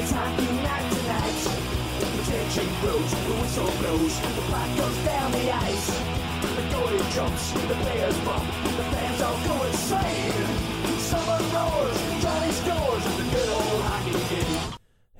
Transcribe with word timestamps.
It's 0.00 0.12
hockey 0.12 0.52
night 0.62 0.92
tonight. 0.92 1.38
The 1.98 2.22
tension 2.30 2.68
grows, 2.80 3.10
the 3.10 3.34
whistle 3.40 3.70
blows, 3.80 4.20
the 4.20 4.42
puck 4.42 4.76
goes 4.76 4.98
down 5.04 5.32
the 5.32 5.52
ice. 5.52 5.88
The 6.40 6.62
goalie 6.70 7.14
jumps, 7.14 7.50
the 7.52 7.74
players 7.74 8.18
bump, 8.20 8.46
the 8.62 8.84
fans 8.84 9.20
all 9.22 9.38
go 9.44 9.64
insane. 9.66 10.57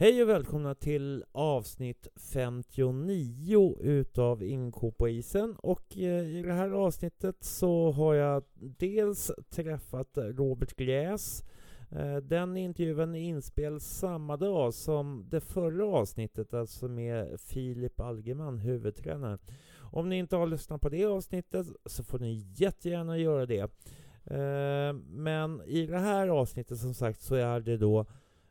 Hej 0.00 0.22
och 0.22 0.28
välkomna 0.28 0.74
till 0.74 1.24
avsnitt 1.32 2.08
59 2.16 3.76
utav 3.80 4.42
Inko 4.42 4.92
på 4.92 5.08
isen 5.08 5.56
och 5.58 5.98
eh, 5.98 6.26
i 6.26 6.42
det 6.42 6.52
här 6.52 6.70
avsnittet 6.70 7.36
så 7.40 7.92
har 7.92 8.14
jag 8.14 8.42
dels 8.54 9.30
träffat 9.50 10.08
Robert 10.14 10.76
Gräs 10.76 11.44
eh, 11.90 12.16
Den 12.16 12.56
intervjun 12.56 13.14
är 13.14 13.20
inspelad 13.20 13.82
samma 13.82 14.36
dag 14.36 14.74
som 14.74 15.26
det 15.30 15.40
förra 15.40 15.86
avsnittet, 15.86 16.54
alltså 16.54 16.88
med 16.88 17.40
Filip 17.40 18.00
Algeman, 18.00 18.58
huvudtränare. 18.58 19.38
Om 19.80 20.08
ni 20.08 20.18
inte 20.18 20.36
har 20.36 20.46
lyssnat 20.46 20.80
på 20.80 20.88
det 20.88 21.04
avsnittet 21.04 21.66
så 21.86 22.04
får 22.04 22.18
ni 22.18 22.46
jättegärna 22.54 23.18
göra 23.18 23.46
det. 23.46 23.70
Eh, 24.24 24.92
men 25.08 25.62
i 25.66 25.86
det 25.86 25.98
här 25.98 26.28
avsnittet 26.28 26.78
som 26.78 26.94
sagt 26.94 27.20
så 27.20 27.34
är 27.34 27.60
det 27.60 27.76
då 27.76 28.06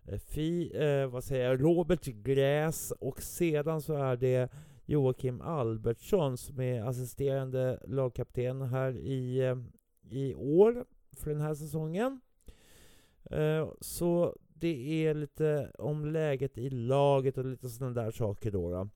Eh, 0.08 0.18
fi, 0.20 0.72
eh, 0.74 1.08
vad 1.08 1.24
säger 1.24 1.50
jag, 1.50 1.64
Robert 1.64 2.04
Gräs 2.06 2.92
och 2.92 3.22
sedan 3.22 3.82
så 3.82 3.94
är 3.94 4.18
det 4.18 4.52
Joakim 4.86 5.42
Albertsson 5.42 6.38
som 6.38 6.60
är 6.60 6.82
assisterande 6.82 7.80
lagkapten 7.88 8.62
här 8.62 8.98
i, 8.98 9.40
eh, 9.40 9.58
i 10.10 10.34
år 10.36 10.86
för 11.18 11.30
den 11.30 11.42
här 11.42 11.54
säsongen. 11.54 12.22
Eh, 13.32 13.70
Så 13.80 14.36
det 14.54 15.06
är 15.08 15.14
lite 15.14 15.72
om 15.78 16.06
läget 16.06 16.58
i 16.58 16.70
laget 16.70 17.38
och 17.38 17.46
lite 17.46 17.70
sådana 17.70 18.02
där 18.04 18.12
saker 18.12 18.52
då. 18.52 18.72
då. 18.72 18.90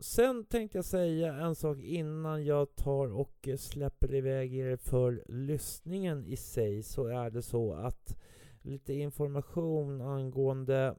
Sen 0.00 0.44
tänkte 0.44 0.78
jag 0.78 0.84
säga 0.84 1.34
en 1.34 1.54
sak 1.54 1.78
innan 1.78 2.44
jag 2.44 2.76
tar 2.76 3.12
och 3.12 3.48
släpper 3.58 4.14
iväg 4.14 4.54
er 4.54 4.76
för 4.76 5.24
lyssningen 5.28 6.24
i 6.26 6.36
sig 6.36 6.82
så 6.82 7.06
är 7.06 7.30
det 7.30 7.42
så 7.42 7.72
att 7.74 8.16
lite 8.62 8.94
information 8.94 10.00
angående 10.00 10.94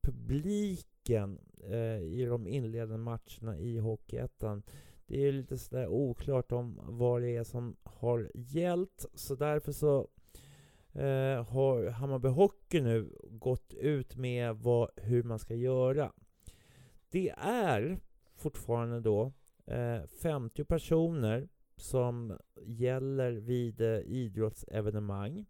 publiken 0.00 1.38
eh, 1.64 2.02
i 2.02 2.26
de 2.28 2.46
inledande 2.46 2.96
matcherna 2.96 3.58
i 3.58 3.78
Hockeyettan. 3.78 4.62
Det 5.06 5.28
är 5.28 5.32
lite 5.32 5.58
sådär 5.58 5.88
oklart 5.88 6.52
om 6.52 6.80
vad 6.82 7.22
det 7.22 7.36
är 7.36 7.44
som 7.44 7.76
har 7.82 8.30
gällt 8.34 9.06
så 9.14 9.34
därför 9.34 9.72
så 9.72 10.08
eh, 10.92 11.44
har 11.44 11.90
Hammarby 11.90 12.28
Hockey 12.28 12.80
nu 12.80 13.12
gått 13.30 13.74
ut 13.74 14.16
med 14.16 14.56
vad, 14.56 14.90
hur 14.96 15.22
man 15.22 15.38
ska 15.38 15.54
göra. 15.54 16.12
Det 17.10 17.30
är 17.38 18.00
fortfarande 18.36 19.00
då 19.00 19.32
eh, 19.66 20.02
50 20.22 20.64
personer 20.64 21.48
som 21.76 22.38
gäller 22.62 23.32
vid 23.32 23.80
eh, 23.80 23.98
idrottsevenemang. 23.98 25.46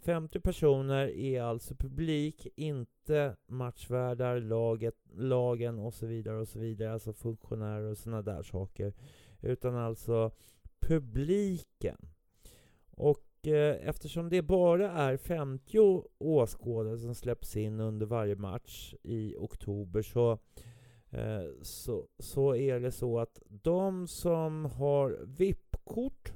50 0.00 0.40
personer 0.40 1.08
är 1.08 1.42
alltså 1.42 1.74
publik, 1.74 2.46
inte 2.56 3.36
matchvärdar, 3.46 4.40
laget, 4.40 4.94
lagen 5.14 5.78
och 5.78 5.94
så 5.94 6.06
vidare 6.06 6.40
och 6.40 6.48
så 6.48 6.58
vidare, 6.58 6.92
alltså 6.92 7.12
funktionärer 7.12 7.90
och 7.90 7.98
sådana 7.98 8.22
där 8.22 8.42
saker. 8.42 8.92
Utan 9.40 9.76
alltså 9.76 10.30
publiken. 10.80 11.96
Och 12.90 13.46
eh, 13.46 13.88
eftersom 13.88 14.28
det 14.28 14.42
bara 14.42 14.90
är 14.90 15.16
50 15.16 16.02
åskådare 16.18 16.98
som 16.98 17.14
släpps 17.14 17.56
in 17.56 17.80
under 17.80 18.06
varje 18.06 18.36
match 18.36 18.94
i 19.02 19.36
oktober 19.38 20.02
så, 20.02 20.38
eh, 21.10 21.44
så, 21.62 22.06
så 22.18 22.54
är 22.54 22.80
det 22.80 22.92
så 22.92 23.18
att 23.18 23.42
de 23.48 24.08
som 24.08 24.64
har 24.64 25.18
VIP-kort 25.24 26.32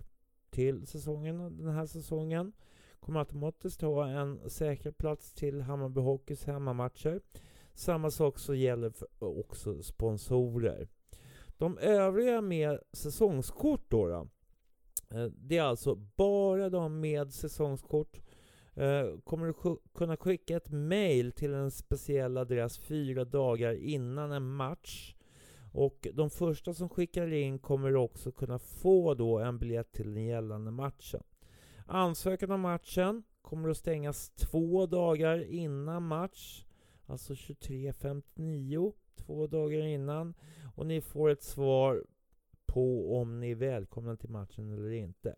till 0.50 0.86
säsongen, 0.86 1.56
den 1.58 1.74
här 1.74 1.86
säsongen 1.86 2.52
kommer 3.04 3.20
automatiskt 3.20 3.80
ha 3.80 4.08
en 4.08 4.50
säker 4.50 4.90
plats 4.90 5.32
till 5.32 5.60
Hammarby 5.60 6.00
Hockeys 6.00 6.44
hemmamatcher. 6.44 7.20
Samma 7.74 8.10
sak 8.10 8.38
så 8.38 8.54
gäller 8.54 8.90
för 8.90 9.08
också 9.20 9.82
sponsorer. 9.82 10.88
De 11.58 11.78
övriga 11.78 12.40
med 12.40 12.78
säsongskort 12.92 13.84
då, 13.88 14.08
då 14.08 14.28
eh, 15.18 15.24
det 15.24 15.56
är 15.56 15.62
alltså 15.62 15.94
bara 15.94 16.70
de 16.70 17.00
med 17.00 17.32
säsongskort 17.32 18.20
eh, 18.74 19.18
kommer 19.24 19.46
du 19.46 19.78
kunna 19.94 20.16
skicka 20.16 20.56
ett 20.56 20.70
mail 20.70 21.32
till 21.32 21.54
en 21.54 21.70
speciell 21.70 22.38
adress 22.38 22.78
fyra 22.78 23.24
dagar 23.24 23.72
innan 23.74 24.32
en 24.32 24.54
match. 24.54 25.14
Och 25.72 26.06
de 26.14 26.30
första 26.30 26.74
som 26.74 26.88
skickar 26.88 27.32
in 27.32 27.58
kommer 27.58 27.96
också 27.96 28.32
kunna 28.32 28.58
få 28.58 29.14
då 29.14 29.38
en 29.38 29.58
biljett 29.58 29.92
till 29.92 30.14
den 30.14 30.24
gällande 30.24 30.70
matchen. 30.70 31.22
Ansökan 31.86 32.50
om 32.50 32.60
matchen 32.60 33.22
kommer 33.42 33.68
att 33.68 33.76
stängas 33.76 34.30
två 34.30 34.86
dagar 34.86 35.44
innan 35.44 36.02
match. 36.02 36.64
Alltså 37.06 37.32
23.59, 37.32 38.92
två 39.16 39.46
dagar 39.46 39.86
innan. 39.86 40.34
Och 40.76 40.86
ni 40.86 41.00
får 41.00 41.30
ett 41.30 41.42
svar 41.42 42.04
på 42.66 43.16
om 43.20 43.40
ni 43.40 43.50
är 43.50 43.54
välkomna 43.54 44.16
till 44.16 44.30
matchen 44.30 44.72
eller 44.72 44.90
inte. 44.90 45.36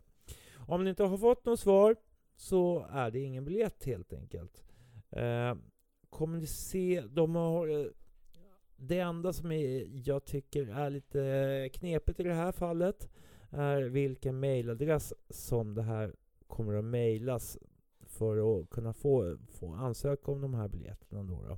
Om 0.67 0.83
ni 0.83 0.89
inte 0.89 1.03
har 1.03 1.17
fått 1.17 1.45
något 1.45 1.59
svar 1.59 1.95
så 2.35 2.87
är 2.91 3.11
det 3.11 3.19
ingen 3.19 3.45
biljett 3.45 3.85
helt 3.85 4.13
enkelt. 4.13 4.63
Eh, 5.09 5.55
kommer 6.09 6.37
ni 6.37 6.47
se, 6.47 7.03
de 7.09 7.35
har... 7.35 7.67
Eh, 7.67 7.87
det 8.79 8.99
enda 8.99 9.33
som 9.33 9.51
är, 9.51 9.87
jag 10.07 10.25
tycker 10.25 10.67
är 10.67 10.89
lite 10.89 11.69
knepigt 11.73 12.19
i 12.19 12.23
det 12.23 12.33
här 12.33 12.51
fallet 12.51 13.09
är 13.49 13.81
vilken 13.81 14.39
mailadress 14.39 15.13
som 15.29 15.75
det 15.75 15.81
här 15.81 16.15
kommer 16.47 16.73
att 16.73 16.85
mejlas 16.85 17.57
för 18.05 18.59
att 18.59 18.69
kunna 18.69 18.93
få, 18.93 19.37
få 19.47 19.73
ansöka 19.73 20.31
om 20.31 20.41
de 20.41 20.53
här 20.53 20.67
biljetterna. 20.67 21.23
Då, 21.23 21.43
då. 21.47 21.57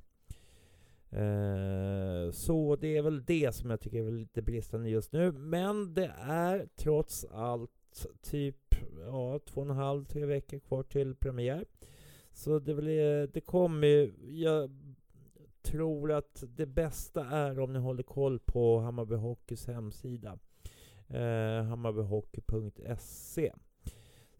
Eh, 1.16 2.30
så 2.30 2.76
det 2.76 2.96
är 2.96 3.02
väl 3.02 3.24
det 3.24 3.54
som 3.54 3.70
jag 3.70 3.80
tycker 3.80 4.04
är 4.04 4.10
lite 4.10 4.42
bristande 4.42 4.90
just 4.90 5.12
nu. 5.12 5.32
Men 5.32 5.94
det 5.94 6.14
är 6.20 6.68
trots 6.76 7.24
allt 7.24 8.06
typ 8.22 8.74
ja, 9.06 9.38
två 9.38 9.60
och 9.60 9.66
en 9.66 9.76
halv, 9.76 10.04
tre 10.04 10.26
veckor 10.26 10.58
kvar 10.58 10.82
till 10.82 11.14
premiär. 11.14 11.64
Så 12.32 12.58
det, 12.58 12.74
blir, 12.74 13.26
det 13.26 13.40
kommer 13.40 14.12
Jag 14.30 14.70
tror 15.62 16.12
att 16.12 16.44
det 16.48 16.66
bästa 16.66 17.24
är 17.24 17.60
om 17.60 17.72
ni 17.72 17.78
håller 17.78 18.02
koll 18.02 18.38
på 18.38 18.78
Hammarby 18.78 19.14
Hockeys 19.14 19.66
hemsida. 19.66 20.38
Eh, 21.08 21.62
hammarbyhockey.se 21.64 23.52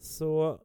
så 0.01 0.61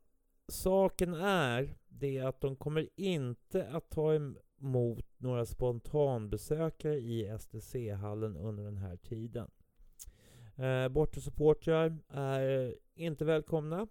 saken 0.48 1.14
är 1.14 1.76
det 1.88 2.20
att 2.20 2.42
de 2.42 2.56
kommer 2.56 2.90
inte 2.96 3.68
att 3.68 3.90
ta 3.90 4.14
emot 4.14 5.06
några 5.18 5.46
spontanbesökare 5.46 6.96
i 6.96 7.38
STC-hallen 7.40 8.38
under 8.38 8.64
den 8.64 8.78
här 8.78 8.96
tiden. 8.96 9.52
Eh, 10.56 10.90
Bortasupportrar 10.90 11.98
är 12.10 12.76
inte 12.96 13.26
välkomna 13.26 13.88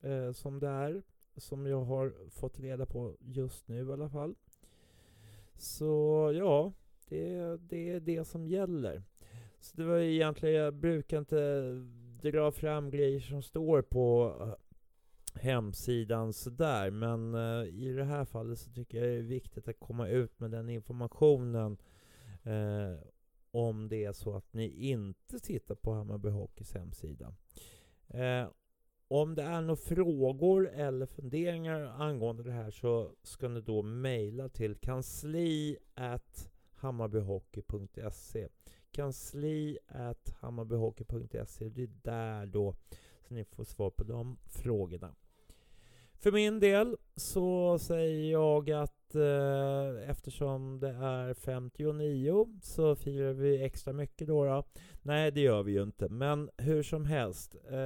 eh, 0.00 0.32
som 0.32 0.58
det 0.58 0.68
är, 0.68 1.02
som 1.36 1.66
jag 1.66 1.84
har 1.84 2.30
fått 2.30 2.60
reda 2.60 2.86
på 2.86 3.16
just 3.20 3.68
nu 3.68 3.88
i 3.88 3.92
alla 3.92 4.08
fall. 4.08 4.34
Så 5.56 6.32
ja, 6.34 6.72
det, 7.08 7.56
det 7.56 7.90
är 7.90 8.00
det 8.00 8.24
som 8.24 8.46
gäller. 8.46 9.02
Så 9.60 9.76
det 9.76 9.84
var 9.84 9.98
egentligen, 9.98 10.54
jag 10.54 10.74
brukar 10.74 11.18
inte 11.18 11.70
dra 12.22 12.52
fram 12.52 12.90
grejer 12.90 13.20
som 13.20 13.42
står 13.42 13.82
på 13.82 14.36
eh, 14.40 14.54
hemsidan 15.40 16.32
sådär. 16.32 16.90
Men 16.90 17.34
eh, 17.34 17.68
i 17.68 17.92
det 17.92 18.04
här 18.04 18.24
fallet 18.24 18.58
så 18.58 18.70
tycker 18.70 18.98
jag 18.98 19.08
det 19.08 19.18
är 19.18 19.22
viktigt 19.22 19.68
att 19.68 19.80
komma 19.80 20.08
ut 20.08 20.40
med 20.40 20.50
den 20.50 20.68
informationen 20.68 21.76
eh, 22.42 23.04
om 23.50 23.88
det 23.88 24.04
är 24.04 24.12
så 24.12 24.36
att 24.36 24.52
ni 24.52 24.68
inte 24.68 25.38
tittar 25.38 25.74
på 25.74 25.92
Hammarby 25.92 26.28
Hockeys 26.28 26.74
hemsida. 26.74 27.34
Eh, 28.08 28.48
om 29.08 29.34
det 29.34 29.42
är 29.42 29.60
några 29.60 29.76
frågor 29.76 30.68
eller 30.68 31.06
funderingar 31.06 31.80
angående 31.80 32.42
det 32.42 32.52
här 32.52 32.70
så 32.70 33.12
ska 33.22 33.48
ni 33.48 33.60
då 33.60 33.82
mejla 33.82 34.48
till 34.48 34.74
kansli 34.74 35.76
hammarbyhockey.se 36.74 38.48
kansli 38.90 39.78
hammarbyhockey.se 40.40 41.68
Det 41.68 41.82
är 41.82 41.90
där 42.02 42.46
då 42.46 42.74
så 43.28 43.34
ni 43.34 43.44
får 43.44 43.64
svar 43.64 43.90
på 43.90 44.04
de 44.04 44.36
frågorna. 44.46 45.14
För 46.20 46.32
min 46.32 46.60
del 46.60 46.96
så 47.16 47.78
säger 47.78 48.32
jag 48.32 48.70
att 48.70 49.14
eh, 49.14 50.10
eftersom 50.10 50.80
det 50.80 50.88
är 50.88 51.34
59 51.34 52.46
så 52.62 52.96
firar 52.96 53.32
vi 53.32 53.64
extra 53.64 53.92
mycket 53.92 54.28
då, 54.28 54.44
då. 54.44 54.64
Nej, 55.02 55.30
det 55.30 55.40
gör 55.40 55.62
vi 55.62 55.72
ju 55.72 55.82
inte. 55.82 56.08
Men 56.08 56.50
hur 56.56 56.82
som 56.82 57.04
helst. 57.04 57.56
Eh, 57.70 57.78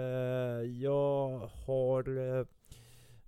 jag 0.82 1.38
har... 1.38 2.18
Eh, 2.38 2.46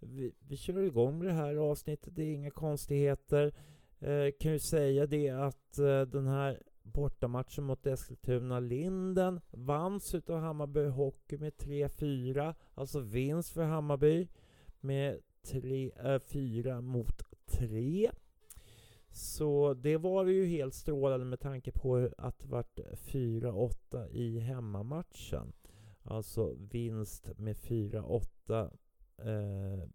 vi, 0.00 0.32
vi 0.49 0.56
kör 0.56 0.82
igång 0.82 1.19
med 1.19 1.29
det 1.29 1.32
här 1.32 1.56
avsnittet. 1.56 2.17
Det 2.17 2.23
är 2.23 2.35
inga 2.35 2.50
konstigheter. 2.50 3.55
Eh, 4.00 4.32
kan 4.41 4.52
ju 4.52 4.59
säga 4.59 5.06
det 5.06 5.31
att 5.31 5.79
eh, 5.79 6.00
den 6.00 6.26
här 6.26 6.62
bortamatchen 6.82 7.64
mot 7.64 7.87
Eskilstuna 7.87 8.61
Linden 8.61 9.41
vanns 9.50 10.14
utav 10.14 10.41
Hammarby 10.41 10.87
Hockey 10.87 11.38
med 11.38 11.52
3-4. 11.52 12.55
Alltså 12.75 13.00
vinst 13.00 13.52
för 13.52 13.62
Hammarby 13.62 14.29
med 14.87 15.21
4 16.25 16.71
eh, 16.71 16.81
mot 16.81 17.23
3. 17.47 18.11
Så 19.11 19.75
det 19.75 19.97
var 19.97 20.25
ju 20.25 20.47
helt 20.47 20.75
strålande 20.75 21.27
med 21.27 21.41
tanke 21.41 21.73
på 21.73 22.11
att 22.19 22.38
det 22.38 22.49
vart 22.49 22.79
4-8 22.79 24.09
i 24.11 24.38
hemmamatchen. 24.38 25.53
Alltså 26.03 26.55
vinst 26.71 27.38
med 27.38 27.56
4-8 27.56 28.71
eh, 29.19 29.88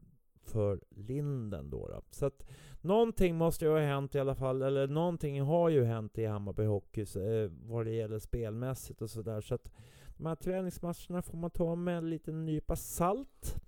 för 0.44 0.80
Linden 0.90 1.70
då, 1.70 1.88
då. 1.88 2.02
Så 2.10 2.26
att 2.26 2.44
någonting 2.82 3.36
måste 3.36 3.66
ju 3.66 3.72
ha 3.72 3.80
hänt 3.80 4.16
i 4.16 4.20
alla 4.20 4.36
fall, 4.36 4.62
eller 4.62 4.88
någonting 4.88 5.42
har 5.42 5.70
ju 5.70 5.84
hänt 5.84 6.18
i 6.18 6.26
Hammarby 6.26 6.64
Hockey 6.64 7.02
eh, 7.02 7.52
vad 7.52 7.86
det 7.86 7.92
gäller 7.92 8.20
spelmässigt 8.20 9.02
och 9.02 9.10
sådär. 9.10 9.42
Så 9.42 9.56
att 9.56 9.72
de 10.18 10.26
här 10.26 10.36
träningsmatcherna 10.36 11.22
får 11.22 11.38
man 11.38 11.52
ta 11.52 11.76
med 11.76 11.98
en 11.98 12.10
liten 12.10 12.46
nypa 12.46 12.76
salt. 12.76 13.62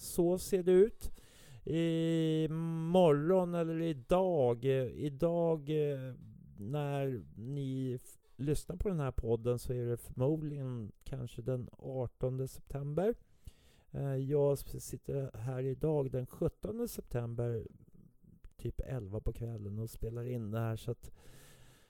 Så 0.00 0.38
ser 0.38 0.62
det 0.62 0.72
ut. 0.72 1.10
I 1.64 2.48
morgon 2.92 3.54
eller 3.54 3.82
idag, 3.82 4.64
eh, 4.64 4.86
idag 4.86 5.70
eh, 5.70 6.14
när 6.58 7.22
ni 7.36 7.98
lyssnar 8.36 8.76
på 8.76 8.88
den 8.88 9.00
här 9.00 9.10
podden 9.10 9.58
så 9.58 9.72
är 9.72 9.86
det 9.86 9.96
förmodligen 9.96 10.92
kanske 11.04 11.42
den 11.42 11.68
18 11.72 12.48
september. 12.48 13.14
Eh, 13.90 14.16
jag 14.16 14.58
sitter 14.58 15.36
här 15.36 15.62
idag 15.62 16.10
den 16.10 16.26
17 16.26 16.88
september 16.88 17.66
typ 18.56 18.80
11 18.80 19.20
på 19.20 19.32
kvällen 19.32 19.78
och 19.78 19.90
spelar 19.90 20.24
in 20.24 20.50
det 20.50 20.60
här 20.60 20.76
så 20.76 20.90
att 20.90 21.10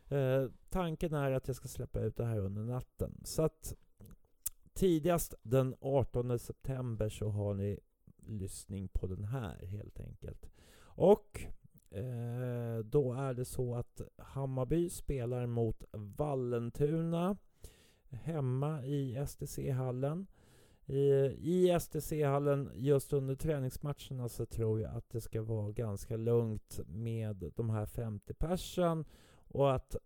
eh, 0.09 0.47
tanken 0.69 1.15
är 1.15 1.31
att 1.31 1.47
jag 1.47 1.57
ska 1.57 1.69
släppa 1.69 2.01
ut 2.01 2.17
det 2.17 2.25
här 2.25 2.39
under 2.39 2.63
natten. 2.63 3.21
Så 3.25 3.43
att 3.43 3.75
tidigast 4.73 5.35
den 5.43 5.75
18 5.81 6.39
september 6.39 7.09
så 7.09 7.29
har 7.29 7.55
ni 7.55 7.79
lyssning 8.39 8.89
på 8.89 9.07
den 9.07 9.25
här 9.25 9.67
helt 9.67 10.01
enkelt. 10.01 10.51
Och 10.83 11.41
eh, 11.91 12.79
då 12.85 13.13
är 13.13 13.35
det 13.35 13.45
så 13.45 13.75
att 13.75 14.01
Hammarby 14.17 14.89
spelar 14.89 15.47
mot 15.47 15.85
Vallentuna 15.93 17.37
hemma 18.11 18.85
i 18.85 19.27
STC-hallen. 19.27 20.27
I, 20.87 21.03
i 21.39 21.79
STC-hallen 21.81 22.71
just 22.75 23.13
under 23.13 23.35
träningsmatcherna 23.35 24.29
så 24.29 24.47
tror 24.47 24.81
jag 24.81 24.95
att 24.97 25.11
det 25.11 25.21
ska 25.21 25.43
vara 25.43 25.73
ganska 25.73 26.17
lugnt 26.17 26.81
med 26.87 27.53
de 27.57 27.71
här 27.71 27.87
50 27.87 28.35
persen 28.35 29.05
och 29.49 29.75
att 29.75 29.97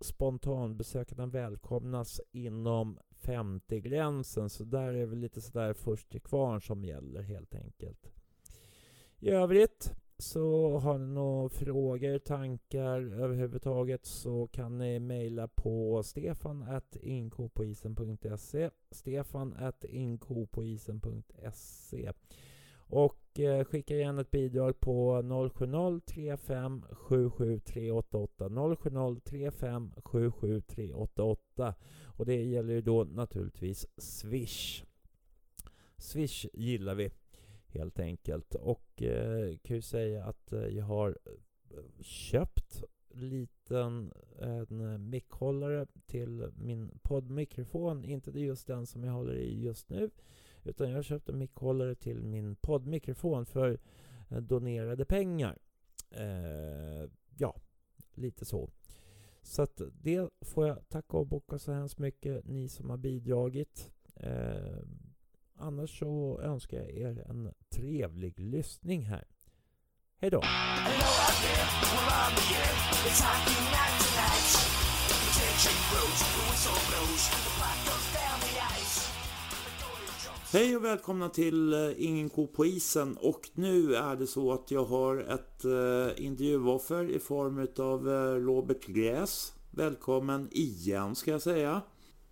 spontanbesökarna 0.00 1.26
välkomnas 1.26 2.20
inom 2.32 2.98
50-gränsen. 3.20 4.50
Så 4.50 4.64
där 4.64 4.94
är 4.94 5.06
väl 5.06 5.18
lite 5.18 5.40
sådär 5.40 5.72
först 5.72 6.10
till 6.10 6.20
kvarn 6.20 6.60
som 6.60 6.84
gäller 6.84 7.22
helt 7.22 7.54
enkelt. 7.54 8.12
I 9.20 9.30
övrigt 9.30 9.94
så 10.18 10.78
har 10.78 10.98
ni 10.98 11.06
några 11.06 11.48
frågor, 11.48 12.18
tankar 12.18 13.00
överhuvudtaget 13.00 14.06
så 14.06 14.46
kan 14.46 14.78
ni 14.78 14.98
mejla 14.98 15.48
på 15.48 16.02
stefan 16.02 16.62
at 16.62 16.96
stefan 18.90 19.52
at 19.52 19.84
inkopoisen.se 19.84 22.12
och 22.88 23.40
eh, 23.40 23.64
skicka 23.64 23.96
gärna 23.96 24.20
ett 24.20 24.30
bidrag 24.30 24.80
på 24.80 25.22
070 25.54 26.00
35 26.06 26.84
070 27.08 29.20
35 29.24 29.92
77 30.04 30.60
388 30.60 31.74
och 32.04 32.26
det 32.26 32.44
gäller 32.44 32.74
ju 32.74 32.80
då 32.80 33.04
naturligtvis 33.04 33.86
Swish. 33.96 34.84
Swish 35.98 36.46
gillar 36.52 36.94
vi 36.94 37.10
helt 37.68 37.98
enkelt. 37.98 38.54
Och 38.54 39.02
eh, 39.02 39.56
kan 39.56 39.76
ju 39.76 39.82
säga 39.82 40.24
att 40.24 40.52
eh, 40.52 40.66
jag 40.66 40.84
har 40.84 41.18
eh, 41.26 42.02
köpt 42.02 42.84
liten 43.10 44.12
en 44.40 45.10
mickhållare 45.10 45.86
till 46.06 46.52
min 46.56 46.98
poddmikrofon. 47.02 48.04
Inte 48.04 48.30
just 48.30 48.66
den 48.66 48.86
som 48.86 49.04
jag 49.04 49.12
håller 49.12 49.34
i 49.34 49.62
just 49.62 49.88
nu. 49.88 50.10
Utan 50.64 50.90
jag 50.90 51.04
köpte 51.04 51.32
en 51.32 51.38
mickhållare 51.38 51.94
till 51.94 52.22
min 52.24 52.56
poddmikrofon 52.56 53.46
för 53.46 53.78
eh, 54.28 54.38
donerade 54.38 55.04
pengar. 55.04 55.58
Eh, 56.10 57.10
ja, 57.36 57.56
lite 58.14 58.44
så. 58.44 58.70
Så 59.42 59.62
att 59.62 59.80
det 60.02 60.30
får 60.40 60.66
jag 60.66 60.88
tacka 60.88 61.16
och 61.16 61.26
bocka 61.26 61.58
så 61.58 61.72
hemskt 61.72 61.98
mycket, 61.98 62.44
ni 62.44 62.68
som 62.68 62.90
har 62.90 62.96
bidragit. 62.96 63.90
Eh, 64.14 64.78
annars 65.54 65.98
så 65.98 66.40
önskar 66.40 66.78
jag 66.78 66.90
er 66.90 67.24
en 67.30 67.54
trevlig 67.68 68.40
lyssning 68.40 69.02
här. 69.02 69.24
Hej 70.20 70.30
då! 70.30 70.42
Hej 80.52 80.76
och 80.76 80.84
välkomna 80.84 81.28
till 81.28 81.74
uh, 81.74 81.92
Ingen 81.96 82.28
ko 82.28 82.46
på 82.46 82.66
isen 82.66 83.16
och 83.16 83.50
nu 83.54 83.94
är 83.94 84.16
det 84.16 84.26
så 84.26 84.52
att 84.52 84.70
jag 84.70 84.84
har 84.84 85.16
ett 85.16 85.64
uh, 85.64 86.24
intervjuoffer 86.24 87.10
i 87.10 87.18
form 87.18 87.68
av 87.78 88.08
uh, 88.08 88.46
Robert 88.46 88.86
Gräs. 88.86 89.52
Välkommen 89.70 90.48
igen 90.52 91.14
ska 91.14 91.30
jag 91.30 91.42
säga. 91.42 91.82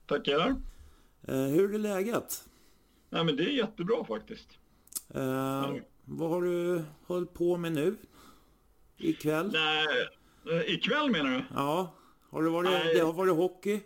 Tackar. 0.06 0.56
hur 1.26 1.74
är 1.74 1.78
läget? 1.78 2.44
Nej 3.10 3.24
men 3.24 3.36
det 3.36 3.42
är 3.42 3.50
jättebra 3.50 4.04
faktiskt. 4.04 4.48
Mm. 5.14 5.82
Vad 6.04 6.30
har 6.30 6.42
du 6.42 6.84
hållit 7.06 7.34
på 7.34 7.56
med 7.56 7.72
nu? 7.72 7.96
Ikväll? 8.96 9.50
Nej, 9.52 9.86
ikväll 10.66 11.10
menar 11.10 11.30
du? 11.30 11.44
Ja. 11.54 11.94
Har 12.30 12.42
det 12.42 12.50
varit, 12.50 12.94
det 12.94 13.00
har 13.00 13.12
varit 13.12 13.36
hockey? 13.36 13.80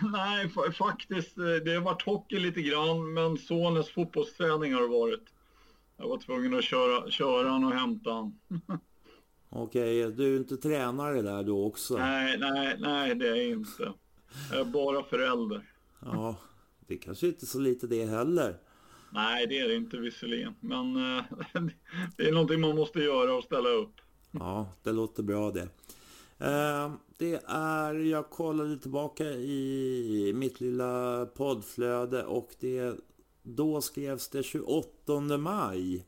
Nej, 0.12 0.48
faktiskt. 0.72 1.38
Eh, 1.38 1.44
det 1.44 1.74
har 1.74 1.80
varit 1.80 2.02
hockey 2.02 2.38
lite 2.38 2.62
grann, 2.62 3.14
men 3.14 3.36
sonens 3.36 3.90
fotbollsträning 3.90 4.74
har 4.74 4.80
det 4.80 4.88
varit. 4.88 5.24
Jag 5.96 6.08
var 6.08 6.18
tvungen 6.18 6.54
att 6.54 6.64
köra, 6.64 7.10
köra 7.10 7.48
han 7.48 7.64
och 7.64 7.72
hämta 7.72 8.10
han. 8.10 8.38
Okej, 9.50 10.06
okay, 10.06 10.16
du 10.16 10.34
är 10.34 10.38
inte 10.38 10.56
tränare 10.56 11.22
där 11.22 11.42
då 11.42 11.66
också? 11.66 11.96
Nej, 11.96 12.38
nej, 12.38 12.76
nej 12.78 13.14
det 13.14 13.28
är 13.28 13.34
jag 13.34 13.46
inte. 13.46 13.92
Jag 14.50 14.60
är 14.60 14.64
bara 14.64 15.02
förälder. 15.02 15.72
Ja, 16.00 16.36
det 16.86 16.96
kanske 16.96 17.26
inte 17.26 17.44
är 17.44 17.46
så 17.46 17.58
lite 17.58 17.86
det 17.86 18.06
heller. 18.06 18.56
Nej, 19.10 19.46
det 19.46 19.58
är 19.58 19.68
det 19.68 19.74
inte 19.74 19.96
visserligen. 19.96 20.54
Men 20.60 21.16
äh, 21.16 21.24
det 22.16 22.28
är 22.28 22.32
någonting 22.32 22.60
man 22.60 22.76
måste 22.76 23.00
göra 23.00 23.34
och 23.34 23.44
ställa 23.44 23.68
upp. 23.68 24.00
Ja, 24.30 24.72
det 24.82 24.92
låter 24.92 25.22
bra 25.22 25.50
det. 25.50 25.68
Det 27.20 27.42
är, 27.46 27.94
jag 27.94 28.30
kollade 28.30 28.78
tillbaka 28.78 29.24
i 29.24 30.32
mitt 30.34 30.60
lilla 30.60 31.26
poddflöde 31.26 32.24
och 32.24 32.54
det, 32.60 32.94
då 33.42 33.80
skrevs 33.80 34.28
det 34.28 34.42
28 34.42 35.38
maj. 35.38 36.06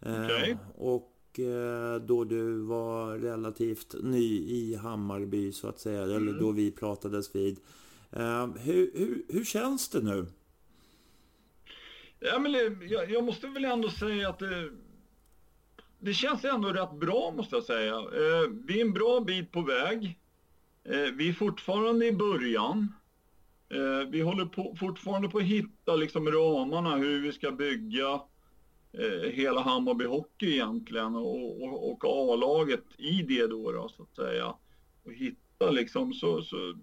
Okay. 0.00 0.56
och 0.74 1.40
eh, 1.40 1.94
då 1.94 2.24
du 2.24 2.58
var 2.58 3.18
relativt 3.18 3.94
ny 4.02 4.38
i 4.38 4.74
Hammarby 4.74 5.52
så 5.52 5.68
att 5.68 5.80
säga, 5.80 6.02
mm. 6.02 6.16
eller 6.16 6.40
då 6.40 6.50
vi 6.50 6.70
pratades 6.70 7.34
vid. 7.34 7.58
Eh, 8.10 8.46
hur, 8.46 8.90
hur, 8.94 9.22
hur 9.28 9.44
känns 9.44 9.88
det 9.88 10.00
nu? 10.00 10.26
Ja, 12.20 12.38
men 12.38 12.52
jag, 12.88 13.10
jag 13.10 13.24
måste 13.24 13.46
väl 13.46 13.64
ändå 13.64 13.90
säga 13.90 14.28
att 14.28 14.38
det, 14.38 14.70
det 16.04 16.14
känns 16.14 16.44
ändå 16.44 16.68
rätt 16.68 16.92
bra 16.92 17.32
måste 17.36 17.56
jag 17.56 17.64
säga. 17.64 17.94
Eh, 17.94 18.50
vi 18.64 18.80
är 18.80 18.84
en 18.84 18.92
bra 18.92 19.20
bit 19.20 19.52
på 19.52 19.62
väg. 19.62 20.18
Eh, 20.84 21.14
vi 21.16 21.28
är 21.28 21.32
fortfarande 21.32 22.06
i 22.06 22.12
början. 22.12 22.94
Eh, 23.68 24.08
vi 24.08 24.20
håller 24.20 24.44
på, 24.44 24.76
fortfarande 24.78 25.28
på 25.28 25.38
att 25.38 25.44
hitta 25.44 25.96
liksom 25.96 26.30
ramarna 26.30 26.96
hur 26.96 27.22
vi 27.22 27.32
ska 27.32 27.50
bygga 27.50 28.20
eh, 28.92 29.30
hela 29.30 29.60
Hammarby 29.60 30.04
Hockey 30.04 30.52
egentligen 30.52 31.16
och, 31.16 31.62
och, 31.62 31.92
och 31.92 32.04
A-laget 32.04 32.84
i 32.98 33.22
det 33.22 33.46
då, 33.46 33.72
då, 33.72 33.88
så 33.88 34.02
att 34.02 34.16
säga. 34.16 34.54
Och 35.04 35.12
hitta 35.12 35.70
liksom 35.70 36.14
så, 36.14 36.42
så 36.42 36.74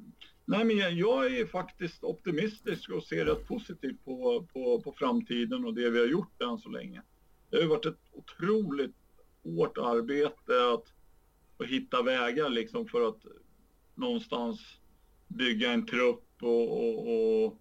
Nej, 0.46 0.66
men 0.66 0.98
jag 0.98 1.38
är 1.38 1.46
faktiskt 1.46 2.04
optimistisk 2.04 2.90
och 2.90 3.04
ser 3.04 3.26
rätt 3.26 3.48
positivt 3.48 4.06
på, 4.06 4.48
på, 4.54 4.82
på 4.82 4.92
framtiden 4.92 5.66
och 5.66 5.74
det 5.74 5.90
vi 5.90 6.00
har 6.00 6.08
gjort 6.08 6.42
än 6.42 6.58
så 6.58 6.70
länge. 6.70 7.02
det 7.50 7.58
har 7.58 7.62
ju 7.62 7.70
varit 7.70 7.86
ett 7.86 8.00
otroligt 8.12 8.96
hårt 9.44 9.78
arbete 9.78 10.72
att, 10.74 10.94
att 11.58 11.70
hitta 11.70 12.02
vägar 12.02 12.50
liksom 12.50 12.88
för 12.88 13.08
att 13.08 13.26
någonstans 13.96 14.60
bygga 15.28 15.72
en 15.72 15.86
trupp 15.86 16.26
och, 16.42 16.78
och, 16.78 17.46
och 17.46 17.58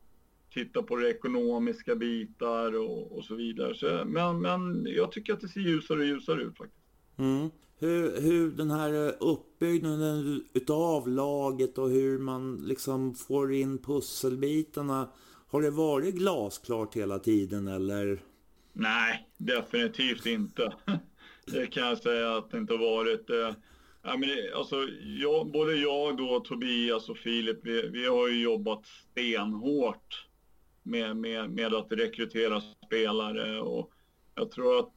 titta 0.53 0.83
på 0.83 0.97
det 0.97 1.11
ekonomiska 1.11 1.97
bitar 1.97 2.77
och, 2.77 3.13
och 3.13 3.25
så 3.25 3.35
vidare. 3.35 3.75
Så, 3.75 4.03
men, 4.07 4.41
men 4.41 4.87
jag 4.87 5.13
tycker 5.13 5.33
att 5.33 5.41
det 5.41 5.49
ser 5.49 5.61
ljusare 5.61 5.99
och 5.99 6.07
ljusare 6.07 6.43
ut 6.43 6.59
faktiskt. 6.59 6.85
Mm. 7.17 7.51
Hur, 7.79 8.21
hur 8.21 8.51
den 8.51 8.71
här 8.71 9.15
uppbyggnaden 9.21 10.45
utav 10.53 11.09
laget 11.09 11.79
och 11.79 11.91
hur 11.91 12.19
man 12.19 12.57
liksom 12.57 13.15
får 13.15 13.53
in 13.53 13.79
pusselbitarna. 13.79 15.09
Har 15.51 15.63
det 15.63 15.71
varit 15.71 16.15
glasklart 16.15 16.97
hela 16.97 17.19
tiden 17.19 17.69
eller? 17.69 18.23
Nej, 18.73 19.29
definitivt 19.37 20.27
inte. 20.27 20.73
Det 21.53 21.67
kan 21.67 21.89
jag 21.89 21.99
säga 21.99 22.37
att 22.37 22.51
det 22.51 22.59
inte 22.59 22.73
har 22.73 22.79
varit. 22.79 23.31
Eh, 23.31 23.55
ja, 24.03 24.17
men 24.17 24.21
det, 24.21 24.55
alltså, 24.55 24.77
jag, 25.21 25.51
både 25.51 25.77
jag, 25.77 26.17
då, 26.17 26.41
Tobias 26.41 27.09
och 27.09 27.17
Filip, 27.17 27.59
vi, 27.63 27.89
vi 27.89 28.07
har 28.07 28.29
ju 28.29 28.43
jobbat 28.43 28.87
stenhårt 28.87 30.27
med, 30.83 31.17
med, 31.17 31.51
med 31.51 31.75
att 31.75 31.93
rekrytera 31.93 32.63
spelare 32.87 33.61
och 33.61 33.93
jag 34.35 34.51
tror 34.51 34.79
att 34.79 34.95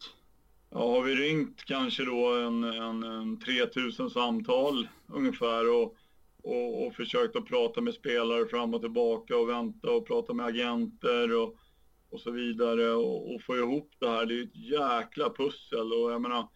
ja, 0.70 0.79
har 0.79 1.01
vi 1.01 1.15
ringt 1.15 1.63
kanske 1.65 2.05
då 2.05 2.36
en, 2.36 2.63
en, 2.63 3.03
en 3.03 3.39
3000 3.39 4.10
samtal 4.10 4.88
ungefär 5.08 5.70
och, 5.70 5.96
och, 6.43 6.88
och 6.88 6.96
försökt 6.96 7.36
att 7.36 7.46
prata 7.46 7.81
med 7.81 7.93
spelare 7.93 8.46
fram 8.46 8.74
och 8.74 8.81
tillbaka 8.81 9.38
och 9.38 9.50
vänta 9.50 9.91
och 9.91 10.08
prata 10.08 10.34
med 10.34 10.46
agenter 10.46 11.36
och, 11.36 11.55
och 12.12 12.20
så 12.20 12.32
vidare 12.32 12.91
och, 12.91 13.36
och 13.36 13.41
få 13.41 13.58
ihop 13.58 13.91
det 14.00 14.10
här. 14.10 14.25
Det 14.25 14.39
är 14.39 14.44
ett 14.44 14.56
jäkla 14.56 15.30
pussel 15.30 15.94
och 15.94 16.12
jag 16.12 16.22
menar, 16.22 16.48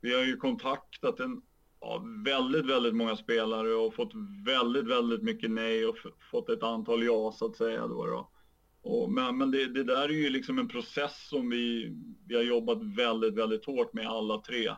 vi 0.00 0.14
har 0.14 0.24
ju 0.24 0.36
kontaktat 0.36 1.20
en, 1.20 1.42
ja, 1.80 2.04
väldigt, 2.24 2.66
väldigt 2.66 2.94
många 2.94 3.16
spelare 3.16 3.74
och 3.74 3.94
fått 3.94 4.12
väldigt, 4.46 4.86
väldigt 4.86 5.22
mycket 5.22 5.50
nej 5.50 5.86
och 5.86 5.96
fått 6.30 6.48
ett 6.48 6.62
antal 6.62 7.04
ja 7.04 7.32
så 7.32 7.46
att 7.46 7.56
säga 7.56 7.86
då. 7.86 8.06
då. 8.06 8.30
Och, 8.82 9.12
men 9.12 9.38
men 9.38 9.50
det, 9.50 9.66
det, 9.66 9.84
där 9.84 10.08
är 10.08 10.12
ju 10.12 10.30
liksom 10.30 10.58
en 10.58 10.68
process 10.68 11.28
som 11.28 11.50
vi, 11.50 11.92
vi 12.26 12.36
har 12.36 12.42
jobbat 12.42 12.78
väldigt, 12.82 13.34
väldigt 13.34 13.64
hårt 13.64 13.92
med 13.92 14.06
alla 14.06 14.38
tre. 14.38 14.70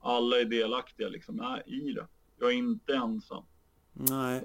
Alla 0.00 0.40
är 0.40 0.44
delaktiga 0.44 1.08
liksom 1.08 1.36
nej, 1.36 1.62
i 1.66 1.92
det. 1.92 2.06
Jag 2.40 2.50
är 2.50 2.54
inte 2.54 2.94
ensam. 2.94 3.44
Nej. 3.98 4.44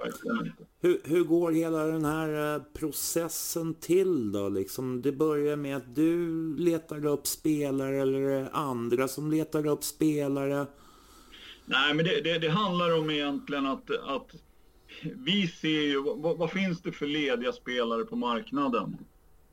Hur, 0.82 1.02
hur 1.04 1.24
går 1.24 1.52
hela 1.52 1.86
den 1.86 2.06
här 2.06 2.56
eh, 2.56 2.62
processen 2.74 3.74
till 3.74 4.32
då? 4.32 4.50
Liksom, 4.50 5.02
det 5.02 5.12
börjar 5.12 5.56
med 5.56 5.78
att 5.78 5.96
du 5.96 6.28
letar 6.58 7.06
upp 7.06 7.28
spelare 7.28 8.02
eller 8.02 8.50
andra 8.54 9.08
som 9.08 9.32
letar 9.32 9.68
upp 9.68 9.84
spelare? 9.84 10.66
Nej, 11.66 11.94
men 11.94 12.06
det, 12.06 12.22
det, 12.22 12.40
det 12.40 12.50
handlar 12.50 12.98
om 12.98 13.10
egentligen 13.10 13.66
att, 13.66 13.90
att 13.90 14.36
vi 15.02 15.48
ser 15.48 15.82
ju, 15.82 16.02
vad, 16.02 16.38
vad, 16.38 16.52
finns 16.52 16.82
det 16.82 16.92
för 16.92 17.08
lediga 17.08 17.52
spelare 17.52 18.06
på 18.06 18.16
marknaden? 18.16 18.98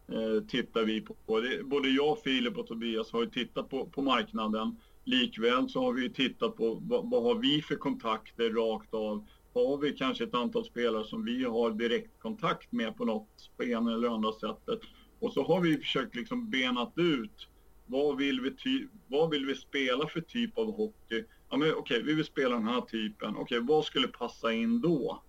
Eh, 0.09 0.45
tittar 0.49 0.85
vi 0.85 1.00
på. 1.00 1.40
Det, 1.40 1.62
både 1.64 1.88
jag, 1.88 2.23
Filip 2.23 2.59
och 2.59 2.67
Tobias 2.67 3.12
har 3.12 3.21
ju 3.21 3.31
tittat 3.31 3.71
på, 3.71 3.87
på 3.87 4.02
marknaden. 4.02 4.76
Likväl 5.05 5.69
så 5.69 5.83
har 5.83 5.93
vi 5.93 6.11
tittat 6.11 6.57
på 6.57 6.78
vad, 6.83 7.11
vad 7.11 7.23
har 7.23 7.35
vi 7.35 7.62
för 7.62 7.76
kontakter 7.76 8.50
rakt 8.50 8.95
av? 8.95 9.26
Har 9.67 9.79
vi 9.79 9.93
kanske 9.93 10.25
ett 10.25 10.35
antal 10.35 10.65
spelare 10.65 11.05
som 11.05 11.25
vi 11.25 11.45
har 11.45 11.71
direktkontakt 11.71 12.73
med 12.73 12.97
på 12.97 13.05
något, 13.05 13.50
på 13.57 13.65
ena 13.65 13.95
eller 13.95 14.09
andra 14.09 14.33
sättet? 14.33 14.81
Och 15.21 15.33
så 15.33 15.43
har 15.43 15.61
vi 15.61 15.77
försökt 15.77 16.15
liksom 16.15 16.50
benat 16.50 16.93
ut 16.97 17.49
vad 17.87 18.17
vill 18.17 18.41
vi, 18.41 18.50
ty, 18.50 18.87
vad 19.07 19.31
vill 19.31 19.47
vi 19.47 19.55
spela 19.55 20.07
för 20.07 20.21
typ 20.21 20.59
av 20.59 20.77
hockey? 20.77 21.25
Ja, 21.50 21.57
men 21.57 21.69
okej, 21.69 21.79
okay, 21.79 22.03
vi 22.03 22.15
vill 22.15 22.25
spela 22.25 22.55
den 22.55 22.69
här 22.69 22.81
typen. 22.81 23.31
Okej, 23.31 23.43
okay, 23.43 23.61
vad 23.61 23.85
skulle 23.85 24.09
passa 24.09 24.53
in 24.53 24.81
då? 24.81 25.23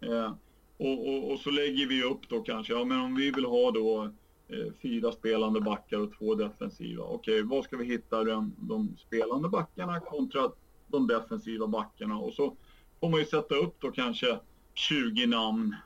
Eh, 0.00 0.32
och, 0.76 1.08
och, 1.08 1.32
och, 1.32 1.38
så 1.38 1.50
lägger 1.50 1.86
vi 1.86 2.02
upp 2.02 2.28
då 2.28 2.40
kanske, 2.40 2.72
ja 2.72 2.84
men 2.84 3.00
om 3.00 3.14
vi 3.14 3.30
vill 3.30 3.44
ha 3.44 3.70
då 3.70 4.10
eh, 4.48 4.72
fyra 4.82 5.12
spelande 5.12 5.60
backar 5.60 5.98
och 5.98 6.18
två 6.18 6.34
defensiva. 6.34 7.04
Okej, 7.04 7.34
okay, 7.34 7.42
var 7.42 7.62
ska 7.62 7.76
vi 7.76 7.84
hitta 7.84 8.24
den, 8.24 8.54
de 8.58 8.96
spelande 8.96 9.48
backarna 9.48 10.00
kontra 10.00 10.50
de 10.86 11.06
defensiva 11.06 11.66
backarna? 11.66 12.18
Och 12.18 12.34
så 12.34 12.56
får 13.04 13.10
man 13.10 13.20
ju 13.20 13.26
sätta 13.26 13.54
upp 13.54 13.74
då 13.80 13.90
kanske 13.90 14.38
20 14.74 15.26
namn 15.26 15.76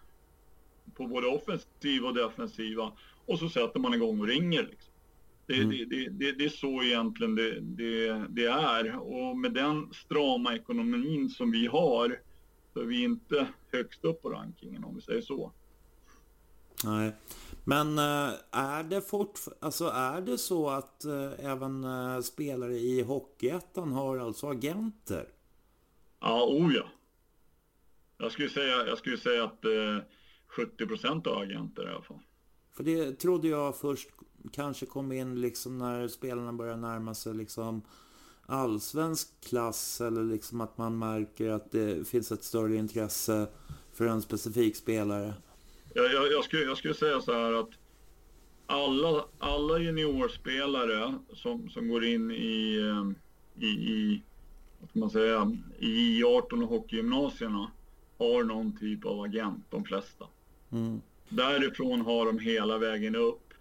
på 0.95 1.07
både 1.07 1.27
offensiva 1.27 2.09
och 2.09 2.15
defensiva. 2.15 2.93
Och 3.27 3.39
så 3.39 3.49
sätter 3.49 3.81
man 3.81 3.95
igång 3.95 4.21
och 4.21 4.27
ringer. 4.27 4.63
Liksom. 4.63 4.93
Det, 5.47 5.55
mm. 5.55 5.69
det, 5.69 5.85
det, 5.85 6.09
det, 6.09 6.33
det, 6.33 6.45
är 6.45 6.49
så 6.49 6.83
egentligen 6.83 7.35
det, 7.35 7.61
det, 8.29 8.47
är. 8.47 8.99
Och 8.99 9.37
med 9.37 9.53
den 9.53 9.93
strama 9.95 10.55
ekonomin 10.55 11.31
som 11.31 11.51
vi 11.51 11.67
har 11.67 12.21
så 12.73 12.81
är 12.81 12.85
vi 12.85 13.03
inte 13.03 13.49
högst 13.73 14.05
upp 14.05 14.23
på 14.23 14.31
rankingen 14.31 14.85
om 14.85 14.95
vi 14.95 15.01
säger 15.01 15.23
så. 15.23 15.53
Nej, 16.85 17.13
men 17.65 17.99
eh, 17.99 18.35
är 18.51 18.83
det 18.83 19.01
fort, 19.01 19.39
alltså 19.61 19.85
är 19.85 20.21
det 20.21 20.39
så 20.39 20.69
att 20.71 21.05
äh, 21.05 21.33
även 21.39 21.85
äh, 21.85 22.21
spelare 22.21 22.75
i 22.75 23.03
Hockeyettan 23.03 23.93
har 23.93 24.19
alltså 24.19 24.47
agenter? 24.47 25.29
Ja, 26.21 26.45
oh 26.45 26.75
ja. 26.75 26.85
Jag 28.19 28.33
skulle 28.33 28.49
säga, 28.49 28.87
jag 28.87 28.99
skulle 28.99 29.19
säga 29.19 29.45
att 29.45 29.65
äh, 29.65 29.99
70 30.47 30.87
procent 30.87 31.27
har 31.27 31.43
agenter 31.43 31.89
i 31.89 31.91
alla 31.91 32.03
fall. 32.03 32.21
För 32.77 32.85
det 32.85 33.13
trodde 33.13 33.49
jag 33.49 33.77
först 33.77 34.09
kanske 34.53 34.87
kom 34.87 35.13
in 35.13 35.41
liksom 35.41 35.79
när 35.79 36.09
spelarna 36.09 36.53
börjar 36.53 36.77
närma 36.77 37.15
sig 37.15 37.35
liksom 37.35 37.83
allsvensk 38.47 39.29
klass 39.49 40.01
eller 40.01 40.25
liksom 40.25 40.61
att 40.61 40.79
man 40.79 40.99
märker 40.99 41.51
att 41.51 41.71
det 41.71 42.09
finns 42.09 42.33
ett 42.33 42.45
större 42.45 42.77
intresse 42.77 43.47
för 43.93 44.07
en 44.07 44.23
specifik 44.23 44.77
spelare? 44.77 45.35
Jag, 45.95 46.13
jag, 46.13 46.33
jag, 46.33 46.45
skulle, 46.45 46.63
jag 46.63 46.77
skulle 46.77 46.95
säga 46.95 47.21
så 47.21 47.33
här 47.33 47.53
att 47.53 47.71
alla, 48.67 49.25
alla 49.39 49.79
juniorspelare 49.79 51.15
som, 51.33 51.71
som 51.71 51.89
går 51.89 52.05
in 52.05 52.31
i, 52.31 52.79
eh, 52.79 53.65
i, 53.65 53.69
i, 53.69 54.23
vad 54.81 54.97
man 54.97 55.11
säga, 55.11 55.57
i 55.79 56.25
18 56.25 56.63
och 56.63 56.69
hockeygymnasierna 56.69 57.71
har 58.19 58.45
någon 58.45 58.79
typ 58.79 59.05
av 59.05 59.21
agent, 59.21 59.65
de 59.71 59.85
flesta. 59.85 60.25
Mm. 60.73 61.01
Därifrån 61.29 62.01
har 62.01 62.27
de 62.27 62.39
hela 62.39 62.79
vägen 62.79 63.17
upp 63.17 63.53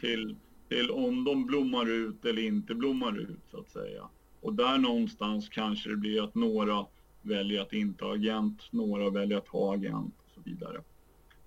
till, 0.00 0.36
till 0.68 0.90
om 0.90 1.24
de 1.24 1.46
blommar 1.46 1.90
ut 1.90 2.24
eller 2.24 2.42
inte 2.42 2.74
blommar 2.74 3.18
ut 3.18 3.40
så 3.50 3.60
att 3.60 3.70
säga. 3.70 4.08
Och 4.40 4.54
där 4.54 4.78
någonstans 4.78 5.48
kanske 5.48 5.90
det 5.90 5.96
blir 5.96 6.24
att 6.24 6.34
några 6.34 6.86
väljer 7.22 7.62
att 7.62 7.72
inte 7.72 8.04
ha 8.04 8.14
agent, 8.14 8.62
några 8.70 9.10
väljer 9.10 9.38
att 9.38 9.48
ha 9.48 9.74
agent 9.74 10.14
och 10.18 10.30
så 10.34 10.40
vidare. 10.44 10.80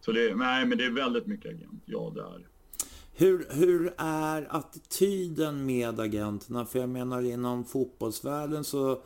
Så 0.01 0.11
det, 0.11 0.35
nej, 0.35 0.65
men 0.65 0.77
det 0.77 0.85
är 0.85 0.91
väldigt 0.91 1.25
mycket 1.25 1.51
agent, 1.51 1.83
ja 1.85 2.11
det 2.15 2.21
är 2.21 2.47
hur, 3.13 3.45
hur 3.49 3.93
är 3.97 4.47
attityden 4.49 5.65
med 5.65 5.99
agenterna? 5.99 6.65
För 6.65 6.79
jag 6.79 6.89
menar 6.89 7.21
inom 7.21 7.65
fotbollsvärlden 7.65 8.63
så 8.63 9.01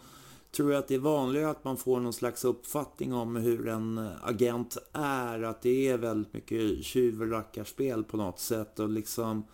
tror 0.55 0.71
jag 0.71 0.79
att 0.79 0.87
det 0.87 0.95
är 0.95 0.99
vanligare 0.99 1.49
att 1.49 1.63
man 1.63 1.77
får 1.77 1.99
någon 1.99 2.13
slags 2.13 2.45
uppfattning 2.45 3.13
om 3.13 3.35
hur 3.35 3.67
en 3.67 4.09
agent 4.21 4.77
är. 4.93 5.43
Att 5.43 5.61
det 5.61 5.87
är 5.87 5.97
väldigt 5.97 6.33
mycket 6.33 6.85
tjuv 6.85 7.21
och 7.21 7.31
rackarspel 7.31 8.03
på 8.03 8.17
något 8.17 8.39
sätt 8.39 8.79
och 8.79 8.89
liksom, 8.89 9.45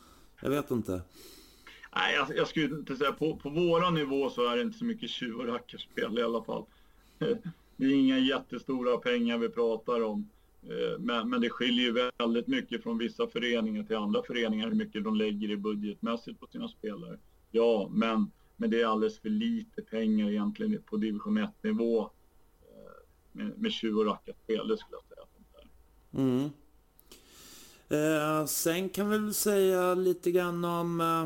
jag 0.41 0.49
vet 0.49 0.71
inte. 0.71 1.01
Nej, 1.95 2.15
jag, 2.15 2.37
jag 2.37 2.47
skulle 2.47 2.75
inte 2.75 2.95
säga 2.95 3.11
på, 3.11 3.35
på 3.35 3.49
våra 3.49 3.89
nivå 3.89 4.29
så 4.29 4.47
är 4.47 4.55
det 4.55 4.61
inte 4.61 4.77
så 4.77 4.85
mycket 4.85 5.09
tjuv 5.09 5.35
och 5.35 5.47
rackarspel 5.47 6.19
i 6.19 6.23
alla 6.23 6.43
fall. 6.43 6.65
Det 7.77 7.87
är 7.87 7.95
inga 7.95 8.19
jättestora 8.19 8.97
pengar 8.97 9.37
vi 9.37 9.49
pratar 9.49 10.03
om. 10.03 10.29
Eh, 10.63 10.99
men, 10.99 11.29
men 11.29 11.41
det 11.41 11.49
skiljer 11.49 12.11
väldigt 12.17 12.47
mycket 12.47 12.83
från 12.83 12.97
vissa 12.97 13.27
föreningar 13.27 13.83
till 13.83 13.95
andra 13.95 14.23
föreningar 14.23 14.67
hur 14.67 14.75
mycket 14.75 15.03
de 15.03 15.15
lägger 15.15 15.51
i 15.51 15.57
budgetmässigt 15.57 16.39
på 16.39 16.47
sina 16.47 16.67
spelare. 16.67 17.17
Ja, 17.51 17.89
men, 17.91 18.31
men 18.61 18.69
det 18.69 18.81
är 18.81 18.85
alldeles 18.85 19.19
för 19.19 19.29
lite 19.29 19.81
pengar 19.81 20.29
egentligen 20.29 20.83
på 20.85 20.97
division 20.97 21.37
1-nivå 21.37 22.01
eh, 22.01 22.07
med, 23.31 23.61
med 23.61 23.71
tjuv 23.71 23.97
och 23.97 24.05
rackarspel, 24.05 24.67
det 24.67 24.77
skulle 24.77 24.97
jag 24.97 25.17
säga. 25.17 25.67
Mm. 26.13 26.49
Eh, 27.89 28.45
sen 28.45 28.89
kan 28.89 29.09
vi 29.09 29.17
väl 29.17 29.33
säga 29.33 29.93
lite 29.93 30.31
grann 30.31 30.65
om 30.65 31.01
eh 31.01 31.25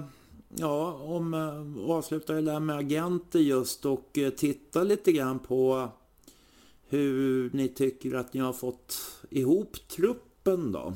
ja, 0.60 0.94
om 0.94 1.34
eh, 1.34 1.92
avsluta 1.92 2.34
det 2.34 2.42
där 2.42 2.60
med 2.60 2.78
agenter 2.78 3.40
just 3.40 3.86
och 3.86 4.18
eh, 4.18 4.30
titta 4.30 4.84
lite 4.84 5.12
grann 5.12 5.40
på 5.40 5.90
hur 6.88 7.50
ni 7.54 7.68
tycker 7.68 8.16
att 8.16 8.34
ni 8.34 8.40
har 8.40 8.54
fått 8.54 9.22
ihop 9.30 9.88
truppen 9.88 10.72
då? 10.72 10.94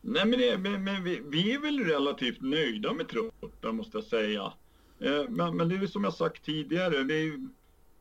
Nej 0.00 0.26
men, 0.26 0.38
det, 0.38 0.58
men, 0.58 0.84
men 0.84 1.04
vi, 1.04 1.22
vi, 1.28 1.52
är 1.52 1.60
väl 1.60 1.84
relativt 1.84 2.40
nöjda 2.40 2.92
med 2.92 3.08
truppen 3.08 3.76
måste 3.76 3.96
jag 3.96 4.04
säga. 4.04 4.52
Eh, 5.00 5.28
men, 5.28 5.56
men 5.56 5.68
det 5.68 5.76
är 5.76 5.86
som 5.86 6.04
jag 6.04 6.14
sagt 6.14 6.44
tidigare, 6.44 7.04
vi, 7.04 7.48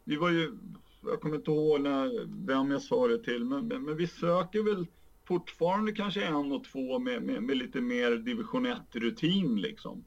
vi 0.03 0.15
var 0.15 0.29
ju, 0.29 0.57
jag 1.05 1.21
kommer 1.21 1.35
inte 1.35 1.51
ihåg 1.51 1.81
när, 1.81 2.27
vem 2.45 2.71
jag 2.71 2.81
sa 2.81 3.07
det 3.07 3.23
till, 3.23 3.45
men, 3.45 3.67
men, 3.67 3.83
men 3.83 3.97
vi 3.97 4.07
söker 4.07 4.63
väl 4.63 4.85
fortfarande 5.27 5.91
kanske 5.91 6.25
en 6.25 6.51
och 6.51 6.63
två 6.63 6.99
med, 6.99 7.23
med, 7.23 7.43
med 7.43 7.57
lite 7.57 7.81
mer 7.81 8.11
division 8.11 8.67
1-rutin 8.67 9.61
liksom. 9.61 10.03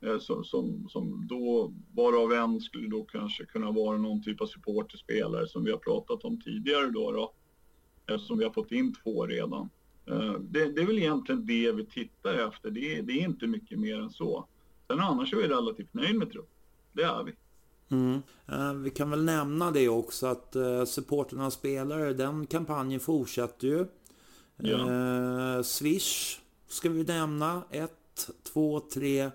Eh, 0.00 0.18
som, 0.18 0.44
som, 0.44 0.88
som 0.88 1.26
då, 1.28 1.72
varav 1.94 2.32
en 2.32 2.60
skulle 2.60 2.88
då 2.88 3.04
kanske 3.04 3.44
kunna 3.44 3.70
vara 3.70 3.96
någon 3.96 4.22
typ 4.22 4.40
av 4.40 4.46
supporterspelare 4.46 5.46
som 5.46 5.64
vi 5.64 5.70
har 5.70 5.78
pratat 5.78 6.24
om 6.24 6.40
tidigare 6.40 6.86
då. 6.86 7.12
då 7.12 7.32
eh, 8.06 8.14
eftersom 8.14 8.38
vi 8.38 8.44
har 8.44 8.52
fått 8.52 8.72
in 8.72 8.94
två 8.94 9.26
redan. 9.26 9.68
Det, 10.40 10.72
det 10.72 10.82
är 10.82 10.86
väl 10.86 10.98
egentligen 10.98 11.46
det 11.46 11.72
vi 11.72 11.86
tittar 11.86 12.48
efter. 12.48 12.70
Det, 12.70 13.02
det 13.02 13.12
är 13.12 13.24
inte 13.24 13.46
mycket 13.46 13.78
mer 13.78 14.00
än 14.00 14.10
så. 14.10 14.46
Sen 14.90 15.00
annars 15.00 15.32
är 15.32 15.36
vi 15.36 15.48
relativt 15.48 15.94
nöjda 15.94 16.18
med 16.18 16.32
trupp. 16.32 16.50
Det 16.92 17.02
är 17.02 17.24
vi. 17.24 17.34
Mm. 17.90 18.22
Uh, 18.52 18.72
vi 18.72 18.90
kan 18.90 19.10
väl 19.10 19.24
nämna 19.24 19.70
det 19.70 19.88
också 19.88 20.26
att 20.26 20.56
uh, 20.56 20.84
supporterna 20.84 21.50
spelare, 21.50 22.12
den 22.12 22.46
kampanjen 22.46 23.00
fortsätter 23.00 23.66
ju. 23.66 23.86
Ja. 24.56 24.76
Uh, 24.76 25.62
Swish 25.62 26.40
ska 26.68 26.88
vi 26.88 27.04
nämna. 27.04 27.62
1, 27.70 27.92
2, 28.52 28.80
3, 28.80 29.30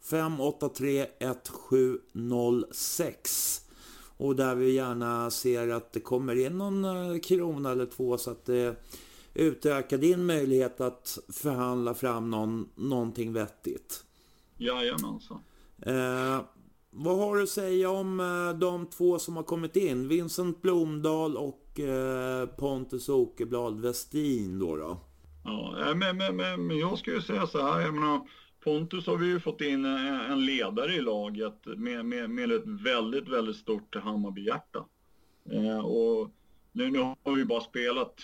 5, 0.00 0.40
8, 0.40 0.68
3, 0.68 1.06
1, 1.18 1.48
7, 1.48 1.98
0, 2.12 2.64
6. 2.72 3.60
Och 4.16 4.36
där 4.36 4.54
vi 4.54 4.72
gärna 4.72 5.30
ser 5.30 5.68
att 5.68 5.92
det 5.92 6.00
kommer 6.00 6.46
in 6.46 6.58
någon 6.58 7.20
krona 7.20 7.70
eller 7.70 7.86
två 7.86 8.18
så 8.18 8.30
att 8.30 8.44
det 8.44 8.76
utökar 9.34 9.98
din 9.98 10.26
möjlighet 10.26 10.80
att 10.80 11.18
förhandla 11.32 11.94
fram 11.94 12.30
någon, 12.30 12.68
någonting 12.74 13.32
vettigt. 13.32 14.04
Jajamensan. 14.60 15.40
Eh, 15.86 16.40
vad 16.90 17.18
har 17.18 17.36
du 17.36 17.42
att 17.42 17.48
säga 17.48 17.90
om 17.90 18.20
eh, 18.20 18.58
de 18.58 18.86
två 18.86 19.18
som 19.18 19.36
har 19.36 19.42
kommit 19.42 19.76
in? 19.76 20.08
Vincent 20.08 20.62
Blomdahl 20.62 21.36
och 21.36 21.80
eh, 21.80 22.46
Pontus 22.46 23.08
Åkerblad 23.08 23.80
Westin 23.80 24.58
då, 24.58 24.76
då? 24.76 25.00
Ja, 25.44 25.94
men, 25.94 26.16
men, 26.16 26.66
men 26.66 26.78
jag 26.78 26.98
skulle 26.98 27.16
ju 27.16 27.22
säga 27.22 27.46
så 27.46 27.62
här, 27.62 27.80
jag 27.80 27.94
menar, 27.94 28.20
Pontus 28.64 29.06
har 29.06 29.16
vi 29.16 29.26
ju 29.26 29.40
fått 29.40 29.60
in 29.60 29.84
en 29.84 30.44
ledare 30.44 30.94
i 30.94 31.00
laget 31.00 31.66
med, 31.76 32.04
med, 32.04 32.30
med 32.30 32.52
ett 32.52 32.66
väldigt, 32.66 33.28
väldigt 33.28 33.56
stort 33.56 33.96
Hammarbyhjärta. 33.96 34.84
Eh, 35.50 35.78
och 35.78 36.30
nu, 36.72 36.90
nu 36.90 36.98
har 36.98 37.34
vi 37.36 37.44
bara 37.44 37.60
spelat 37.60 38.14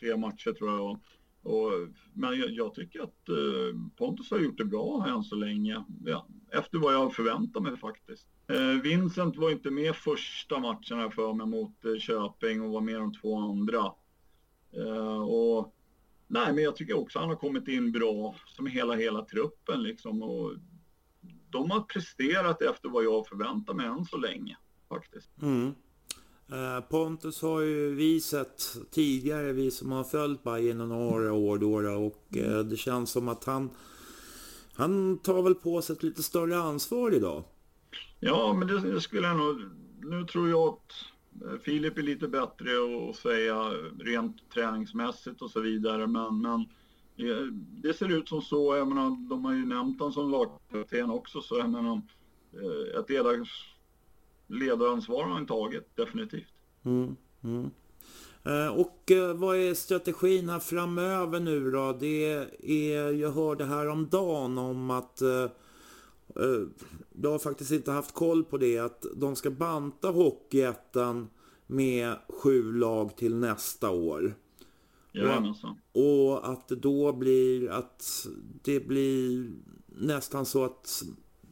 tre 0.00 0.16
matcher 0.16 0.52
tror 0.52 0.70
jag. 0.70 1.00
Och, 1.46 1.72
men 2.12 2.38
jag, 2.38 2.50
jag, 2.50 2.74
tycker 2.74 3.00
att 3.00 3.28
eh, 3.28 3.80
Pontus 3.96 4.30
har 4.30 4.38
gjort 4.38 4.58
det 4.58 4.64
bra 4.64 5.06
än 5.08 5.22
så 5.22 5.34
länge. 5.34 5.84
Ja, 6.04 6.26
efter 6.50 6.78
vad 6.78 6.94
jag 6.94 7.14
förväntar 7.14 7.60
mig 7.60 7.76
faktiskt. 7.76 8.28
Eh, 8.48 8.82
Vincent 8.82 9.36
var 9.36 9.50
inte 9.50 9.70
med 9.70 9.96
första 9.96 10.58
matchen 10.58 10.98
här 10.98 11.10
för 11.10 11.32
mig 11.32 11.46
mot 11.46 11.84
eh, 11.84 11.98
Köping 11.98 12.62
och 12.62 12.70
var 12.72 12.80
med 12.80 12.94
de 12.94 13.12
två 13.12 13.38
andra. 13.38 13.92
Eh, 14.72 15.22
och, 15.22 15.74
nej, 16.26 16.54
men 16.54 16.64
jag 16.64 16.76
tycker 16.76 16.98
också 16.98 17.18
han 17.18 17.28
har 17.28 17.36
kommit 17.36 17.68
in 17.68 17.92
bra 17.92 18.34
som 18.46 18.66
hela, 18.66 18.94
hela 18.94 19.24
truppen 19.24 19.82
liksom. 19.82 20.22
Och 20.22 20.52
de 21.50 21.70
har 21.70 21.80
presterat 21.80 22.62
efter 22.62 22.88
vad 22.88 23.04
jag 23.04 23.26
förväntar 23.26 23.74
mig 23.74 23.86
än 23.86 24.04
så 24.04 24.16
länge 24.16 24.56
faktiskt. 24.88 25.42
Mm. 25.42 25.74
Eh, 26.52 26.80
Pontus 26.80 27.42
har 27.42 27.60
ju 27.60 27.94
vi 27.94 28.20
sett 28.20 28.76
tidigare, 28.90 29.52
vi 29.52 29.70
som 29.70 29.92
har 29.92 30.04
följt 30.04 30.42
Bajen 30.42 30.78
några 30.78 31.32
år 31.32 31.58
då 31.58 31.90
och 32.06 32.36
eh, 32.36 32.58
det 32.58 32.76
känns 32.76 33.10
som 33.10 33.28
att 33.28 33.44
han 33.44 33.70
han 34.74 35.18
tar 35.18 35.42
väl 35.42 35.54
på 35.54 35.82
sig 35.82 35.96
ett 35.96 36.02
lite 36.02 36.22
större 36.22 36.58
ansvar 36.58 37.14
idag? 37.14 37.44
Ja, 38.20 38.52
men 38.52 38.68
det, 38.68 39.00
skulle 39.00 39.26
jag 39.26 39.36
nog... 39.36 39.60
Nu 40.02 40.24
tror 40.24 40.48
jag 40.48 40.68
att 40.68 40.92
eh, 41.44 41.58
Filip 41.58 41.98
är 41.98 42.02
lite 42.02 42.28
bättre 42.28 42.70
att 43.10 43.16
säga 43.16 43.70
rent 43.98 44.50
träningsmässigt 44.54 45.42
och 45.42 45.50
så 45.50 45.60
vidare, 45.60 46.06
men, 46.06 46.40
men 46.40 46.64
det 47.82 47.94
ser 47.94 48.08
ut 48.08 48.28
som 48.28 48.42
så. 48.42 48.76
Jag 48.76 48.88
menar, 48.88 49.28
de 49.28 49.44
har 49.44 49.52
ju 49.52 49.66
nämnt 49.66 49.98
honom 49.98 50.12
som 50.12 50.30
lagkapten 50.30 51.10
också, 51.10 51.40
så 51.40 51.58
jag 51.58 51.70
menar, 51.70 52.00
ett 52.98 53.10
ledars 53.10 53.75
ledaransvar 54.46 55.24
har 55.24 55.32
han 55.32 55.46
tagit, 55.46 55.96
definitivt. 55.96 56.52
Mm, 56.84 57.16
mm. 57.44 57.70
Eh, 58.44 58.68
och 58.68 59.10
eh, 59.10 59.34
vad 59.34 59.56
är 59.56 59.74
strategin 59.74 60.48
här 60.48 60.58
framöver 60.58 61.40
nu 61.40 61.70
då? 61.70 61.96
Det 62.00 62.46
är, 62.62 63.12
jag 63.12 63.30
hörde 63.30 63.64
här 63.64 63.88
om 63.88 64.08
dagen 64.08 64.58
om 64.58 64.90
att 64.90 65.22
eh, 65.22 65.46
jag 67.22 67.30
har 67.30 67.38
faktiskt 67.38 67.70
inte 67.70 67.92
haft 67.92 68.14
koll 68.14 68.44
på 68.44 68.58
det, 68.58 68.78
att 68.78 69.06
de 69.16 69.36
ska 69.36 69.50
banta 69.50 70.08
Hockeyettan 70.08 71.28
med 71.66 72.16
sju 72.28 72.72
lag 72.72 73.16
till 73.16 73.36
nästa 73.36 73.90
år. 73.90 74.34
Jajamensan. 75.12 75.76
Och, 75.92 76.32
och 76.32 76.48
att 76.48 76.68
det 76.68 76.76
då 76.76 77.12
blir 77.12 77.70
att 77.70 78.26
det 78.62 78.80
blir 78.80 79.50
nästan 79.86 80.46
så 80.46 80.64
att 80.64 81.02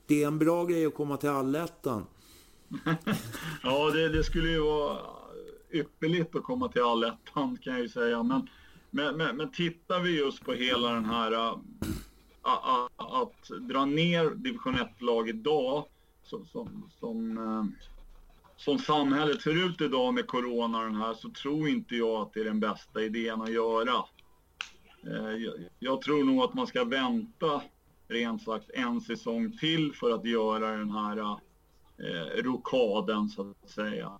det 0.06 0.22
är 0.22 0.26
en 0.26 0.38
bra 0.38 0.64
grej 0.64 0.86
att 0.86 0.94
komma 0.94 1.16
till 1.16 1.28
allettan 1.28 2.04
ja, 3.62 3.90
det, 3.90 4.08
det, 4.08 4.24
skulle 4.24 4.50
ju 4.50 4.60
vara 4.60 4.98
ypperligt 5.70 6.36
att 6.36 6.42
komma 6.42 6.68
till 6.68 6.82
allettan 6.82 7.58
kan 7.62 7.72
jag 7.72 7.82
ju 7.82 7.88
säga. 7.88 8.22
Men, 8.22 8.48
men, 8.90 9.16
men, 9.16 9.36
men 9.36 9.50
tittar 9.50 10.00
vi 10.00 10.18
just 10.18 10.44
på 10.44 10.52
hela 10.52 10.92
den 10.92 11.04
här 11.04 11.32
uh, 11.32 11.58
uh, 12.46 12.88
att 12.96 13.48
dra 13.60 13.84
ner 13.84 14.30
division 14.30 14.76
1-lag 14.76 15.28
idag 15.28 15.84
som, 16.22 16.46
som, 16.46 16.90
som, 17.00 17.38
uh, 17.38 17.64
som 18.56 18.78
samhället 18.78 19.42
ser 19.42 19.66
ut 19.66 19.80
idag 19.80 20.14
med 20.14 20.26
corona 20.26 20.78
och 20.78 20.84
den 20.84 20.96
här 20.96 21.14
så 21.14 21.30
tror 21.30 21.68
inte 21.68 21.96
jag 21.96 22.22
att 22.22 22.32
det 22.32 22.40
är 22.40 22.44
den 22.44 22.60
bästa 22.60 23.02
idén 23.02 23.42
att 23.42 23.52
göra. 23.52 24.04
Äh, 25.06 25.36
jag, 25.36 25.54
jag 25.78 26.02
tror 26.02 26.24
nog 26.24 26.44
att 26.44 26.54
man 26.54 26.66
ska 26.66 26.84
vänta 26.84 27.62
rent 28.08 28.42
sagt 28.42 28.70
en 28.70 29.00
säsong 29.00 29.56
till 29.58 29.92
för 29.92 30.10
att 30.10 30.24
göra 30.24 30.76
den 30.76 30.90
här 30.90 31.36
eh, 31.98 32.42
rokaden 32.42 33.28
så 33.28 33.50
att 33.50 33.70
säga. 33.70 34.18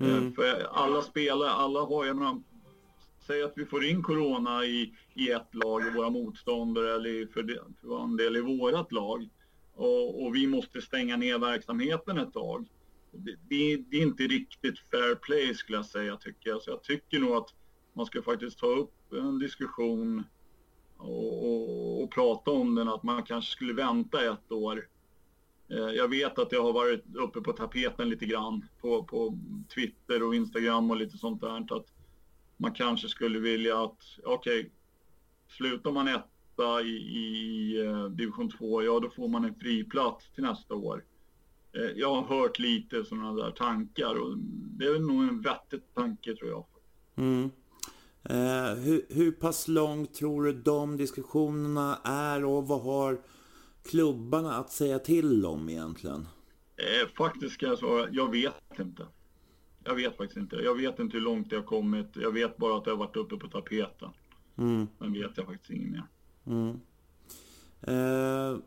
Eh, 0.00 0.08
mm. 0.08 0.32
För 0.34 0.66
alla 0.72 1.02
spelare, 1.02 1.50
alla 1.50 1.80
har, 1.80 2.06
jag 2.06 2.16
menar, 2.16 2.42
säg 3.26 3.42
att 3.42 3.52
vi 3.56 3.66
får 3.66 3.84
in 3.84 4.02
corona 4.02 4.64
i, 4.64 4.94
i 5.14 5.30
ett 5.30 5.54
lag, 5.54 5.86
i 5.86 5.90
våra 5.90 6.10
motståndare 6.10 6.94
eller 6.94 7.26
för, 7.26 7.60
för 7.80 8.04
en 8.04 8.16
del 8.16 8.36
i 8.36 8.40
vårat 8.40 8.92
lag. 8.92 9.28
Och, 9.74 10.22
och, 10.22 10.34
vi 10.34 10.46
måste 10.46 10.82
stänga 10.82 11.16
ner 11.16 11.38
verksamheten 11.38 12.18
ett 12.18 12.32
tag. 12.32 12.66
Det, 13.10 13.36
det, 13.48 13.76
det, 13.76 13.96
är 13.96 14.02
inte 14.02 14.22
riktigt 14.22 14.78
fair 14.78 15.14
play 15.14 15.54
skulle 15.54 15.78
jag 15.78 15.86
säga 15.86 16.16
tycker 16.16 16.50
jag. 16.50 16.62
Så 16.62 16.70
jag 16.70 16.82
tycker 16.82 17.18
nog 17.18 17.32
att 17.32 17.54
man 17.92 18.06
ska 18.06 18.22
faktiskt 18.22 18.58
ta 18.58 18.66
upp 18.66 19.12
en 19.12 19.38
diskussion 19.38 20.24
och, 20.96 21.44
och, 21.44 22.02
och 22.02 22.10
prata 22.10 22.50
om 22.50 22.74
den, 22.74 22.88
att 22.88 23.02
man 23.02 23.22
kanske 23.22 23.52
skulle 23.52 23.72
vänta 23.72 24.32
ett 24.32 24.52
år 24.52 24.88
Eh, 25.72 25.94
jag 25.94 26.08
vet 26.08 26.38
att 26.38 26.50
det 26.50 26.56
har 26.56 26.72
varit 26.72 27.04
uppe 27.16 27.40
på 27.40 27.52
tapeten 27.52 28.08
lite 28.08 28.26
grann 28.26 28.64
på, 28.80 29.04
på 29.04 29.38
Twitter 29.74 30.22
och 30.22 30.34
Instagram 30.34 30.90
och 30.90 30.96
lite 30.96 31.18
sånt 31.18 31.40
där. 31.40 31.76
Att 31.76 31.86
man 32.56 32.72
kanske 32.72 33.08
skulle 33.08 33.38
vilja 33.38 33.82
att, 33.82 33.98
okej, 34.24 34.60
okay, 34.60 34.70
slutar 35.48 35.92
man 35.92 36.08
etta 36.08 36.82
i, 36.82 36.96
i 36.96 37.80
eh, 37.86 38.04
division 38.04 38.50
2, 38.50 38.82
ja 38.82 39.00
då 39.00 39.10
får 39.10 39.28
man 39.28 39.44
en 39.44 39.54
friplats 39.54 40.30
till 40.34 40.44
nästa 40.44 40.74
år. 40.74 41.04
Eh, 41.72 41.90
jag 41.96 42.14
har 42.14 42.22
hört 42.22 42.58
lite 42.58 43.04
sådana 43.04 43.32
där 43.32 43.50
tankar 43.50 44.14
och 44.14 44.38
det 44.78 44.86
är 44.86 44.98
nog 44.98 45.22
en 45.22 45.40
vettig 45.40 45.80
tanke 45.94 46.34
tror 46.36 46.50
jag. 46.50 46.64
Mm. 47.16 47.50
Eh, 48.24 48.74
hur, 48.74 49.06
hur 49.08 49.32
pass 49.32 49.68
långt 49.68 50.14
tror 50.14 50.44
du 50.44 50.52
de 50.52 50.96
diskussionerna 50.96 51.98
är 52.04 52.44
och 52.44 52.68
vad 52.68 52.82
har 52.82 53.20
klubbarna 53.82 54.54
att 54.54 54.70
säga 54.70 54.98
till 54.98 55.46
om 55.46 55.68
egentligen? 55.68 56.28
Eh, 56.76 57.08
faktiskt 57.16 57.54
ska 57.54 57.66
jag 57.66 57.78
svara, 57.78 58.08
jag 58.10 58.30
vet 58.30 58.78
inte. 58.78 59.06
Jag 59.84 59.94
vet 59.94 60.16
faktiskt 60.16 60.36
inte. 60.36 60.56
Jag 60.56 60.74
vet 60.74 60.98
inte 60.98 61.16
hur 61.16 61.24
långt 61.24 61.50
det 61.50 61.56
har 61.56 61.62
kommit. 61.62 62.08
Jag 62.14 62.32
vet 62.32 62.56
bara 62.56 62.78
att 62.78 62.84
det 62.84 62.90
har 62.90 62.98
varit 62.98 63.16
uppe 63.16 63.36
på 63.36 63.48
tapeten. 63.48 64.10
Mm. 64.58 64.88
Men 64.98 65.12
vet 65.12 65.36
jag 65.36 65.46
faktiskt 65.46 65.70
inget 65.70 65.90
mer. 65.90 66.04
Mm. 66.46 66.80
Eh, 67.80 68.58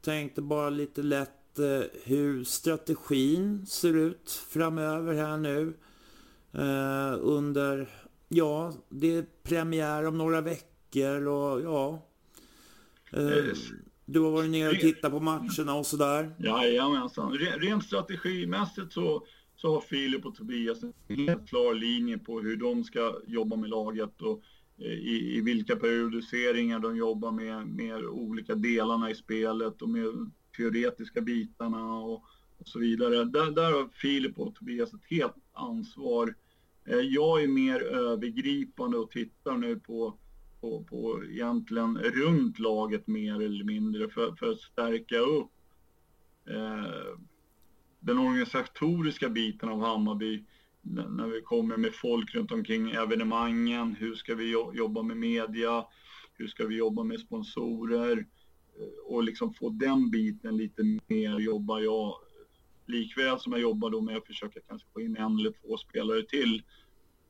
tänkte 0.00 0.42
bara 0.42 0.70
lite 0.70 1.02
lätt 1.02 1.58
eh, 1.58 1.82
hur 2.04 2.44
strategin 2.44 3.66
ser 3.66 3.96
ut 3.96 4.30
framöver 4.48 5.14
här 5.14 5.36
nu. 5.36 5.74
Eh, 6.52 7.18
under, 7.20 7.88
ja, 8.28 8.72
det 8.88 9.16
är 9.16 9.26
premiär 9.42 10.06
om 10.06 10.18
några 10.18 10.40
veckor 10.40 11.26
och 11.26 11.60
ja. 11.60 12.08
Du 14.06 14.20
har 14.20 14.30
varit 14.30 14.50
nere 14.50 14.70
och 14.70 14.80
tittat 14.80 15.12
på 15.12 15.20
matcherna 15.20 15.74
och 15.74 15.86
sådär? 15.86 16.34
Jajamensan. 16.38 17.32
Rent 17.32 17.84
strategimässigt 17.84 18.92
så, 18.92 19.26
så 19.56 19.74
har 19.74 19.80
Filip 19.80 20.26
och 20.26 20.34
Tobias 20.34 20.82
en 20.82 20.92
helt 21.08 21.48
klar 21.48 21.74
linje 21.74 22.18
på 22.18 22.40
hur 22.40 22.56
de 22.56 22.84
ska 22.84 23.14
jobba 23.26 23.56
med 23.56 23.70
laget 23.70 24.22
och 24.22 24.42
eh, 24.78 24.92
i, 24.92 25.36
i 25.36 25.40
vilka 25.40 25.76
periodiseringar 25.76 26.78
de 26.78 26.96
jobbar 26.96 27.32
med, 27.32 27.66
med 27.66 28.04
olika 28.04 28.54
delarna 28.54 29.10
i 29.10 29.14
spelet 29.14 29.82
och 29.82 29.88
med 29.88 30.30
teoretiska 30.56 31.20
bitarna 31.20 31.94
och, 31.94 32.24
och 32.58 32.68
så 32.68 32.78
vidare. 32.78 33.24
Där, 33.24 33.50
där 33.50 33.72
har 33.72 33.88
Filip 33.92 34.38
och 34.38 34.54
Tobias 34.54 34.94
ett 34.94 35.04
helt 35.10 35.36
ansvar. 35.52 36.34
Eh, 36.84 36.96
jag 36.96 37.42
är 37.42 37.48
mer 37.48 37.82
övergripande 37.82 38.98
och 38.98 39.10
tittar 39.10 39.56
nu 39.56 39.76
på 39.76 40.18
på, 40.62 40.84
på 40.84 41.24
egentligen 41.24 41.98
runt 41.98 42.58
laget 42.58 43.06
mer 43.06 43.42
eller 43.42 43.64
mindre 43.64 44.08
för, 44.08 44.32
för 44.32 44.52
att 44.52 44.60
stärka 44.60 45.18
upp 45.18 45.50
eh, 46.48 47.18
den 48.00 48.18
organisatoriska 48.18 49.28
biten 49.28 49.68
av 49.68 49.80
Hammarby 49.80 50.44
när 50.82 51.26
vi 51.26 51.40
kommer 51.40 51.76
med 51.76 51.94
folk 51.94 52.34
runt 52.34 52.52
omkring 52.52 52.90
evenemangen. 52.90 53.94
Hur 53.94 54.14
ska 54.14 54.34
vi 54.34 54.50
jobba 54.74 55.02
med 55.02 55.16
media? 55.16 55.86
Hur 56.34 56.46
ska 56.46 56.66
vi 56.66 56.76
jobba 56.76 57.02
med 57.02 57.20
sponsorer? 57.20 58.26
Eh, 58.78 59.14
och 59.14 59.22
liksom 59.24 59.54
få 59.54 59.68
den 59.68 60.10
biten 60.10 60.56
lite 60.56 60.82
mer 61.08 61.38
jobbar 61.38 61.80
jag 61.80 62.14
likväl 62.86 63.38
som 63.38 63.52
jag 63.52 63.60
jobbar 63.60 63.90
då 63.90 64.00
med 64.00 64.16
att 64.16 64.26
försöka 64.26 64.60
kanske 64.68 64.88
få 64.92 65.00
in 65.00 65.16
en 65.16 65.38
eller 65.38 65.52
två 65.52 65.76
spelare 65.76 66.22
till 66.22 66.62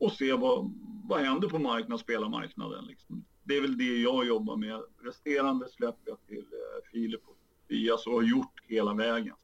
och 0.03 0.11
se 0.11 0.33
vad, 0.33 0.73
vad 1.03 1.19
händer 1.19 1.49
på 1.49 1.59
marknaden, 1.59 1.97
spelarmarknaden. 1.97 2.85
Liksom. 2.85 3.25
Det 3.43 3.57
är 3.57 3.61
väl 3.61 3.77
det 3.77 3.97
jag 3.97 4.27
jobbar 4.27 4.55
med. 4.55 4.81
Resterande 5.03 5.69
släpper 5.69 6.09
jag 6.09 6.17
till 6.27 6.37
eh, 6.37 6.91
Filip 6.91 7.21
och 7.25 7.37
Tobias 7.67 8.07
och 8.07 8.13
har 8.13 8.21
gjort 8.21 8.61
hela 8.67 8.93
vägen. 8.93 9.35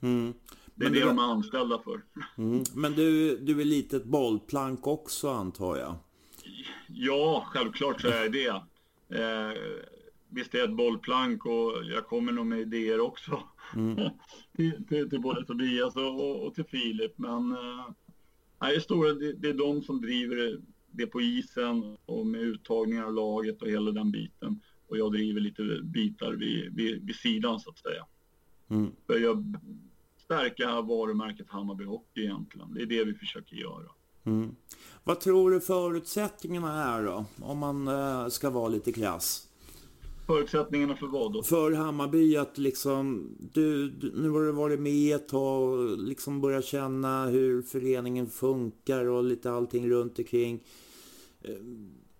Mm. 0.00 0.34
Det 0.74 0.86
är 0.86 0.90
det 0.90 1.04
de 1.04 1.18
är 1.18 1.22
anställda 1.22 1.78
för. 1.78 2.02
Mm. 2.38 2.64
Men 2.74 2.92
du, 2.92 3.36
du 3.36 3.60
är 3.60 3.64
lite 3.64 3.96
ett 3.96 4.04
bollplank 4.04 4.86
också 4.86 5.30
antar 5.30 5.76
jag? 5.76 5.94
Ja, 6.88 7.46
självklart 7.48 8.00
så 8.00 8.08
är 8.08 8.28
det 8.28 8.48
eh, 9.18 9.58
Visst 10.28 10.54
är 10.54 10.58
jag 10.58 10.68
ett 10.68 10.76
bollplank 10.76 11.46
och 11.46 11.84
jag 11.84 12.06
kommer 12.06 12.32
nog 12.32 12.46
med 12.46 12.60
idéer 12.60 13.00
också. 13.00 13.42
Mm. 13.74 13.96
till, 14.56 14.86
till, 14.88 15.10
till, 15.10 15.20
både 15.20 15.44
Tobias 15.44 15.96
och, 15.96 16.46
och 16.46 16.54
till 16.54 16.64
Filip. 16.64 17.18
Men 17.18 17.52
eh, 17.52 17.90
nej, 18.62 18.80
stora, 18.80 19.12
det, 19.12 19.32
det 19.32 19.48
är 19.48 19.54
de 19.54 19.82
som 19.82 20.00
driver 20.00 20.60
det 20.90 21.06
på 21.06 21.20
isen 21.20 21.96
och 22.06 22.26
med 22.26 22.40
uttagningar 22.40 23.04
av 23.04 23.14
laget 23.14 23.62
och 23.62 23.68
hela 23.68 23.90
den 23.90 24.10
biten. 24.10 24.60
Och 24.88 24.98
jag 24.98 25.12
driver 25.12 25.40
lite 25.40 25.80
bitar 25.82 26.32
vid, 26.32 26.76
vid, 26.76 27.06
vid 27.06 27.16
sidan 27.16 27.60
så 27.60 27.70
att 27.70 27.78
säga. 27.78 28.06
Mm. 28.68 28.90
För 29.06 29.18
jag 29.18 29.56
stärka 30.16 30.80
varumärket 30.80 31.46
Hammarby 31.48 31.84
Hockey 31.84 32.20
egentligen. 32.20 32.74
Det 32.74 32.82
är 32.82 32.86
det 32.86 33.04
vi 33.04 33.14
försöker 33.14 33.56
göra. 33.56 33.88
Mm. 34.24 34.56
Vad 35.04 35.20
tror 35.20 35.50
du 35.50 35.60
förutsättningarna 35.60 36.84
är 36.84 37.04
då? 37.04 37.24
Om 37.40 37.58
man 37.58 37.88
äh, 37.88 38.28
ska 38.28 38.50
vara 38.50 38.68
lite 38.68 38.92
krass. 38.92 39.48
Förutsättningarna 40.32 40.96
för 40.96 41.06
vad 41.06 41.32
då? 41.32 41.42
För 41.42 41.72
Hammarby 41.72 42.36
att 42.36 42.58
liksom, 42.58 43.30
du, 43.52 43.90
du, 43.90 44.12
nu 44.14 44.30
har 44.30 44.40
du 44.40 44.52
varit 44.52 44.80
med 44.80 45.16
ett 45.16 45.28
tag 45.28 45.62
och 45.62 45.98
liksom 45.98 46.40
börjat 46.40 46.64
känna 46.64 47.26
hur 47.26 47.62
föreningen 47.62 48.26
funkar 48.26 49.04
och 49.04 49.24
lite 49.24 49.50
allting 49.52 49.90
runt 49.90 50.18
omkring. 50.18 50.64
Eh, 51.42 51.54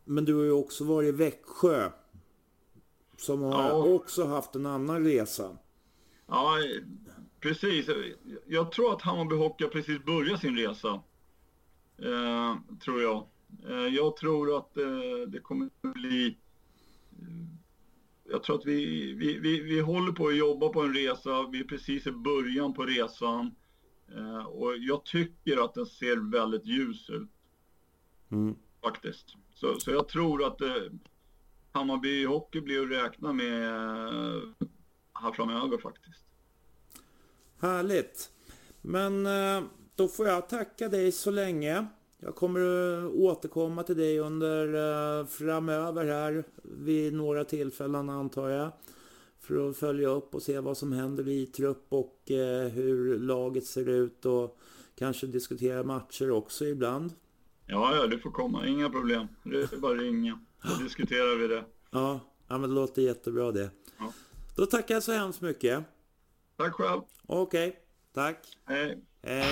men 0.05 0.25
du 0.25 0.35
har 0.35 0.43
ju 0.43 0.53
också 0.53 0.85
varit 0.85 1.09
i 1.09 1.13
Växjö. 1.13 1.91
Som 3.17 3.43
har 3.43 3.69
ja. 3.69 3.73
också 3.73 4.25
haft 4.25 4.55
en 4.55 4.67
annan 4.67 5.05
resa. 5.05 5.57
Ja, 6.27 6.57
precis. 7.41 7.87
Jag 8.47 8.73
tror 8.73 8.93
att 8.93 9.03
Hammarby 9.03 9.37
Hockey 9.37 9.65
precis 9.65 10.05
börjat 10.05 10.41
sin 10.41 10.57
resa. 10.57 11.01
Eh, 11.99 12.57
tror 12.85 13.03
jag. 13.03 13.27
Eh, 13.69 13.95
jag 13.95 14.17
tror 14.17 14.57
att 14.57 14.77
eh, 14.77 15.29
det 15.29 15.41
kommer 15.41 15.67
att 15.67 15.95
bli 15.95 16.37
jag 18.33 18.43
tror 18.43 18.59
att 18.59 18.67
vi, 18.67 19.13
vi, 19.13 19.39
vi, 19.39 19.61
vi 19.61 19.81
håller 19.81 20.13
på 20.13 20.27
att 20.27 20.37
jobba 20.37 20.69
på 20.69 20.83
en 20.83 20.95
resa. 20.95 21.49
Vi 21.53 21.61
är 21.61 21.65
precis 21.65 22.07
i 22.07 22.13
början 22.13 22.75
på 22.75 22.83
resan. 22.83 23.55
Eh, 24.17 24.47
och 24.47 24.77
jag 24.77 25.05
tycker 25.05 25.65
att 25.65 25.75
den 25.75 25.87
ser 25.87 26.31
väldigt 26.33 26.67
ljus 26.67 27.11
ut. 27.11 27.31
Mm. 28.31 28.57
Faktiskt. 28.85 29.37
Så, 29.55 29.81
så 29.81 29.91
jag 29.91 30.09
tror 30.09 30.47
att 30.47 30.61
eh, 30.61 30.69
Hammarby 31.73 32.27
Hockey 32.27 32.61
blir 32.61 32.83
att 32.83 33.05
räkna 33.05 33.33
med 33.33 33.69
eh, 33.69 34.43
här 35.13 35.33
framöver 35.33 35.79
faktiskt. 35.79 36.25
Härligt. 37.61 38.31
Men 38.81 39.27
eh, 39.27 39.63
då 39.95 40.09
får 40.09 40.27
jag 40.27 40.49
tacka 40.49 40.89
dig 40.89 41.13
så 41.13 41.31
länge. 41.31 41.87
Jag 42.25 42.35
kommer 42.35 42.61
att 42.61 43.13
återkomma 43.13 43.83
till 43.83 43.97
dig 43.97 44.19
under 44.19 44.75
uh, 44.75 45.27
framöver 45.27 46.05
här 46.05 46.45
vid 46.63 47.15
några 47.15 47.45
tillfällen 47.45 48.11
antar 48.11 48.49
jag. 48.49 48.73
För 49.41 49.71
att 49.71 49.77
följa 49.77 50.09
upp 50.09 50.35
och 50.35 50.43
se 50.43 50.61
vad 50.61 50.77
som 50.77 50.93
händer 50.93 51.29
i 51.29 51.47
trupp 51.47 51.87
och 51.89 52.31
uh, 52.31 52.69
hur 52.69 53.19
laget 53.19 53.67
ser 53.67 53.89
ut 53.89 54.27
och 54.27 54.59
kanske 54.99 55.27
diskutera 55.27 55.83
matcher 55.83 56.31
också 56.31 56.65
ibland. 56.65 57.13
Ja, 57.67 57.97
ja, 57.97 58.07
du 58.07 58.19
får 58.19 58.31
komma. 58.31 58.67
Inga 58.67 58.91
problem. 58.91 59.29
Det 59.43 59.73
är 59.73 59.77
bara 59.77 59.95
ringa. 59.95 60.41
Så 60.65 60.83
diskuterar 60.83 61.37
vi 61.37 61.47
det. 61.49 61.65
Ja, 61.91 62.21
ja 62.49 62.59
men 62.59 62.71
det 62.71 62.77
låter 62.77 63.03
jättebra 63.03 63.53
det. 63.53 63.71
Ja. 63.99 64.13
Då 64.57 64.67
tackar 64.67 64.95
jag 64.95 65.03
så 65.03 65.13
hemskt 65.13 65.41
mycket. 65.41 65.85
Tack 66.57 66.73
själv. 66.75 67.01
Okej, 67.27 67.69
okay. 67.69 67.81
Tack. 68.13 68.57
Hej. 68.65 68.99
Hej. 69.23 69.45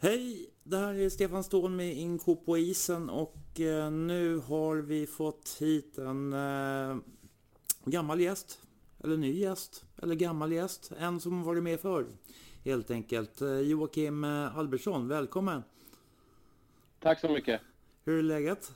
Hej, 0.00 0.50
det 0.62 0.76
här 0.76 0.94
är 0.94 1.08
Stefan 1.08 1.44
Ståhl 1.44 1.70
med 1.70 1.96
Inko 1.96 2.36
på 2.36 2.58
isen 2.58 3.10
och 3.10 3.60
eh, 3.60 3.90
nu 3.90 4.36
har 4.36 4.76
vi 4.76 5.06
fått 5.06 5.56
hit 5.60 5.98
en 5.98 6.32
eh, 6.32 6.96
gammal 7.84 8.20
gäst, 8.20 8.58
eller 9.04 9.16
ny 9.16 9.32
gäst, 9.32 9.84
eller 10.02 10.14
gammal 10.14 10.52
gäst, 10.52 10.92
en 10.98 11.20
som 11.20 11.42
varit 11.42 11.62
med 11.62 11.80
förr 11.80 12.06
helt 12.64 12.90
enkelt. 12.90 13.40
Eh, 13.40 13.58
Joakim 13.58 14.24
eh, 14.24 14.58
Albertsson, 14.58 15.08
välkommen! 15.08 15.62
Tack 17.00 17.20
så 17.20 17.28
mycket! 17.28 17.60
Hur 18.04 18.18
är 18.18 18.22
läget? 18.22 18.72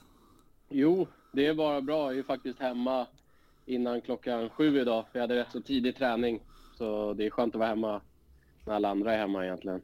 Jo, 0.69 1.07
det 1.31 1.45
är 1.45 1.53
bara 1.53 1.81
bra. 1.81 2.11
Jag 2.11 2.19
är 2.19 2.23
faktiskt 2.23 2.59
hemma 2.59 3.07
innan 3.65 4.01
klockan 4.01 4.49
sju 4.49 4.79
idag. 4.79 5.05
För 5.11 5.19
jag 5.19 5.23
hade 5.23 5.35
rätt 5.35 5.51
så 5.51 5.61
tidig 5.61 5.95
träning. 5.95 6.41
Så 6.77 7.13
det 7.13 7.25
är 7.25 7.29
skönt 7.29 7.55
att 7.55 7.59
vara 7.59 7.69
hemma 7.69 8.01
när 8.65 8.73
alla 8.73 8.89
andra 8.89 9.13
är 9.13 9.17
hemma 9.17 9.45
egentligen. 9.45 9.81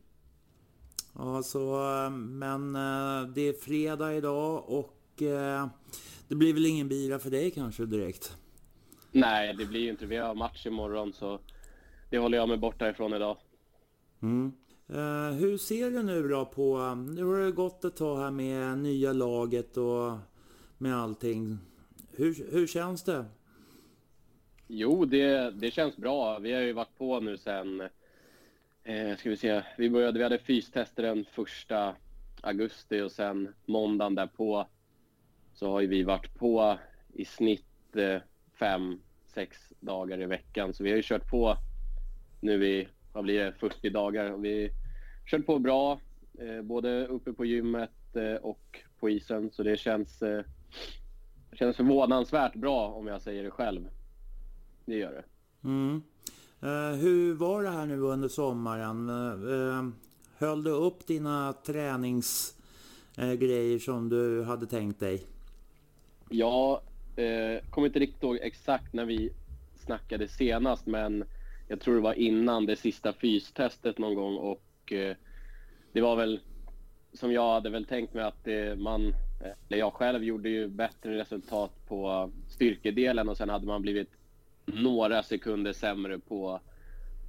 Ja, 1.15 1.43
så, 1.43 1.79
men 2.11 2.75
eh, 2.75 3.27
det 3.35 3.41
är 3.41 3.53
fredag 3.53 4.13
idag 4.13 4.69
och 4.69 5.21
eh, 5.21 5.67
det 6.27 6.35
blir 6.35 6.53
väl 6.53 6.65
ingen 6.65 6.89
bira 6.89 7.19
för 7.19 7.29
dig 7.29 7.51
kanske 7.51 7.85
direkt? 7.85 8.37
Nej, 9.11 9.53
det 9.53 9.65
blir 9.65 9.79
ju 9.79 9.89
inte. 9.89 10.05
Vi 10.05 10.17
har 10.17 10.35
match 10.35 10.65
imorgon 10.65 11.13
så 11.13 11.39
det 12.09 12.17
håller 12.17 12.37
jag 12.37 12.49
mig 12.49 12.57
borta 12.57 12.89
ifrån 12.89 13.13
idag. 13.13 13.37
Mm. 14.21 14.53
Uh, 14.89 15.31
hur 15.31 15.57
ser 15.57 15.91
du 15.91 16.03
nu 16.03 16.27
då 16.27 16.45
på, 16.45 16.77
um, 16.77 17.05
nu 17.05 17.23
har 17.23 17.39
det 17.39 17.51
gått 17.51 17.85
ett 17.85 17.95
tag 17.95 18.17
här 18.17 18.31
med 18.31 18.77
nya 18.77 19.13
laget 19.13 19.77
och 19.77 20.17
med 20.77 20.95
allting. 20.95 21.57
Hur, 22.11 22.51
hur 22.51 22.67
känns 22.67 23.03
det? 23.03 23.25
Jo, 24.67 25.05
det, 25.05 25.51
det 25.51 25.71
känns 25.71 25.97
bra. 25.97 26.39
Vi 26.39 26.53
har 26.53 26.61
ju 26.61 26.73
varit 26.73 26.97
på 26.97 27.19
nu 27.19 27.37
sen, 27.37 27.81
eh, 28.83 29.17
ska 29.17 29.29
vi 29.29 29.37
se, 29.37 29.61
vi 29.77 29.89
började, 29.89 30.17
vi 30.17 30.23
hade 30.23 30.39
fystester 30.39 31.03
den 31.03 31.25
första 31.25 31.95
augusti 32.41 33.01
och 33.01 33.11
sen 33.11 33.53
måndagen 33.65 34.15
därpå 34.15 34.67
så 35.53 35.71
har 35.71 35.81
ju 35.81 35.87
vi 35.87 36.03
varit 36.03 36.35
på 36.35 36.77
i 37.13 37.25
snitt 37.25 37.95
eh, 37.95 38.21
fem, 38.59 38.99
sex 39.27 39.57
dagar 39.79 40.21
i 40.21 40.25
veckan. 40.25 40.73
Så 40.73 40.83
vi 40.83 40.89
har 40.89 40.97
ju 40.97 41.03
kört 41.03 41.29
på 41.29 41.57
nu 42.41 42.67
i, 42.67 42.87
vad 43.15 43.23
blir 43.23 43.39
det, 43.39 43.53
40 43.59 43.89
dagar. 43.89 44.31
Och 44.31 44.45
vi 44.45 44.71
kört 45.25 45.45
på 45.45 45.59
bra, 45.59 45.99
eh, 46.39 46.61
både 46.61 47.07
uppe 47.07 47.33
på 47.33 47.45
gymmet 47.45 48.15
eh, 48.15 48.35
och 48.35 48.79
på 48.99 49.09
isen. 49.09 49.51
Så 49.51 49.63
det 49.63 49.77
känns 49.77 50.21
eh, 50.21 50.43
känns 51.53 51.77
förvånansvärt 51.77 52.55
bra 52.55 52.87
om 52.87 53.07
jag 53.07 53.21
säger 53.21 53.43
det 53.43 53.51
själv. 53.51 53.87
Det 54.85 54.95
gör 54.95 55.11
det. 55.11 55.23
Mm. 55.67 56.03
Uh, 56.63 56.91
hur 57.01 57.33
var 57.33 57.63
det 57.63 57.69
här 57.69 57.85
nu 57.85 57.99
under 57.99 58.27
sommaren? 58.27 59.09
Uh, 59.09 59.89
höll 60.37 60.63
du 60.63 60.71
upp 60.71 61.07
dina 61.07 61.53
träningsgrejer 61.53 63.73
uh, 63.73 63.79
som 63.79 64.09
du 64.09 64.43
hade 64.43 64.65
tänkt 64.65 64.99
dig? 64.99 65.23
Ja, 66.29 66.81
uh, 67.19 67.59
kommer 67.69 67.87
inte 67.87 67.99
riktigt 67.99 68.23
ihåg 68.23 68.39
exakt 68.41 68.93
när 68.93 69.05
vi 69.05 69.33
snackade 69.75 70.27
senast 70.27 70.85
men 70.85 71.23
jag 71.67 71.79
tror 71.79 71.95
det 71.95 72.01
var 72.01 72.13
innan 72.13 72.65
det 72.65 72.75
sista 72.75 73.13
fystestet 73.13 73.97
någon 73.97 74.15
gång 74.15 74.37
och 74.37 74.93
eh, 74.93 75.15
det 75.93 76.01
var 76.01 76.15
väl 76.15 76.39
som 77.13 77.31
jag 77.31 77.53
hade 77.53 77.69
väl 77.69 77.85
tänkt 77.85 78.13
mig 78.13 78.23
att 78.23 78.47
eh, 78.47 78.75
man 78.75 79.13
eller 79.39 79.79
jag 79.79 79.93
själv 79.93 80.23
gjorde 80.23 80.49
ju 80.49 80.67
bättre 80.67 81.17
resultat 81.17 81.71
på 81.87 82.31
styrkedelen 82.49 83.29
och 83.29 83.37
sen 83.37 83.49
hade 83.49 83.67
man 83.67 83.81
blivit 83.81 84.09
några 84.65 85.23
sekunder 85.23 85.73
sämre 85.73 86.19
på, 86.19 86.59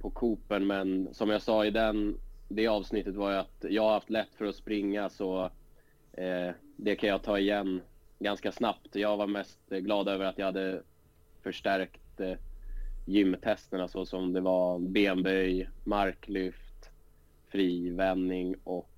på 0.01 0.09
Coopen. 0.09 0.67
Men 0.67 1.13
som 1.13 1.29
jag 1.29 1.41
sa 1.41 1.65
i 1.65 1.71
den, 1.71 2.17
det 2.49 2.67
avsnittet 2.67 3.15
var 3.15 3.31
ju 3.31 3.37
att 3.37 3.65
jag 3.69 3.83
har 3.83 3.93
haft 3.93 4.09
lätt 4.09 4.35
för 4.37 4.45
att 4.45 4.55
springa 4.55 5.09
så 5.09 5.43
eh, 6.13 6.49
det 6.75 6.95
kan 6.95 7.09
jag 7.09 7.23
ta 7.23 7.39
igen 7.39 7.81
ganska 8.19 8.51
snabbt. 8.51 8.95
Jag 8.95 9.17
var 9.17 9.27
mest 9.27 9.69
glad 9.69 10.07
över 10.07 10.25
att 10.25 10.37
jag 10.37 10.45
hade 10.45 10.81
förstärkt 11.43 12.19
eh, 12.19 12.37
gymtesterna 13.07 13.87
så 13.87 14.05
som 14.05 14.33
det 14.33 14.41
var 14.41 14.79
benböj, 14.79 15.69
marklyft, 15.83 16.89
frivändning 17.47 18.55
och 18.63 18.89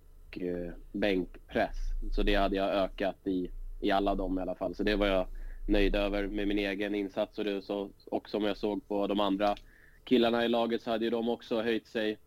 eh, 0.41 0.73
bänkpress. 0.91 1.77
Så 2.11 2.23
det 2.23 2.35
hade 2.35 2.55
jag 2.55 2.69
ökat 2.69 3.27
i, 3.27 3.51
i 3.81 3.91
alla 3.91 4.15
dem 4.15 4.39
i 4.39 4.41
alla 4.41 4.55
fall. 4.55 4.75
Så 4.75 4.83
det 4.83 4.95
var 4.95 5.07
jag 5.07 5.27
nöjd 5.67 5.95
över 5.95 6.27
med 6.27 6.47
min 6.47 6.59
egen 6.59 6.95
insats 6.95 7.39
och, 7.39 7.45
det, 7.45 7.61
så, 7.61 7.89
och 8.05 8.29
som 8.29 8.43
jag 8.43 8.57
såg 8.57 8.87
på 8.87 9.07
de 9.07 9.19
andra 9.19 9.55
killarna 10.03 10.45
i 10.45 10.47
laget 10.47 10.81
så 10.81 10.91
hade 10.91 11.05
ju 11.05 11.11
de 11.11 11.29
också 11.29 11.61
höjt 11.61 11.87
sig. 11.87 12.17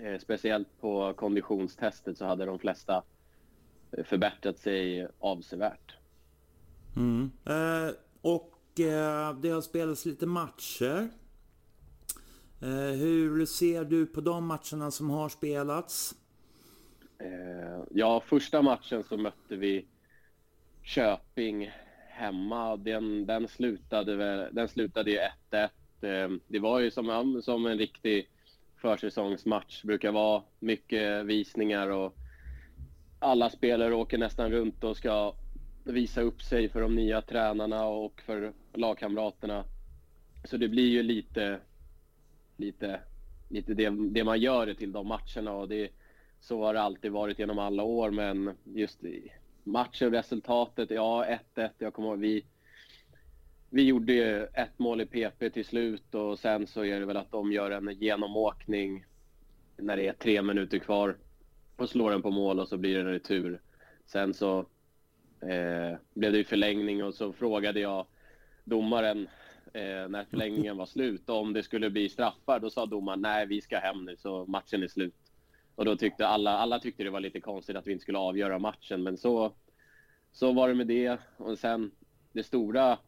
Eh, 0.00 0.18
speciellt 0.18 0.80
på 0.80 1.12
konditionstestet 1.12 2.18
så 2.18 2.24
hade 2.24 2.44
de 2.44 2.58
flesta 2.58 3.02
eh, 3.92 4.04
förbättrat 4.04 4.58
sig 4.58 5.08
avsevärt. 5.18 5.96
Mm. 6.96 7.30
Eh, 7.46 7.94
och 8.22 8.59
Eh, 8.84 9.34
det 9.34 9.48
har 9.48 9.60
spelats 9.60 10.06
lite 10.06 10.26
matcher. 10.26 11.08
Eh, 12.62 12.96
hur 12.98 13.46
ser 13.46 13.84
du 13.84 14.06
på 14.06 14.20
de 14.20 14.46
matcherna 14.46 14.90
som 14.90 15.10
har 15.10 15.28
spelats? 15.28 16.14
Eh, 17.18 17.84
ja, 17.90 18.22
första 18.26 18.62
matchen 18.62 19.04
så 19.04 19.16
mötte 19.16 19.56
vi 19.56 19.86
Köping 20.82 21.70
hemma. 22.08 22.76
Den, 22.76 23.26
den 23.26 23.48
slutade, 23.48 24.48
den 24.52 24.68
slutade 24.68 25.10
ju 25.10 25.18
1-1. 26.00 26.40
Det 26.46 26.58
var 26.58 26.80
ju 26.80 26.90
som, 26.90 27.40
som 27.42 27.66
en 27.66 27.78
riktig 27.78 28.28
försäsongsmatch. 28.76 29.82
Det 29.82 29.86
brukar 29.86 30.12
vara 30.12 30.42
mycket 30.58 31.26
visningar 31.26 31.88
och 31.88 32.16
alla 33.18 33.50
spelare 33.50 33.94
åker 33.94 34.18
nästan 34.18 34.50
runt 34.50 34.84
och 34.84 34.96
ska 34.96 35.34
visa 35.84 36.20
upp 36.20 36.42
sig 36.42 36.68
för 36.68 36.80
de 36.80 36.94
nya 36.94 37.22
tränarna 37.22 37.84
och 37.84 38.22
för 38.26 38.52
lagkamraterna. 38.72 39.64
Så 40.44 40.56
det 40.56 40.68
blir 40.68 40.88
ju 40.88 41.02
lite, 41.02 41.60
lite, 42.56 43.00
lite 43.48 43.74
det, 43.74 43.90
det 43.90 44.24
man 44.24 44.40
gör 44.40 44.74
till 44.74 44.92
de 44.92 45.06
matcherna 45.06 45.52
och 45.52 45.68
det, 45.68 45.88
så 46.40 46.64
har 46.64 46.74
det 46.74 46.80
alltid 46.80 47.12
varit 47.12 47.38
genom 47.38 47.58
alla 47.58 47.82
år 47.82 48.10
men 48.10 48.56
just 48.64 49.04
i 49.04 49.32
matchen, 49.64 50.10
resultatet, 50.10 50.90
ja 50.90 51.38
1-1, 51.54 51.70
jag 51.78 51.94
kommer 51.94 52.08
ihåg 52.08 52.18
vi 52.18 52.44
vi 53.72 53.82
gjorde 53.82 54.12
ju 54.12 54.44
ett 54.44 54.78
mål 54.78 55.00
i 55.00 55.06
PP 55.06 55.50
till 55.50 55.64
slut 55.64 56.14
och 56.14 56.38
sen 56.38 56.66
så 56.66 56.84
är 56.84 57.00
det 57.00 57.06
väl 57.06 57.16
att 57.16 57.32
de 57.32 57.52
gör 57.52 57.70
en 57.70 58.00
genomåkning 58.00 59.04
när 59.76 59.96
det 59.96 60.06
är 60.06 60.12
tre 60.12 60.42
minuter 60.42 60.78
kvar 60.78 61.16
och 61.76 61.88
slår 61.88 62.10
den 62.10 62.22
på 62.22 62.30
mål 62.30 62.60
och 62.60 62.68
så 62.68 62.76
blir 62.76 62.94
det 62.94 63.00
en 63.00 63.06
retur. 63.06 63.60
Sen 64.06 64.34
så 64.34 64.58
eh, 65.40 65.98
blev 66.14 66.32
det 66.32 66.38
ju 66.38 66.44
förlängning 66.44 67.04
och 67.04 67.14
så 67.14 67.32
frågade 67.32 67.80
jag 67.80 68.06
domaren 68.70 69.28
eh, 69.72 70.08
när 70.08 70.24
förlängningen 70.24 70.76
var 70.76 70.86
slut 70.86 71.28
och 71.28 71.36
om 71.36 71.52
det 71.52 71.62
skulle 71.62 71.90
bli 71.90 72.08
straffar. 72.08 72.60
Då 72.60 72.70
sa 72.70 72.86
domaren 72.86 73.20
nej, 73.20 73.46
vi 73.46 73.60
ska 73.60 73.78
hem 73.78 74.04
nu 74.04 74.16
så 74.16 74.46
matchen 74.46 74.82
är 74.82 74.88
slut. 74.88 75.14
Och 75.74 75.84
då 75.84 75.96
tyckte 75.96 76.26
alla, 76.26 76.58
alla 76.58 76.78
tyckte 76.78 77.04
det 77.04 77.10
var 77.10 77.20
lite 77.20 77.40
konstigt 77.40 77.76
att 77.76 77.86
vi 77.86 77.92
inte 77.92 78.02
skulle 78.02 78.18
avgöra 78.18 78.58
matchen, 78.58 79.02
men 79.02 79.16
så, 79.16 79.52
så 80.32 80.52
var 80.52 80.68
det 80.68 80.74
med 80.74 80.86
det. 80.86 81.18
Och 81.36 81.58
sen 81.58 81.90
det 82.32 82.42
stora 82.42 82.98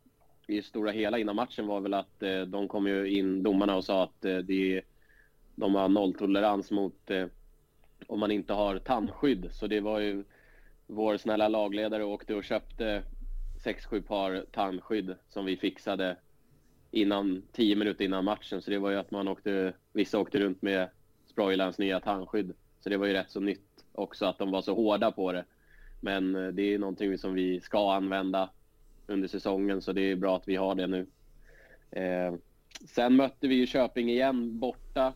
i 0.46 0.62
stora 0.62 0.90
hela 0.90 1.18
innan 1.18 1.36
matchen 1.36 1.66
var 1.66 1.80
väl 1.80 1.94
att 1.94 2.22
eh, 2.22 2.40
de 2.40 2.68
kom 2.68 2.86
ju 2.86 3.08
in, 3.18 3.42
domarna, 3.42 3.76
och 3.76 3.84
sa 3.84 4.04
att 4.04 4.24
eh, 4.24 4.36
det, 4.36 4.82
de 5.54 5.74
har 5.74 5.88
nolltolerans 5.88 6.70
mot 6.70 7.10
eh, 7.10 7.26
om 8.06 8.20
man 8.20 8.30
inte 8.30 8.52
har 8.52 8.78
tandskydd. 8.78 9.48
Så 9.52 9.66
det 9.66 9.80
var 9.80 10.00
ju 10.00 10.24
vår 10.86 11.16
snälla 11.16 11.48
lagledare 11.48 12.04
åkte 12.04 12.34
och 12.34 12.44
köpte 12.44 13.02
sex, 13.64 13.86
sju 13.86 14.02
par 14.02 14.44
tandskydd 14.52 15.16
som 15.28 15.44
vi 15.44 15.56
fixade 15.56 16.16
innan, 16.90 17.42
tio 17.52 17.76
minuter 17.76 18.04
innan 18.04 18.24
matchen. 18.24 18.62
Så 18.62 18.70
det 18.70 18.78
var 18.78 18.90
ju 18.90 18.96
att 18.96 19.10
man 19.10 19.28
åkte, 19.28 19.72
vissa 19.92 20.18
åkte 20.18 20.38
runt 20.38 20.62
med 20.62 20.88
Sproilans 21.26 21.78
nya 21.78 22.00
tandskydd. 22.00 22.54
Så 22.80 22.88
det 22.88 22.96
var 22.96 23.06
ju 23.06 23.12
rätt 23.12 23.30
så 23.30 23.40
nytt 23.40 23.84
också 23.92 24.26
att 24.26 24.38
de 24.38 24.50
var 24.50 24.62
så 24.62 24.74
hårda 24.74 25.12
på 25.12 25.32
det. 25.32 25.44
Men 26.00 26.36
eh, 26.36 26.48
det 26.48 26.74
är 26.74 26.78
någonting 26.78 27.18
som 27.18 27.34
vi 27.34 27.60
ska 27.60 27.94
använda 27.94 28.50
under 29.06 29.28
säsongen 29.28 29.82
så 29.82 29.92
det 29.92 30.00
är 30.00 30.16
bra 30.16 30.36
att 30.36 30.48
vi 30.48 30.56
har 30.56 30.74
det 30.74 30.86
nu. 30.86 31.06
Eh, 31.90 32.34
sen 32.88 33.16
mötte 33.16 33.48
vi 33.48 33.54
ju 33.54 33.66
Köping 33.66 34.10
igen 34.10 34.58
borta 34.58 35.12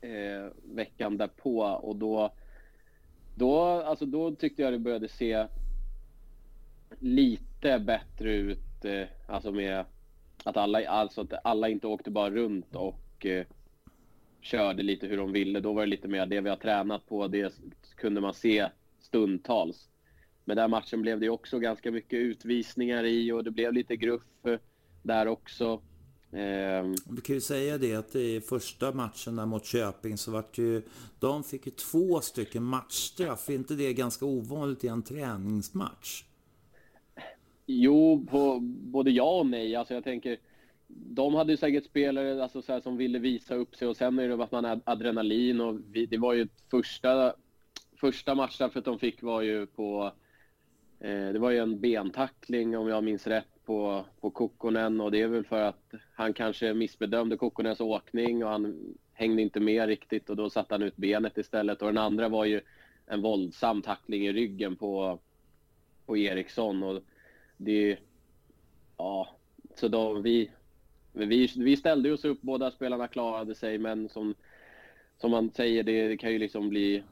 eh, 0.00 0.52
veckan 0.74 1.16
därpå 1.16 1.60
och 1.60 1.96
då, 1.96 2.32
då, 3.34 3.60
alltså 3.62 4.06
då 4.06 4.34
tyckte 4.34 4.62
jag 4.62 4.72
det 4.72 4.78
började 4.78 5.08
se 5.08 5.46
lite 6.98 7.78
bättre 7.78 8.34
ut. 8.34 8.84
Eh, 8.84 9.06
alltså 9.28 9.52
med 9.52 9.84
att 10.44 10.56
alla, 10.56 10.88
alltså 10.88 11.20
att 11.20 11.32
alla 11.44 11.68
inte 11.68 11.86
åkte 11.86 12.10
bara 12.10 12.30
runt 12.30 12.76
och 12.76 13.26
eh, 13.26 13.46
körde 14.40 14.82
lite 14.82 15.06
hur 15.06 15.16
de 15.16 15.32
ville. 15.32 15.60
Då 15.60 15.72
var 15.72 15.80
det 15.82 15.90
lite 15.90 16.08
mer 16.08 16.26
det 16.26 16.40
vi 16.40 16.48
har 16.48 16.56
tränat 16.56 17.06
på. 17.06 17.28
Det 17.28 17.54
kunde 17.96 18.20
man 18.20 18.34
se 18.34 18.68
stundtals. 19.00 19.88
Men 20.44 20.56
den 20.56 20.70
matchen 20.70 21.02
blev 21.02 21.20
det 21.20 21.28
också 21.30 21.58
ganska 21.58 21.90
mycket 21.90 22.18
utvisningar 22.18 23.04
i 23.04 23.32
och 23.32 23.44
det 23.44 23.50
blev 23.50 23.72
lite 23.72 23.96
gruff 23.96 24.22
eh, 24.46 24.58
där 25.02 25.26
också. 25.28 25.82
Eh, 26.32 26.92
Vi 27.10 27.20
kan 27.24 27.34
ju 27.34 27.40
säga 27.40 27.78
det 27.78 27.94
att 27.94 28.14
i 28.14 28.40
första 28.40 28.92
matchen 28.92 29.36
där 29.36 29.46
mot 29.46 29.64
Köping 29.64 30.18
så 30.18 30.30
vart 30.30 30.58
ju... 30.58 30.82
De 31.18 31.44
fick 31.44 31.66
ju 31.66 31.72
två 31.72 32.20
stycken 32.20 32.62
matchstraff. 32.62 33.48
Är 33.48 33.54
inte 33.54 33.74
det 33.74 33.94
ganska 33.94 34.24
ovanligt 34.24 34.84
i 34.84 34.88
en 34.88 35.02
träningsmatch? 35.02 36.24
Jo, 37.72 38.26
på 38.30 38.58
både 38.62 39.10
ja 39.10 39.38
och 39.38 39.46
nej. 39.46 39.76
Alltså 39.76 39.94
jag 39.94 40.04
tänker, 40.04 40.38
de 40.88 41.34
hade 41.34 41.56
säkert 41.56 41.84
spelare 41.84 42.42
alltså 42.42 42.62
så 42.62 42.72
här, 42.72 42.80
som 42.80 42.96
ville 42.96 43.18
visa 43.18 43.54
upp 43.54 43.76
sig 43.76 43.88
och 43.88 43.96
sen 43.96 44.18
är 44.18 44.28
det 44.28 44.44
att 44.44 44.52
man 44.52 44.64
har 44.64 44.80
adrenalin 44.84 45.60
och 45.60 45.80
vi, 45.90 46.06
det 46.06 46.18
var 46.18 46.34
ju 46.34 46.48
första, 46.70 47.34
första 48.00 48.34
matchstraffet 48.34 48.84
de 48.84 48.98
fick 48.98 49.22
var 49.22 49.42
ju 49.42 49.66
på 49.66 50.12
Eh, 51.00 51.32
det 51.32 51.38
var 51.38 51.50
ju 51.50 51.58
en 51.58 51.80
bentackling 51.80 52.76
om 52.76 52.88
jag 52.88 53.04
minns 53.04 53.26
rätt 53.26 53.64
på, 53.64 54.04
på 54.20 54.30
Kokkonen 54.30 55.00
och 55.00 55.10
det 55.10 55.22
är 55.22 55.28
väl 55.28 55.44
för 55.44 55.62
att 55.62 55.94
han 56.14 56.32
kanske 56.32 56.74
missbedömde 56.74 57.36
Kokkonens 57.36 57.80
åkning 57.80 58.44
och 58.44 58.50
han 58.50 58.94
hängde 59.12 59.42
inte 59.42 59.60
med 59.60 59.86
riktigt 59.86 60.30
och 60.30 60.36
då 60.36 60.50
satte 60.50 60.74
han 60.74 60.82
ut 60.82 60.96
benet 60.96 61.38
istället. 61.38 61.82
Och 61.82 61.88
den 61.88 61.98
andra 61.98 62.28
var 62.28 62.44
ju 62.44 62.60
en 63.06 63.22
våldsam 63.22 63.82
tackling 63.82 64.26
i 64.26 64.32
ryggen 64.32 64.76
på, 64.76 65.18
på 66.06 66.16
Eriksson 66.16 66.82
och 66.82 67.02
det... 67.60 67.98
Ja, 68.96 69.28
så 69.74 69.88
då 69.88 70.14
vi, 70.14 70.50
vi, 71.12 71.52
vi 71.56 71.76
ställde 71.76 72.12
oss 72.12 72.24
upp, 72.24 72.42
båda 72.42 72.70
spelarna 72.70 73.08
klarade 73.08 73.54
sig 73.54 73.78
men 73.78 74.08
som, 74.08 74.34
som 75.18 75.30
man 75.30 75.50
säger, 75.50 75.82
det, 75.82 76.08
det 76.08 76.16
kan 76.16 76.32
ju 76.32 76.38
liksom 76.38 76.68
bli 76.68 77.02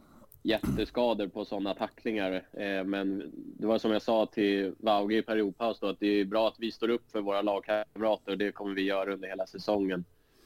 jätteskador 0.43 1.27
på 1.27 1.45
sådana 1.45 1.75
tacklingar. 1.75 2.33
Eh, 2.53 2.85
men 2.85 3.33
det 3.35 3.67
var 3.67 3.79
som 3.79 3.93
jag 3.93 4.03
sa 4.03 4.27
till 4.27 4.75
Vauge 4.79 5.17
i 5.17 5.23
periodpaus 5.23 5.81
då, 5.81 5.87
att 5.87 6.01
det 6.01 6.07
är 6.07 6.25
bra 6.25 6.49
att 6.49 6.59
vi 6.59 6.73
står 6.73 6.89
upp 6.89 7.11
för 7.11 7.21
våra 7.21 7.43
lagkamrater 7.43 8.33
och 8.33 8.39
det 8.39 8.53
kommer 8.53 8.75
vi 8.75 8.83
göra 8.83 9.13
under 9.13 9.29
hela 9.29 9.47
säsongen. 9.47 10.05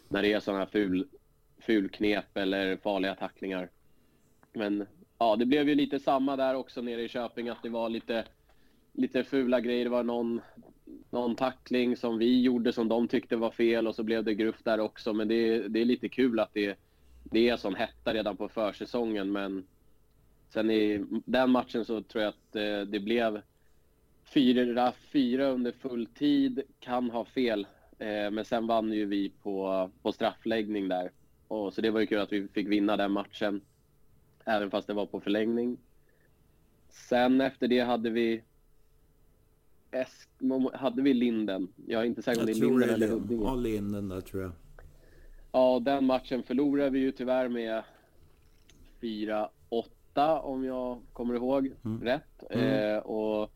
När 0.08 0.22
det 0.22 0.32
är 0.32 0.40
sådana 0.40 0.58
här 0.58 0.70
ful, 0.70 1.08
fulknep 1.58 2.36
eller 2.36 2.76
farliga 2.76 3.14
tacklingar. 3.14 3.70
Men 4.52 4.86
ja, 5.18 5.36
det 5.36 5.46
blev 5.46 5.68
ju 5.68 5.74
lite 5.74 6.00
samma 6.00 6.36
där 6.36 6.54
också 6.54 6.82
nere 6.82 7.02
i 7.02 7.08
Köping, 7.08 7.48
att 7.48 7.62
det 7.62 7.68
var 7.68 7.88
lite, 7.88 8.24
lite 8.92 9.24
fula 9.24 9.60
grejer. 9.60 9.84
Det 9.84 9.90
var 9.90 10.02
någon, 10.02 10.40
någon 11.10 11.36
tackling 11.36 11.96
som 11.96 12.18
vi 12.18 12.42
gjorde 12.42 12.72
som 12.72 12.88
de 12.88 13.08
tyckte 13.08 13.36
var 13.36 13.50
fel 13.50 13.86
och 13.86 13.94
så 13.94 14.02
blev 14.02 14.24
det 14.24 14.34
gruff 14.34 14.62
där 14.62 14.80
också. 14.80 15.12
Men 15.12 15.28
det, 15.28 15.68
det 15.68 15.80
är 15.80 15.84
lite 15.84 16.08
kul 16.08 16.40
att 16.40 16.54
det, 16.54 16.78
det 17.24 17.48
är 17.48 17.56
sån 17.56 17.74
hetta 17.74 18.14
redan 18.14 18.36
på 18.36 18.48
försäsongen, 18.48 19.32
men 19.32 19.64
Sen 20.52 20.70
i 20.70 21.04
den 21.08 21.50
matchen 21.50 21.84
så 21.84 22.02
tror 22.02 22.24
jag 22.24 22.28
att 22.28 22.56
eh, 22.56 22.80
det 22.80 23.00
blev 23.00 23.42
fyra, 24.34 24.92
fyra 25.12 25.46
under 25.46 25.72
full 25.72 26.06
tid, 26.06 26.62
kan 26.80 27.10
ha 27.10 27.24
fel. 27.24 27.66
Eh, 27.98 28.30
men 28.30 28.44
sen 28.44 28.66
vann 28.66 28.92
ju 28.92 29.06
vi 29.06 29.32
på, 29.42 29.90
på 30.02 30.12
straffläggning 30.12 30.88
där. 30.88 31.10
Och, 31.48 31.74
så 31.74 31.80
det 31.80 31.90
var 31.90 32.00
ju 32.00 32.06
kul 32.06 32.20
att 32.20 32.32
vi 32.32 32.48
fick 32.48 32.68
vinna 32.68 32.96
den 32.96 33.12
matchen. 33.12 33.60
Även 34.44 34.70
fast 34.70 34.86
det 34.86 34.94
var 34.94 35.06
på 35.06 35.20
förlängning. 35.20 35.78
Sen 36.88 37.40
efter 37.40 37.68
det 37.68 37.80
hade 37.80 38.10
vi 38.10 38.42
Esk, 39.92 40.28
hade 40.74 41.02
vi 41.02 41.14
Linden? 41.14 41.68
Jag 41.86 42.02
är 42.02 42.06
inte 42.06 42.22
säker 42.22 42.40
om 42.40 42.46
det 42.46 42.52
är 42.52 42.54
Linden 42.54 42.90
eller 42.90 43.08
Huddinge. 43.08 43.44
Ja, 43.44 43.54
Linden 43.54 44.08
där 44.08 44.20
tror 44.20 44.42
jag. 44.42 44.52
Ja, 45.52 45.80
den 45.84 46.04
matchen 46.04 46.42
förlorade 46.42 46.90
vi 46.90 46.98
ju 46.98 47.12
tyvärr 47.12 47.48
med 47.48 47.82
4-8 49.00 49.48
åtta 50.12 50.40
om 50.40 50.64
jag 50.64 51.00
kommer 51.12 51.34
ihåg 51.34 51.72
mm. 51.84 52.02
rätt. 52.02 52.44
Mm. 52.50 52.94
Eh, 52.94 52.98
och 52.98 53.52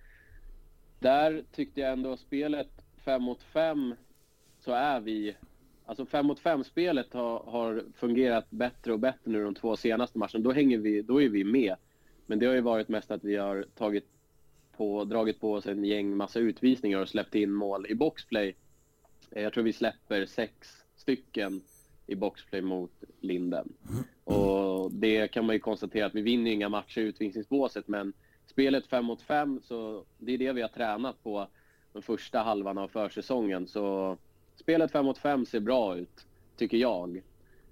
där 0.99 1.44
tyckte 1.53 1.81
jag 1.81 1.92
ändå 1.92 2.16
spelet 2.16 2.70
fem 3.05 3.22
mot 3.22 3.42
fem 3.42 3.94
så 4.61 4.72
är 4.72 5.01
vi 5.01 5.37
Alltså 5.88 6.07
fem 6.07 6.27
mot 6.27 6.38
fem 6.38 6.64
spelet 6.64 7.12
har, 7.12 7.38
har, 7.38 7.85
fungerat 7.94 8.51
bättre 8.51 8.92
och 8.92 8.99
bättre 8.99 9.31
nu 9.31 9.44
de 9.44 9.55
två 9.55 9.77
senaste 9.77 10.18
matcherna. 10.18 10.44
Då, 10.44 10.53
hänger 10.53 10.79
vi, 10.79 11.03
då 11.03 11.22
är 11.22 11.29
vi 11.29 11.44
med. 11.44 11.77
Men 12.27 12.38
det 12.38 12.46
har 12.46 12.55
ju 12.55 12.61
varit 12.61 12.88
mest 12.88 13.11
att 13.11 13.25
vi 13.25 13.37
har 13.37 13.66
tagit 13.75 14.09
på, 14.77 15.05
dragit 15.05 15.41
på 15.41 15.53
oss 15.53 15.67
en 15.67 15.85
gäng 15.85 16.17
massa 16.17 16.39
utvisningar 16.39 16.99
och 16.99 17.09
släppt 17.09 17.35
in 17.35 17.53
mål 17.53 17.87
i 17.89 17.95
boxplay. 17.95 18.57
Eh, 19.31 19.43
jag 19.43 19.53
tror 19.53 19.65
vi 19.65 19.73
släpper 19.73 20.27
sex 20.27 20.53
stycken 20.97 21.61
i 22.07 22.15
boxplay 22.15 22.62
mot 22.62 23.05
Linden. 23.21 23.73
Och 24.25 24.93
det 24.93 25.29
kan 25.29 25.47
man 25.47 25.55
ju 25.55 25.61
konstatera 25.61 26.07
att 26.07 26.15
vi 26.15 26.21
vinner 26.21 26.51
inga 26.51 26.69
matcher 26.69 27.01
i 27.01 27.05
utvisningsbåset 27.05 27.89
men 27.89 28.12
spelet 28.47 28.87
5 28.87 29.05
mot 29.05 29.23
5 29.23 29.61
så 29.62 30.05
det 30.19 30.35
är 30.35 30.39
det 30.39 30.53
vi 30.53 30.62
har 30.62 30.69
tränat 30.69 31.23
på 31.23 31.49
den 31.93 32.03
första 32.03 32.39
halvan 32.39 32.79
av 32.79 32.89
försäsongen. 32.89 33.67
Så 33.67 34.17
spelet 34.57 34.93
5 34.93 35.05
mot 35.05 35.19
5 35.19 35.47
ser 35.47 35.61
bra 35.61 35.97
ut, 35.97 36.27
tycker 36.57 36.77
jag. 36.77 37.23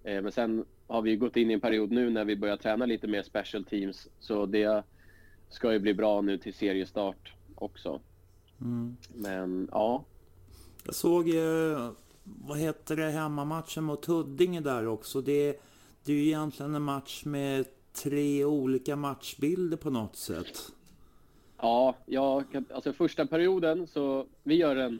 Eh, 0.04 0.22
men 0.22 0.32
sen 0.32 0.64
har 0.86 1.02
vi 1.02 1.16
gått 1.16 1.36
in 1.36 1.50
i 1.50 1.54
en 1.54 1.60
period 1.60 1.90
nu 1.92 2.10
när 2.10 2.24
vi 2.24 2.36
börjar 2.36 2.56
träna 2.56 2.86
lite 2.86 3.06
mer 3.06 3.22
special 3.22 3.64
teams. 3.64 4.08
Så 4.18 4.46
det 4.46 4.84
ska 5.54 5.72
ju 5.72 5.78
bli 5.78 5.94
bra 5.94 6.20
nu 6.20 6.38
till 6.38 6.54
seriestart 6.54 7.32
också. 7.54 8.00
Mm. 8.60 8.96
Men 9.14 9.68
ja. 9.72 10.04
Jag 10.84 10.94
såg 10.94 11.28
ju, 11.28 11.76
vad 12.22 12.58
heter 12.58 12.96
det, 12.96 13.10
hemmamatchen 13.10 13.84
mot 13.84 14.04
Huddinge 14.04 14.60
där 14.60 14.86
också. 14.86 15.20
Det, 15.20 15.60
det 16.04 16.12
är 16.12 16.16
ju 16.16 16.26
egentligen 16.26 16.74
en 16.74 16.82
match 16.82 17.24
med 17.24 17.66
tre 17.92 18.44
olika 18.44 18.96
matchbilder 18.96 19.76
på 19.76 19.90
något 19.90 20.16
sätt. 20.16 20.72
Ja, 21.58 21.96
ja 22.06 22.44
alltså 22.74 22.92
första 22.92 23.26
perioden 23.26 23.86
så 23.86 24.26
vi 24.42 24.54
gör 24.54 24.76
en 24.76 24.98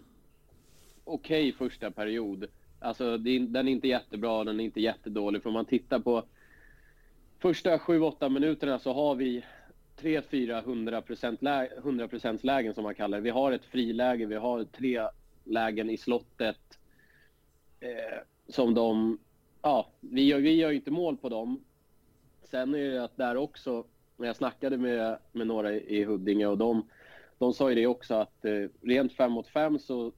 okej 1.05 1.49
okay 1.49 1.69
första 1.69 1.90
period. 1.90 2.47
Alltså 2.81 3.19
den 3.19 3.57
är 3.57 3.69
inte 3.69 3.88
jättebra, 3.88 4.45
den 4.45 4.61
är 4.61 4.64
inte 4.64 4.81
jättedålig. 4.81 5.43
För 5.43 5.49
om 5.51 5.55
man 5.55 5.64
tittar 5.64 5.99
på 5.99 6.25
första 7.38 7.77
7-8 7.77 8.29
minuterna 8.29 8.79
så 8.79 8.93
har 8.93 9.14
vi 9.14 9.45
3-4 10.00 10.62
100%, 11.83 12.38
lägen 12.42 12.74
som 12.74 12.85
man 12.85 12.94
kallar 12.94 13.18
det. 13.18 13.24
Vi 13.24 13.30
har 13.30 13.52
ett 13.52 13.64
friläge, 13.64 14.26
vi 14.26 14.35
har 14.35 14.64
tre 14.64 15.09
lägen 15.44 15.90
i 15.90 15.96
slottet 15.96 16.78
eh, 17.80 18.18
som 18.48 18.74
de... 18.74 19.18
Ja, 19.62 19.88
vi 20.00 20.24
gör, 20.24 20.38
vi 20.38 20.54
gör 20.54 20.72
inte 20.72 20.90
mål 20.90 21.16
på 21.16 21.28
dem. 21.28 21.64
Sen 22.42 22.74
är 22.74 22.90
det 22.90 23.04
att 23.04 23.16
där 23.16 23.37
också, 23.37 23.85
när 24.16 24.26
jag 24.26 24.37
snackade 24.37 24.78
med, 24.78 25.18
med 25.33 25.46
några 25.46 25.72
i 25.72 26.04
Huddinge 26.04 26.46
och 26.46 26.59
de, 26.59 26.88
de 27.38 27.52
sa 27.52 27.68
ju 27.68 27.74
det 27.74 27.87
också 27.87 28.14
att 28.14 28.44
eh, 28.44 28.68
rent 28.83 29.12
fem 29.12 29.33
mot 29.33 29.48
fem 29.48 29.78
så 29.78 30.12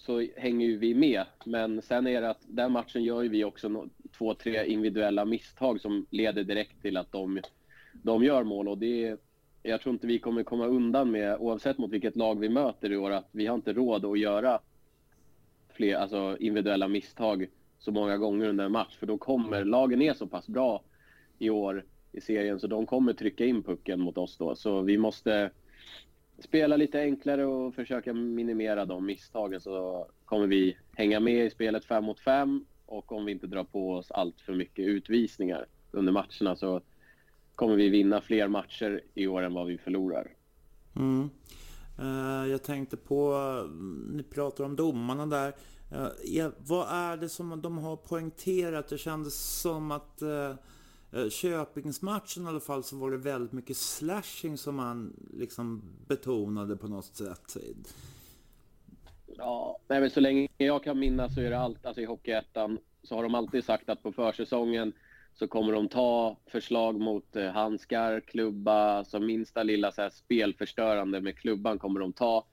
så 0.00 0.26
hänger 0.36 0.66
ju 0.66 0.76
vi 0.76 0.94
med. 0.94 1.24
Men 1.44 1.82
sen 1.82 2.06
är 2.06 2.20
det 2.20 2.30
att 2.30 2.42
den 2.46 2.72
matchen 2.72 3.04
gör 3.04 3.22
ju 3.22 3.28
vi 3.28 3.44
också 3.44 3.68
no 3.68 3.88
två, 4.18 4.34
tre 4.34 4.66
individuella 4.66 5.24
misstag 5.24 5.80
som 5.80 6.06
leder 6.10 6.44
direkt 6.44 6.82
till 6.82 6.96
att 6.96 7.12
de, 7.12 7.40
de 7.92 8.24
gör 8.24 8.44
mål. 8.44 8.68
Och 8.68 8.78
det 8.78 9.20
jag 9.62 9.80
tror 9.80 9.92
inte 9.92 10.06
vi 10.06 10.18
kommer 10.18 10.42
komma 10.42 10.66
undan 10.66 11.10
med, 11.10 11.36
oavsett 11.36 11.78
mot 11.78 11.90
vilket 11.90 12.16
lag 12.16 12.40
vi 12.40 12.48
möter 12.48 12.92
i 12.92 12.96
år, 12.96 13.10
att 13.10 13.28
vi 13.32 13.46
har 13.46 13.54
inte 13.54 13.72
råd 13.72 14.04
att 14.04 14.18
göra 14.18 14.60
fler 15.68 15.96
alltså 15.96 16.36
individuella 16.40 16.88
misstag 16.88 17.46
så 17.78 17.92
många 17.92 18.16
gånger 18.16 18.48
under 18.48 18.64
en 18.64 18.72
match. 18.72 18.96
För 18.96 19.06
då 19.06 19.18
kommer, 19.18 19.64
lagen 19.64 20.02
är 20.02 20.14
så 20.14 20.26
pass 20.26 20.48
bra 20.48 20.82
i 21.38 21.50
år 21.50 21.84
i 22.12 22.20
serien 22.20 22.60
så 22.60 22.66
de 22.66 22.86
kommer 22.86 23.12
trycka 23.12 23.44
in 23.44 23.62
pucken 23.62 24.00
mot 24.00 24.18
oss 24.18 24.36
då. 24.36 24.56
Så 24.56 24.82
vi 24.82 24.98
måste 24.98 25.50
spela 26.38 26.76
lite 26.76 27.00
enklare 27.00 27.44
och 27.44 27.74
försöka 27.74 28.12
minimera 28.12 28.84
de 28.84 29.06
misstagen 29.06 29.60
så 29.60 30.06
kommer 30.24 30.46
vi 30.46 30.76
hänga 30.96 31.20
med 31.20 31.46
i 31.46 31.50
spelet 31.50 31.84
fem 31.84 32.04
mot 32.04 32.20
fem 32.20 32.64
och 32.86 33.12
om 33.12 33.24
vi 33.24 33.32
inte 33.32 33.46
drar 33.46 33.64
på 33.64 33.92
oss 33.92 34.10
allt 34.10 34.40
för 34.40 34.54
mycket 34.54 34.86
utvisningar 34.86 35.66
under 35.90 36.12
matcherna 36.12 36.56
så 36.56 36.80
kommer 37.60 37.76
vi 37.76 37.88
vinna 37.88 38.20
fler 38.20 38.48
matcher 38.48 39.00
i 39.14 39.26
år 39.26 39.42
än 39.42 39.54
vad 39.54 39.66
vi 39.66 39.78
förlorar. 39.78 40.30
Mm. 40.96 41.30
Uh, 41.98 42.50
jag 42.50 42.62
tänkte 42.62 42.96
på, 42.96 43.38
ni 44.10 44.22
pratar 44.22 44.64
om 44.64 44.76
domarna 44.76 45.26
där. 45.26 45.54
Ja, 46.24 46.52
vad 46.58 46.88
är 46.90 47.16
det 47.16 47.28
som 47.28 47.62
de 47.62 47.78
har 47.78 47.96
poängterat? 47.96 48.88
Det 48.88 48.98
kändes 48.98 49.60
som 49.60 49.90
att 49.90 50.22
Eh, 51.12 51.28
Köpingsmatchen 51.28 52.44
i 52.44 52.48
alla 52.48 52.60
fall 52.60 52.84
så 52.84 52.96
var 52.96 53.10
det 53.10 53.16
väldigt 53.16 53.52
mycket 53.52 53.76
slashing 53.76 54.58
som 54.58 54.76
man 54.76 55.16
liksom 55.32 55.82
betonade 56.06 56.76
på 56.76 56.88
något 56.88 57.04
sätt. 57.04 57.56
Ja, 59.36 59.78
men 59.88 60.10
så 60.10 60.20
länge 60.20 60.48
jag 60.56 60.84
kan 60.84 60.98
minnas 60.98 61.34
så 61.34 61.40
är 61.40 61.50
det 61.50 61.58
allt, 61.58 61.86
alltså 61.86 62.02
i 62.02 62.04
Hockeyettan 62.04 62.78
så 63.02 63.14
har 63.14 63.22
de 63.22 63.34
alltid 63.34 63.64
sagt 63.64 63.88
att 63.88 64.02
på 64.02 64.12
försäsongen 64.12 64.92
så 65.40 65.48
kommer 65.48 65.72
de 65.72 65.88
ta 65.88 66.36
förslag 66.46 67.00
mot 67.00 67.36
eh, 67.36 67.50
handskar, 67.50 68.20
klubba, 68.20 69.04
så 69.04 69.20
minsta 69.20 69.62
lilla 69.62 69.92
så 69.92 70.02
här 70.02 70.10
spelförstörande 70.10 71.20
med 71.20 71.38
klubban 71.38 71.78
kommer 71.78 72.00
de 72.00 72.12
ta. 72.12 72.46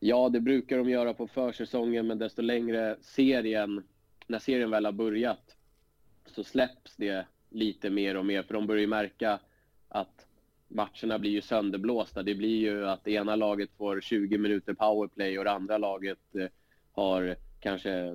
Ja, 0.00 0.28
det 0.28 0.40
brukar 0.40 0.78
de 0.78 0.90
göra 0.90 1.14
på 1.14 1.26
försäsongen, 1.26 2.06
men 2.06 2.18
desto 2.18 2.42
längre 2.42 2.96
serien, 3.00 3.82
när 4.26 4.38
serien 4.38 4.70
väl 4.70 4.84
har 4.84 4.92
börjat, 4.92 5.56
så 6.26 6.44
släpps 6.44 6.96
det 6.96 7.26
lite 7.50 7.90
mer 7.90 8.16
och 8.16 8.26
mer, 8.26 8.42
för 8.42 8.54
de 8.54 8.66
börjar 8.66 8.80
ju 8.80 8.86
märka 8.86 9.38
att 9.88 10.26
matcherna 10.68 11.18
blir 11.18 11.30
ju 11.30 11.40
sönderblåsta. 11.40 12.22
Det 12.22 12.34
blir 12.34 12.56
ju 12.56 12.88
att 12.88 13.04
det 13.04 13.12
ena 13.12 13.36
laget 13.36 13.70
får 13.76 14.00
20 14.00 14.38
minuter 14.38 14.74
powerplay 14.74 15.38
och 15.38 15.44
det 15.44 15.52
andra 15.52 15.78
laget 15.78 16.34
eh, 16.34 16.48
har 16.92 17.36
kanske 17.60 17.92
eh, 17.92 18.14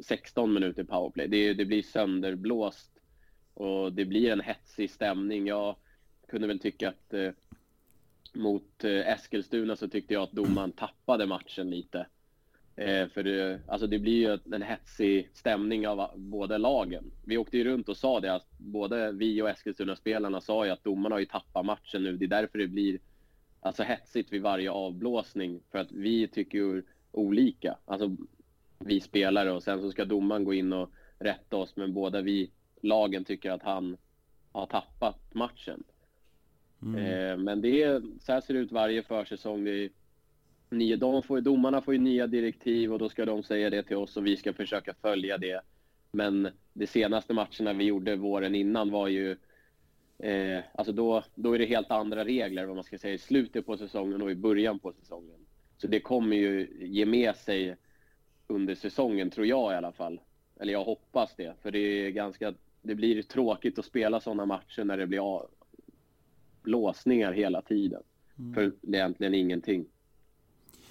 16 0.00 0.54
minuter 0.54 0.84
powerplay. 0.84 1.28
Det, 1.28 1.54
det 1.54 1.64
blir 1.64 1.82
sönderblåst 1.82 2.93
och 3.54 3.92
det 3.92 4.04
blir 4.04 4.32
en 4.32 4.40
hetsig 4.40 4.90
stämning. 4.90 5.46
Jag 5.46 5.76
kunde 6.28 6.46
väl 6.46 6.58
tycka 6.58 6.88
att 6.88 7.14
eh, 7.14 7.30
mot 8.34 8.84
eh, 8.84 9.08
Eskilstuna 9.08 9.76
så 9.76 9.88
tyckte 9.88 10.14
jag 10.14 10.22
att 10.22 10.32
domaren 10.32 10.72
tappade 10.72 11.26
matchen 11.26 11.70
lite. 11.70 12.06
Eh, 12.76 13.08
för 13.08 13.22
det, 13.22 13.60
alltså 13.68 13.86
det 13.86 13.98
blir 13.98 14.12
ju 14.12 14.54
en 14.54 14.62
hetsig 14.62 15.30
stämning 15.34 15.88
av 15.88 16.00
ah, 16.00 16.12
båda 16.16 16.58
lagen. 16.58 17.10
Vi 17.24 17.36
åkte 17.36 17.58
ju 17.58 17.64
runt 17.64 17.88
och 17.88 17.96
sa 17.96 18.20
det, 18.20 18.34
att 18.34 18.58
både 18.58 19.12
vi 19.12 19.42
och 19.42 19.48
Eskilstuna-spelarna 19.50 20.40
sa 20.40 20.64
ju 20.64 20.70
att 20.70 20.84
domarna 20.84 21.14
har 21.14 21.20
ju 21.20 21.26
tappat 21.26 21.66
matchen 21.66 22.02
nu. 22.02 22.16
Det 22.16 22.24
är 22.24 22.28
därför 22.28 22.58
det 22.58 22.66
blir 22.66 22.98
alltså 23.60 23.82
hetsigt 23.82 24.32
vid 24.32 24.42
varje 24.42 24.70
avblåsning. 24.70 25.60
För 25.70 25.78
att 25.78 25.92
vi 25.92 26.28
tycker 26.28 26.58
ju 26.58 26.82
olika, 27.12 27.76
alltså 27.84 28.16
vi 28.78 29.00
spelare 29.00 29.52
och 29.52 29.62
sen 29.62 29.80
så 29.80 29.90
ska 29.90 30.04
domaren 30.04 30.44
gå 30.44 30.54
in 30.54 30.72
och 30.72 30.90
rätta 31.18 31.56
oss. 31.56 31.76
Men 31.76 31.94
båda 31.94 32.20
vi, 32.20 32.50
lagen, 32.84 33.24
tycker 33.24 33.50
att 33.50 33.62
han 33.62 33.96
har 34.52 34.66
tappat 34.66 35.34
matchen. 35.34 35.84
Mm. 36.82 36.96
Eh, 36.96 37.36
men 37.36 37.60
det 37.60 37.82
är, 37.82 38.02
så 38.20 38.32
här 38.32 38.40
ser 38.40 38.54
det 38.54 38.60
ut 38.60 38.72
varje 38.72 39.02
försäsong. 39.02 39.68
Är, 39.68 39.90
nya, 40.70 40.96
de 40.96 41.22
får, 41.22 41.40
domarna 41.40 41.80
får 41.80 41.94
ju 41.94 42.00
nya 42.00 42.26
direktiv 42.26 42.92
och 42.92 42.98
då 42.98 43.08
ska 43.08 43.24
de 43.24 43.42
säga 43.42 43.70
det 43.70 43.82
till 43.82 43.96
oss 43.96 44.16
och 44.16 44.26
vi 44.26 44.36
ska 44.36 44.52
försöka 44.52 44.94
följa 44.94 45.38
det. 45.38 45.60
Men 46.12 46.48
de 46.72 46.86
senaste 46.86 47.34
matcherna 47.34 47.72
vi 47.72 47.84
gjorde 47.84 48.16
våren 48.16 48.54
innan 48.54 48.90
var 48.90 49.08
ju 49.08 49.36
eh, 50.18 50.58
alltså 50.74 50.92
då, 50.92 51.22
då 51.34 51.52
är 51.52 51.58
det 51.58 51.66
helt 51.66 51.90
andra 51.90 52.24
regler 52.24 52.64
vad 52.64 52.76
man 52.76 52.84
ska 52.84 52.98
säga 52.98 53.14
i 53.14 53.18
slutet 53.18 53.66
på 53.66 53.76
säsongen 53.76 54.22
och 54.22 54.30
i 54.30 54.34
början 54.34 54.78
på 54.78 54.92
säsongen. 54.92 55.46
Så 55.76 55.86
det 55.86 56.00
kommer 56.00 56.36
ju 56.36 56.68
ge 56.80 57.06
med 57.06 57.36
sig 57.36 57.76
under 58.46 58.74
säsongen 58.74 59.30
tror 59.30 59.46
jag 59.46 59.72
i 59.72 59.76
alla 59.76 59.92
fall. 59.92 60.20
Eller 60.60 60.72
jag 60.72 60.84
hoppas 60.84 61.34
det, 61.36 61.54
för 61.62 61.70
det 61.70 61.78
är 61.78 62.10
ganska, 62.10 62.54
det 62.84 62.94
blir 62.94 63.22
tråkigt 63.22 63.78
att 63.78 63.84
spela 63.84 64.20
sådana 64.20 64.46
matcher 64.46 64.84
när 64.84 64.96
det 64.96 65.06
blir 65.06 65.42
låsningar 66.64 67.32
hela 67.32 67.62
tiden. 67.62 68.02
Mm. 68.38 68.54
För 68.54 68.72
det 68.80 68.96
är 68.96 69.00
egentligen 69.00 69.34
ingenting. 69.34 69.86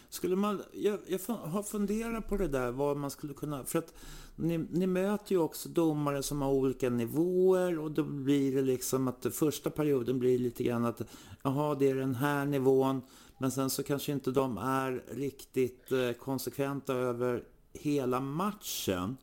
Skulle 0.09 0.35
man, 0.35 0.61
jag, 0.73 0.99
jag 1.07 1.19
har 1.35 1.63
funderat 1.63 2.29
på 2.29 2.37
det 2.37 2.47
där, 2.47 2.71
vad 2.71 2.97
man 2.97 3.11
skulle 3.11 3.33
kunna... 3.33 3.63
För 3.63 3.79
att 3.79 3.93
ni, 4.35 4.57
ni, 4.57 4.87
möter 4.87 5.31
ju 5.31 5.37
också 5.37 5.69
domare 5.69 6.23
som 6.23 6.41
har 6.41 6.51
olika 6.51 6.89
nivåer 6.89 7.79
och 7.79 7.91
då 7.91 8.03
blir 8.03 8.55
det 8.55 8.61
liksom 8.61 9.07
att 9.07 9.35
första 9.35 9.69
perioden 9.69 10.19
blir 10.19 10.39
lite 10.39 10.63
grann 10.63 10.85
att 10.85 11.01
jaha, 11.43 11.75
det 11.75 11.89
är 11.89 11.95
den 11.95 12.15
här 12.15 12.45
nivån. 12.45 13.01
Men 13.37 13.51
sen 13.51 13.69
så 13.69 13.83
kanske 13.83 14.11
inte 14.11 14.31
de 14.31 14.57
är 14.57 15.03
riktigt 15.11 15.91
eh, 15.91 16.11
konsekventa 16.11 16.93
över 16.93 17.43
hela 17.73 18.19
matchen. 18.19 19.17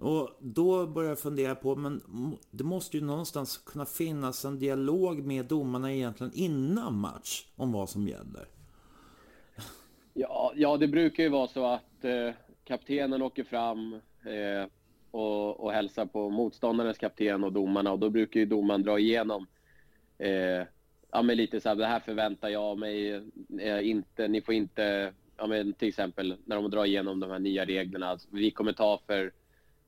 Och 0.00 0.30
då 0.38 0.86
börjar 0.86 1.08
jag 1.08 1.18
fundera 1.18 1.54
på, 1.54 1.76
men 1.76 2.02
det 2.50 2.64
måste 2.64 2.96
ju 2.96 3.04
någonstans 3.04 3.58
kunna 3.58 3.86
finnas 3.86 4.44
en 4.44 4.58
dialog 4.58 5.26
med 5.26 5.44
domarna 5.44 5.92
egentligen 5.92 6.32
innan 6.34 6.94
match 6.94 7.46
om 7.56 7.72
vad 7.72 7.88
som 7.88 8.08
gäller. 8.08 8.46
Ja, 10.14 10.52
ja, 10.56 10.76
det 10.76 10.88
brukar 10.88 11.22
ju 11.22 11.28
vara 11.28 11.48
så 11.48 11.66
att 11.66 12.04
eh, 12.04 12.30
kaptenen 12.64 13.22
åker 13.22 13.44
fram 13.44 13.94
eh, 14.24 14.68
och, 15.10 15.60
och 15.60 15.72
hälsar 15.72 16.06
på 16.06 16.30
motståndarens 16.30 16.98
kapten 16.98 17.44
och 17.44 17.52
domarna 17.52 17.92
och 17.92 17.98
då 17.98 18.10
brukar 18.10 18.40
ju 18.40 18.46
domaren 18.46 18.82
dra 18.82 18.98
igenom 18.98 19.46
eh, 20.18 20.66
ja, 21.12 21.22
men 21.22 21.36
lite 21.36 21.60
så 21.60 21.68
här, 21.68 21.76
det 21.76 21.86
här 21.86 22.00
förväntar 22.00 22.48
jag 22.48 22.78
mig 22.78 23.22
eh, 23.60 23.88
inte, 23.88 24.28
ni 24.28 24.40
får 24.40 24.54
inte, 24.54 25.12
ja, 25.36 25.46
men 25.46 25.72
till 25.72 25.88
exempel 25.88 26.36
när 26.44 26.56
de 26.56 26.70
drar 26.70 26.84
igenom 26.84 27.20
de 27.20 27.30
här 27.30 27.38
nya 27.38 27.64
reglerna, 27.64 28.08
alltså, 28.08 28.28
vi 28.30 28.50
kommer 28.50 28.72
ta 28.72 29.00
för, 29.06 29.32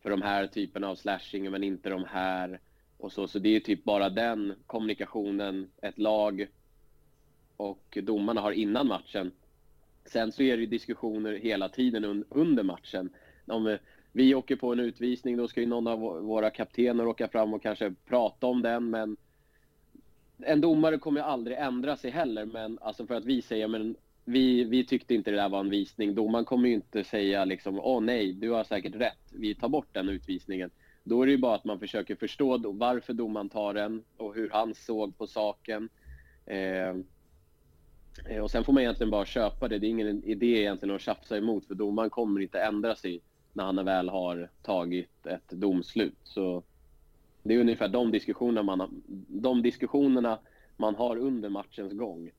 för 0.03 0.11
de 0.11 0.23
här 0.23 0.47
typerna 0.47 0.89
av 0.89 0.95
slashing 0.95 1.51
men 1.51 1.65
inte 1.65 1.91
de 1.91 2.05
här 2.05 2.61
och 2.99 3.13
så, 3.13 3.29
så 3.29 3.39
det 3.39 3.57
är 3.57 3.61
typ 3.61 3.85
bara 3.85 4.09
den 4.09 4.55
kommunikationen 4.67 5.71
ett 5.83 5.99
lag 5.99 6.47
och 7.57 7.99
domarna 8.03 8.41
har 8.41 8.53
innan 8.53 8.87
matchen 8.87 9.33
Sen 10.05 10.33
så 10.33 10.43
är 10.43 10.57
det 10.57 10.61
ju 10.61 10.67
diskussioner 10.67 11.33
hela 11.33 11.69
tiden 11.69 12.05
un 12.05 12.25
under 12.29 12.63
matchen. 12.63 13.11
Om, 13.47 13.67
eh, 13.67 13.79
vi 14.13 14.35
åker 14.35 14.57
på 14.57 14.73
en 14.73 14.81
utvisning, 14.81 15.37
då 15.37 15.49
ska 15.49 15.61
ju 15.61 15.67
någon 15.67 15.87
av 15.87 16.01
våra 16.01 16.51
kaptener 16.51 17.07
åka 17.07 17.29
fram 17.29 17.55
och 17.55 17.63
kanske 17.63 17.95
prata 18.07 18.47
om 18.47 18.63
den, 18.63 18.91
men 18.91 19.17
en 20.39 20.61
domare 20.61 20.99
kommer 20.99 21.21
ju 21.21 21.27
aldrig 21.27 21.59
ändra 21.59 21.97
sig 21.97 22.11
heller, 22.11 22.47
men 22.47 22.79
alltså 22.83 23.07
för 23.07 23.15
att 23.15 23.25
vi 23.25 23.43
säger 23.43 23.69
men 23.69 23.97
vi, 24.25 24.65
vi 24.65 24.85
tyckte 24.85 25.15
inte 25.15 25.31
det 25.31 25.37
där 25.37 25.49
var 25.49 25.61
en 25.61 25.71
visning. 25.71 26.15
Domaren 26.15 26.45
kommer 26.45 26.69
ju 26.69 26.75
inte 26.75 27.05
säga 27.05 27.45
liksom, 27.45 27.81
åh 27.81 28.01
nej, 28.01 28.33
du 28.33 28.51
har 28.51 28.65
säkert 28.65 28.95
rätt, 28.95 29.33
vi 29.33 29.55
tar 29.55 29.69
bort 29.69 29.89
den 29.93 30.09
utvisningen. 30.09 30.71
Då 31.05 31.23
är 31.23 31.27
det 31.27 31.33
ju 31.33 31.39
bara 31.39 31.55
att 31.55 31.65
man 31.65 31.79
försöker 31.79 32.15
förstå 32.17 32.57
då, 32.57 32.73
varför 32.73 33.13
domaren 33.13 33.49
tar 33.49 33.75
den 33.75 34.05
och 34.17 34.35
hur 34.35 34.51
han 34.51 34.75
såg 34.75 35.19
på 35.19 35.27
saken. 35.27 35.89
Eh, 36.47 36.89
eh, 38.29 38.43
och 38.43 38.51
sen 38.51 38.65
får 38.65 38.73
man 38.73 38.83
egentligen 38.83 39.11
bara 39.11 39.25
köpa 39.25 39.69
det. 39.69 39.79
Det 39.79 39.87
är 39.87 39.91
ingen 39.91 40.25
idé 40.25 40.47
egentligen 40.47 40.95
att 40.95 41.01
tjafsa 41.01 41.37
emot 41.37 41.67
för 41.67 41.75
domaren 41.75 42.11
kommer 42.11 42.41
inte 42.41 42.61
ändra 42.61 42.97
sig 42.97 43.21
när 43.53 43.65
han 43.65 43.85
väl 43.85 44.09
har 44.09 44.51
tagit 44.63 45.27
ett 45.27 45.49
domslut. 45.49 46.19
Så 46.25 46.63
det 47.43 47.55
är 47.55 47.61
ungefär 47.61 47.89
de 47.89 48.11
diskussionerna 48.11 48.77
man, 48.77 49.03
de 49.29 49.63
diskussionerna 49.63 50.39
man 50.77 50.95
har 50.95 51.17
under 51.17 51.49
matchens 51.49 51.93
gång. 51.93 52.31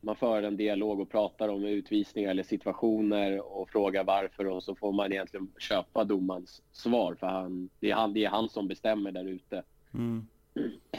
Man 0.00 0.16
för 0.16 0.42
en 0.42 0.56
dialog 0.56 1.00
och 1.00 1.10
pratar 1.10 1.48
om 1.48 1.64
utvisningar 1.64 2.30
eller 2.30 2.42
situationer 2.42 3.58
och 3.58 3.68
frågar 3.68 4.04
varför 4.04 4.46
och 4.46 4.62
så 4.62 4.74
får 4.74 4.92
man 4.92 5.12
egentligen 5.12 5.52
köpa 5.58 6.04
domarens 6.04 6.62
svar 6.72 7.14
för 7.20 7.26
han, 7.26 7.68
det, 7.80 7.90
är 7.90 7.94
han, 7.94 8.12
det 8.12 8.24
är 8.24 8.28
han 8.28 8.48
som 8.48 8.68
bestämmer 8.68 9.12
där 9.12 9.24
ute. 9.24 9.62
Mm. 9.94 10.26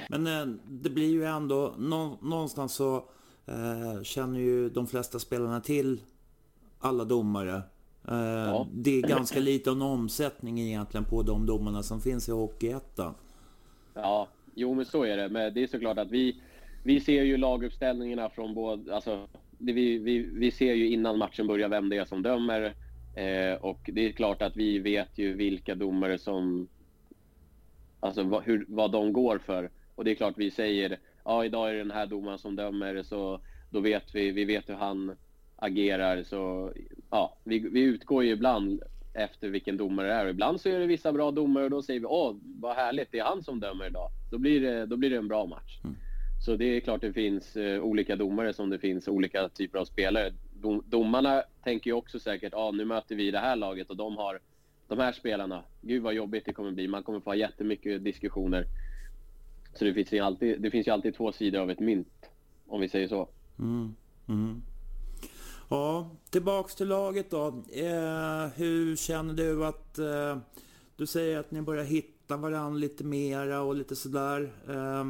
Men 0.10 0.28
eh, 0.28 0.56
det 0.70 0.90
blir 0.90 1.10
ju 1.10 1.26
ändå, 1.26 1.74
någonstans 2.22 2.74
så 2.74 2.96
eh, 3.46 4.04
känner 4.04 4.40
ju 4.40 4.70
de 4.70 4.88
flesta 4.88 5.20
spelarna 5.20 5.62
till 5.62 6.02
alla 6.80 7.06
domare. 7.06 7.62
Eh, 8.08 8.16
ja. 8.16 8.68
Det 8.74 8.98
är 8.98 9.02
ganska 9.02 9.40
lite 9.40 9.70
en 9.70 9.82
omsättning 9.82 10.60
egentligen 10.60 11.06
på 11.06 11.24
de 11.24 11.46
domarna 11.46 11.84
som 11.84 12.02
finns 12.02 12.30
i 12.30 12.32
Hockeyettan. 12.32 13.14
Ja, 13.94 14.28
jo 14.56 14.74
men 14.74 14.86
så 14.86 15.04
är 15.04 15.18
det. 15.18 15.30
Men 15.30 15.54
det 15.54 15.64
är 15.64 15.68
såklart 15.68 15.98
att 15.98 16.12
vi, 16.12 16.42
vi 16.84 17.00
ser 17.00 17.24
ju 17.24 17.38
laguppställningarna 17.38 18.30
från 18.30 18.54
både, 18.54 18.96
alltså, 18.96 19.28
det 19.58 19.74
vi, 19.74 19.98
vi, 19.98 20.30
vi 20.34 20.52
ser 20.52 20.74
ju 20.74 20.88
innan 20.88 21.18
matchen 21.18 21.48
börjar 21.48 21.70
vem 21.70 21.90
det 21.90 21.98
är 21.98 22.06
som 22.06 22.24
dömer. 22.24 22.74
Eh, 23.16 23.54
och 23.62 23.90
det 23.94 24.08
är 24.08 24.12
klart 24.12 24.42
att 24.42 24.56
vi 24.56 24.80
vet 24.80 25.18
ju 25.18 25.34
vilka 25.34 25.76
domare 25.76 26.18
som, 26.18 26.68
alltså 28.00 28.24
vad, 28.24 28.44
hur, 28.44 28.66
vad 28.68 28.92
de 28.92 29.14
går 29.14 29.38
för. 29.38 29.70
Och 29.96 30.04
det 30.04 30.12
är 30.12 30.16
klart 30.16 30.34
vi 30.38 30.52
säger, 30.52 31.00
ja 31.26 31.46
idag 31.46 31.70
är 31.70 31.74
det 31.74 31.80
den 31.80 31.92
här 31.92 32.06
domaren 32.06 32.40
som 32.40 32.56
dömer, 32.56 33.04
så 33.04 33.40
då 33.70 33.80
vet 33.80 34.16
vi, 34.16 34.32
vi 34.32 34.46
vet 34.46 34.70
hur 34.70 34.74
han 34.74 35.16
agerar. 35.56 36.24
Så 36.24 36.74
ja, 37.10 37.38
vi, 37.44 37.60
vi 37.60 37.82
utgår 37.82 38.24
ju 38.24 38.32
ibland 38.32 38.84
efter 39.14 39.50
vilken 39.50 39.78
domare 39.78 40.08
det 40.08 40.14
är. 40.14 40.28
Ibland 40.28 40.62
så 40.62 40.70
är 40.70 40.80
det 40.80 40.86
vissa 40.86 41.14
bra 41.14 41.32
domare 41.32 41.64
och 41.64 41.70
då 41.70 41.82
säger 41.82 42.00
vi 42.00 42.06
åh, 42.06 42.36
vad 42.44 42.76
härligt, 42.76 43.12
det 43.12 43.20
är 43.20 43.24
han 43.24 43.44
som 43.44 43.60
dömer 43.60 43.88
idag. 43.88 44.10
Då 44.32 44.38
blir 44.38 44.62
det, 44.62 44.86
då 44.86 44.98
blir 44.98 45.10
det 45.10 45.18
en 45.18 45.28
bra 45.28 45.46
match. 45.46 45.80
Mm. 45.84 45.96
Så 46.42 46.56
det 46.56 46.66
är 46.66 46.80
klart 46.80 47.02
det 47.02 47.14
finns 47.14 47.56
eh, 47.56 47.82
olika 47.82 48.16
domare 48.16 48.54
som 48.54 48.70
det 48.70 48.80
finns 48.80 49.08
olika 49.08 49.50
typer 49.50 49.80
av 49.80 49.86
spelare. 49.86 50.34
Dom, 50.54 50.84
domarna 50.86 51.44
tänker 51.64 51.90
ju 51.90 51.94
också 51.94 52.20
säkert, 52.20 52.54
ja 52.54 52.72
nu 52.72 52.86
möter 52.86 53.16
vi 53.16 53.32
det 53.32 53.40
här 53.40 53.56
laget 53.56 53.90
och 53.90 53.98
de 53.98 54.18
har 54.18 54.40
de 54.88 55.00
här 55.00 55.12
spelarna. 55.12 55.64
Gud 55.82 56.04
vad 56.04 56.14
jobbigt 56.14 56.46
det 56.46 56.54
kommer 56.54 56.72
bli. 56.72 56.88
Man 56.88 57.04
kommer 57.04 57.20
få 57.20 57.30
ha 57.30 57.36
jättemycket 57.36 58.04
diskussioner. 58.04 58.66
Så 59.74 59.86
det 59.86 59.94
finns 59.94 60.14
ju 60.14 60.20
alltid, 60.20 60.62
det 60.62 60.72
finns 60.72 60.88
ju 60.88 60.92
alltid 60.92 61.16
två 61.16 61.32
sidor 61.32 61.60
av 61.60 61.72
ett 61.72 61.80
mynt, 61.80 62.30
om 62.68 62.82
vi 62.82 62.90
säger 62.90 63.08
så. 63.08 63.30
Mm. 63.60 63.96
Mm. 64.28 64.62
Ja, 65.70 66.10
tillbaks 66.30 66.76
till 66.76 66.88
laget 66.88 67.32
då. 67.32 67.48
Eh, 67.74 68.48
hur 68.56 68.96
känner 68.96 69.34
du 69.34 69.66
att... 69.66 69.98
Eh, 69.98 70.38
du 70.96 71.08
säger 71.08 71.40
att 71.40 71.52
ni 71.52 71.62
börjar 71.62 71.84
hitta 71.84 72.21
varandra 72.38 72.80
lite 72.80 73.04
mera 73.04 73.62
och 73.62 73.76
lite 73.76 73.96
sådär. 73.96 74.52
Eh, 74.70 75.06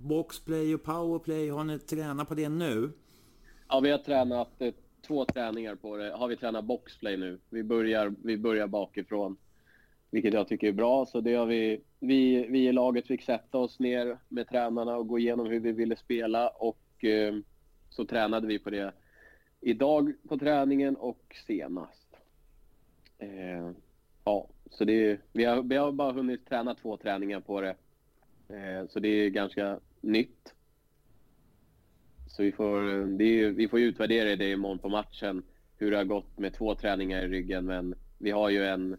boxplay 0.00 0.74
och 0.74 0.82
powerplay, 0.82 1.48
har 1.48 1.64
ni 1.64 1.78
tränat 1.78 2.28
på 2.28 2.34
det 2.34 2.48
nu? 2.48 2.90
Ja, 3.68 3.80
vi 3.80 3.90
har 3.90 3.98
tränat 3.98 4.62
eh, 4.62 4.74
två 5.06 5.24
träningar 5.24 5.74
på 5.74 5.96
det. 5.96 6.10
Har 6.10 6.28
vi 6.28 6.36
tränat 6.36 6.64
boxplay 6.64 7.16
nu. 7.16 7.38
Vi 7.50 7.62
börjar, 7.62 8.14
vi 8.22 8.38
börjar 8.38 8.66
bakifrån. 8.66 9.36
Vilket 10.10 10.34
jag 10.34 10.48
tycker 10.48 10.68
är 10.68 10.72
bra. 10.72 11.06
Så 11.06 11.20
det 11.20 11.34
har 11.34 11.46
vi, 11.46 11.80
vi, 12.00 12.46
vi 12.48 12.66
i 12.66 12.72
laget 12.72 13.06
fick 13.06 13.22
sätta 13.22 13.58
oss 13.58 13.78
ner 13.78 14.18
med 14.28 14.48
tränarna 14.48 14.96
och 14.96 15.08
gå 15.08 15.18
igenom 15.18 15.46
hur 15.46 15.60
vi 15.60 15.72
ville 15.72 15.96
spela. 15.96 16.48
Och 16.48 17.04
eh, 17.04 17.34
så 17.90 18.04
tränade 18.04 18.46
vi 18.46 18.58
på 18.58 18.70
det 18.70 18.92
idag 19.60 20.12
på 20.28 20.38
träningen 20.38 20.96
och 20.96 21.36
senast. 21.46 22.16
Eh, 23.18 23.70
ja, 24.24 24.48
så 24.70 24.84
det, 24.84 25.20
vi, 25.32 25.44
har, 25.44 25.62
vi 25.62 25.76
har 25.76 25.92
bara 25.92 26.12
hunnit 26.12 26.48
träna 26.48 26.74
två 26.74 26.96
träningar 26.96 27.40
på 27.40 27.60
det. 27.60 27.76
Eh, 28.48 28.88
så 28.88 29.00
det 29.00 29.08
är 29.08 29.30
ganska 29.30 29.80
nytt. 30.00 30.54
Så 32.26 32.42
vi 32.42 32.52
får, 32.52 33.06
det 33.18 33.50
vi 33.50 33.68
får 33.68 33.80
utvärdera 33.80 34.36
det 34.36 34.50
imorgon 34.50 34.78
på 34.78 34.88
matchen, 34.88 35.42
hur 35.76 35.90
det 35.90 35.96
har 35.96 36.04
gått 36.04 36.38
med 36.38 36.54
två 36.54 36.74
träningar 36.74 37.24
i 37.24 37.28
ryggen. 37.28 37.64
Men 37.64 37.94
vi 38.18 38.30
har 38.30 38.50
ju 38.50 38.64
en, 38.66 38.96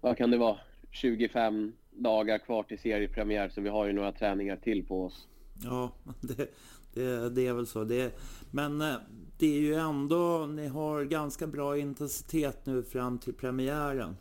vad 0.00 0.16
kan 0.16 0.30
det 0.30 0.38
vara, 0.38 0.58
25 0.90 1.72
dagar 1.90 2.38
kvar 2.38 2.62
till 2.62 2.78
seriepremiär, 2.78 3.48
så 3.48 3.60
vi 3.60 3.68
har 3.68 3.86
ju 3.86 3.92
några 3.92 4.12
träningar 4.12 4.56
till 4.56 4.86
på 4.86 5.04
oss. 5.04 5.28
Ja, 5.64 5.92
det, 6.20 6.50
det, 6.94 7.30
det 7.30 7.46
är 7.46 7.54
väl 7.54 7.66
så. 7.66 7.84
Det, 7.84 8.20
men 8.50 8.80
eh, 8.80 8.94
det 9.38 9.46
är 9.46 9.60
ju 9.60 9.74
ändå, 9.74 10.46
ni 10.46 10.66
har 10.66 11.04
ganska 11.04 11.46
bra 11.46 11.78
intensitet 11.78 12.66
nu 12.66 12.82
fram 12.82 13.18
till 13.18 13.34
premiären. 13.34 14.16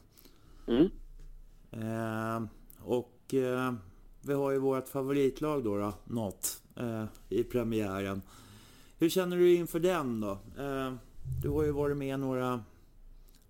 Mm. 0.69 0.89
Eh, 1.71 2.49
och 2.83 3.33
eh, 3.33 3.73
vi 4.21 4.33
har 4.33 4.51
ju 4.51 4.59
vårt 4.59 4.87
favoritlag 4.87 5.63
då, 5.63 5.77
då 5.77 5.93
något 6.03 6.63
eh, 6.77 7.05
i 7.29 7.43
premiären. 7.43 8.21
Hur 8.99 9.09
känner 9.09 9.37
du 9.37 9.55
inför 9.55 9.79
den 9.79 10.21
då? 10.21 10.31
Eh, 10.31 10.93
du 11.43 11.49
har 11.49 11.63
ju 11.63 11.71
varit 11.71 11.97
med 11.97 12.13
i 12.13 12.17
några 12.17 12.63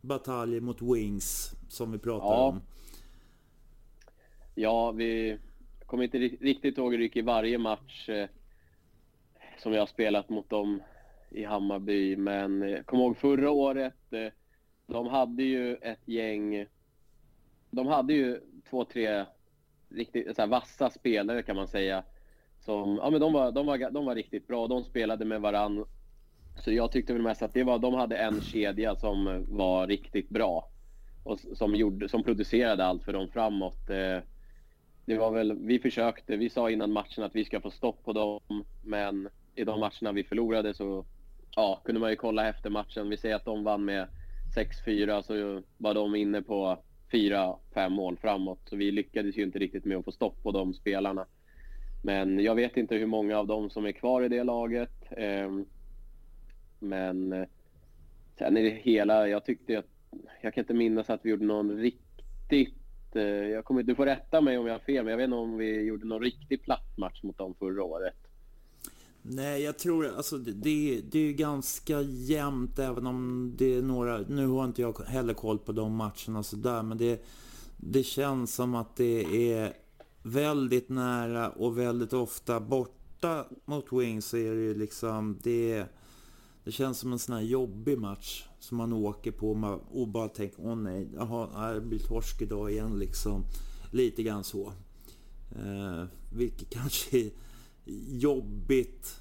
bataljer 0.01 0.61
mot 0.61 0.81
Wings 0.81 1.55
som 1.69 1.91
vi 1.91 1.97
pratade 1.97 2.31
ja. 2.31 2.47
om. 2.47 2.61
Ja, 4.55 4.91
vi 4.91 5.37
kommer 5.85 6.03
inte 6.03 6.17
riktigt 6.17 6.77
ihåg 6.77 6.91
hur 6.91 6.97
det 6.97 7.03
gick 7.03 7.15
i 7.15 7.21
varje 7.21 7.57
match 7.57 8.09
eh, 8.09 8.29
som 9.57 9.73
jag 9.73 9.81
har 9.81 9.87
spelat 9.87 10.29
mot 10.29 10.49
dem 10.49 10.81
i 11.29 11.43
Hammarby. 11.43 12.15
Men 12.15 12.61
jag 12.61 12.85
kommer 12.85 13.03
ihåg 13.03 13.17
förra 13.17 13.51
året, 13.51 14.13
eh, 14.13 14.33
de 14.87 15.07
hade 15.07 15.43
ju 15.43 15.75
ett 15.75 16.07
gäng, 16.07 16.65
de 17.71 17.87
hade 17.87 18.13
ju 18.13 18.39
två, 18.69 18.85
tre 18.85 19.25
riktigt 19.89 20.35
så 20.35 20.41
här, 20.41 20.49
vassa 20.49 20.89
spelare 20.89 21.43
kan 21.43 21.55
man 21.55 21.67
säga. 21.67 22.03
Som, 22.59 22.95
ja, 22.95 23.09
men 23.09 23.21
de, 23.21 23.33
var, 23.33 23.51
de, 23.51 23.65
var, 23.65 23.91
de 23.91 24.05
var 24.05 24.15
riktigt 24.15 24.47
bra, 24.47 24.67
de 24.67 24.83
spelade 24.83 25.25
med 25.25 25.41
varann. 25.41 25.85
Så 26.63 26.71
jag 26.71 26.91
tyckte 26.91 27.13
väl 27.13 27.21
mest 27.21 27.41
att 27.41 27.53
det 27.53 27.63
var, 27.63 27.79
de 27.79 27.93
hade 27.93 28.17
en 28.17 28.41
kedja 28.41 28.95
som 28.95 29.45
var 29.49 29.87
riktigt 29.87 30.29
bra. 30.29 30.69
Och 31.23 31.39
som, 31.39 31.75
gjorde, 31.75 32.09
som 32.09 32.23
producerade 32.23 32.85
allt 32.85 33.03
för 33.03 33.13
dem 33.13 33.27
framåt. 33.27 33.89
Eh, 33.89 34.19
det 35.05 35.17
var 35.17 35.31
väl, 35.31 35.53
vi 35.53 35.79
försökte, 35.79 36.37
vi 36.37 36.49
sa 36.49 36.69
innan 36.69 36.91
matchen 36.91 37.23
att 37.23 37.35
vi 37.35 37.45
ska 37.45 37.61
få 37.61 37.71
stopp 37.71 38.03
på 38.03 38.13
dem. 38.13 38.63
Men 38.83 39.29
i 39.55 39.63
de 39.63 39.79
matcherna 39.79 40.11
vi 40.11 40.23
förlorade 40.23 40.73
så 40.73 41.05
ja, 41.55 41.81
kunde 41.85 42.01
man 42.01 42.09
ju 42.09 42.15
kolla 42.15 42.49
efter 42.49 42.69
matchen. 42.69 43.09
Vi 43.09 43.17
säger 43.17 43.35
att 43.35 43.45
de 43.45 43.63
vann 43.63 43.85
med 43.85 44.07
6-4 44.55 45.21
så 45.21 45.61
var 45.77 45.93
de 45.93 46.15
inne 46.15 46.41
på 46.41 46.77
4-5 47.11 47.89
mål 47.89 48.17
framåt. 48.17 48.59
Så 48.65 48.75
vi 48.75 48.91
lyckades 48.91 49.37
ju 49.37 49.43
inte 49.43 49.59
riktigt 49.59 49.85
med 49.85 49.97
att 49.97 50.05
få 50.05 50.11
stopp 50.11 50.43
på 50.43 50.51
de 50.51 50.73
spelarna. 50.73 51.25
Men 52.03 52.39
jag 52.39 52.55
vet 52.55 52.77
inte 52.77 52.95
hur 52.95 53.05
många 53.05 53.37
av 53.37 53.47
dem 53.47 53.69
som 53.69 53.85
är 53.85 53.91
kvar 53.91 54.21
i 54.21 54.29
det 54.29 54.43
laget. 54.43 55.11
Ehm, 55.11 55.65
men 56.79 57.33
eh, 57.33 57.47
sen 58.37 58.57
är 58.57 58.63
det 58.63 58.69
hela, 58.69 59.27
jag 59.27 59.45
tyckte 59.45 59.79
att, 59.79 59.85
jag 60.41 60.53
kan 60.53 60.61
inte 60.61 60.73
minnas 60.73 61.09
att 61.09 61.25
vi 61.25 61.29
gjorde 61.29 61.45
någon 61.45 61.77
riktigt, 61.77 63.15
eh, 63.15 63.23
jag 63.23 63.65
kommer, 63.65 63.83
du 63.83 63.95
får 63.95 64.05
rätta 64.05 64.41
mig 64.41 64.57
om 64.57 64.65
jag 64.65 64.73
har 64.73 64.79
fel, 64.79 65.03
men 65.03 65.11
jag 65.11 65.17
vet 65.17 65.25
inte 65.25 65.37
om 65.37 65.57
vi 65.57 65.81
gjorde 65.81 66.07
någon 66.07 66.23
riktigt 66.23 66.63
platt 66.63 66.97
match 66.97 67.23
mot 67.23 67.37
dem 67.37 67.55
förra 67.59 67.83
året. 67.83 68.28
Nej, 69.31 69.61
jag 69.61 69.79
tror 69.79 70.07
alltså 70.07 70.37
det, 70.37 71.01
det 71.01 71.19
är 71.19 71.33
ganska 71.33 72.01
jämnt 72.01 72.79
även 72.79 73.07
om 73.07 73.53
det 73.57 73.73
är 73.73 73.81
några... 73.81 74.17
Nu 74.17 74.47
har 74.47 74.65
inte 74.65 74.81
jag 74.81 74.99
heller 74.99 75.33
koll 75.33 75.59
på 75.59 75.71
de 75.71 75.95
matcherna 75.95 76.43
sådär 76.43 76.83
men 76.83 76.97
det, 76.97 77.25
det 77.77 78.03
känns 78.03 78.55
som 78.55 78.75
att 78.75 78.95
det 78.95 79.51
är 79.53 79.73
väldigt 80.23 80.89
nära 80.89 81.49
och 81.49 81.77
väldigt 81.77 82.13
ofta 82.13 82.59
borta 82.59 83.45
mot 83.65 83.93
Wings 83.93 84.25
så 84.25 84.37
är 84.37 84.55
det 84.55 84.73
liksom... 84.73 85.37
Det, 85.43 85.85
det 86.63 86.71
känns 86.71 86.99
som 86.99 87.13
en 87.13 87.19
sån 87.19 87.35
här 87.35 87.41
jobbig 87.41 87.97
match 87.97 88.45
som 88.59 88.77
man 88.77 88.93
åker 88.93 89.31
på 89.31 89.79
och 89.91 90.07
bara 90.07 90.27
tänker 90.27 90.65
åh 90.65 90.75
nej, 90.75 91.07
jaha, 91.15 91.73
det 91.73 91.81
blir 91.81 91.99
torsk 91.99 92.41
idag 92.41 92.71
igen 92.71 92.99
liksom. 92.99 93.43
Lite 93.91 94.23
grann 94.23 94.43
så. 94.43 94.73
Eh, 95.51 96.03
vilket 96.33 96.69
kanske 96.73 97.17
är 97.17 97.31
jobbigt. 98.07 99.19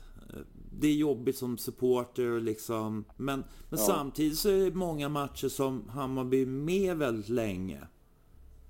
det 0.73 0.89
är 0.89 0.95
jobbigt 0.95 1.37
som 1.37 1.59
supporter 1.59 2.41
liksom. 2.41 3.05
Men, 3.17 3.41
men 3.41 3.47
ja. 3.71 3.77
samtidigt 3.77 4.39
så 4.39 4.49
är 4.49 4.65
det 4.65 4.75
många 4.75 5.09
matcher 5.09 5.49
som 5.49 5.89
Hammarby 5.89 6.43
är 6.43 6.47
med 6.47 6.97
väldigt 6.97 7.29
länge. 7.29 7.81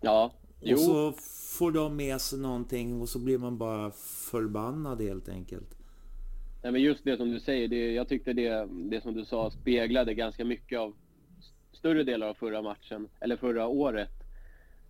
Ja, 0.00 0.32
jo. 0.60 0.74
Och 0.74 0.80
så 0.80 1.12
får 1.58 1.72
de 1.72 1.96
med 1.96 2.20
sig 2.20 2.38
någonting 2.38 3.00
och 3.00 3.08
så 3.08 3.18
blir 3.18 3.38
man 3.38 3.58
bara 3.58 3.90
förbannad 4.30 5.02
helt 5.02 5.28
enkelt. 5.28 5.78
Nej, 6.62 6.72
men 6.72 6.82
just 6.82 7.04
det 7.04 7.16
som 7.16 7.30
du 7.30 7.40
säger, 7.40 7.68
det, 7.68 7.92
jag 7.92 8.08
tyckte 8.08 8.32
det, 8.32 8.68
det 8.70 9.02
som 9.02 9.14
du 9.14 9.24
sa 9.24 9.50
speglade 9.50 10.14
ganska 10.14 10.44
mycket 10.44 10.78
av 10.78 10.94
större 11.72 12.04
delar 12.04 12.28
av 12.28 12.34
förra 12.34 12.62
matchen, 12.62 13.08
eller 13.20 13.36
förra 13.36 13.66
året. 13.66 14.10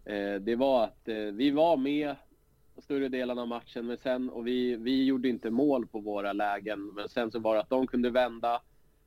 Eh, 0.04 0.34
det 0.34 0.56
var 0.56 0.84
att 0.84 1.09
eh, 1.09 1.16
vi 1.16 1.50
var 1.50 1.76
med 1.76 2.14
större 2.79 3.09
delen 3.09 3.39
av 3.39 3.49
matchen, 3.49 3.87
men 3.87 3.99
sen, 3.99 4.31
och 4.31 4.47
vi, 4.47 4.76
vi 4.76 5.05
gjorde 5.05 5.29
inte 5.29 5.51
mål 5.51 5.87
på 5.87 6.01
våra 6.01 6.33
lägen, 6.33 6.87
men 6.87 7.09
sen 7.09 7.31
så 7.31 7.39
var 7.39 7.55
det 7.55 7.61
att 7.61 7.70
de 7.70 7.87
kunde 7.87 8.11
vända, 8.11 8.62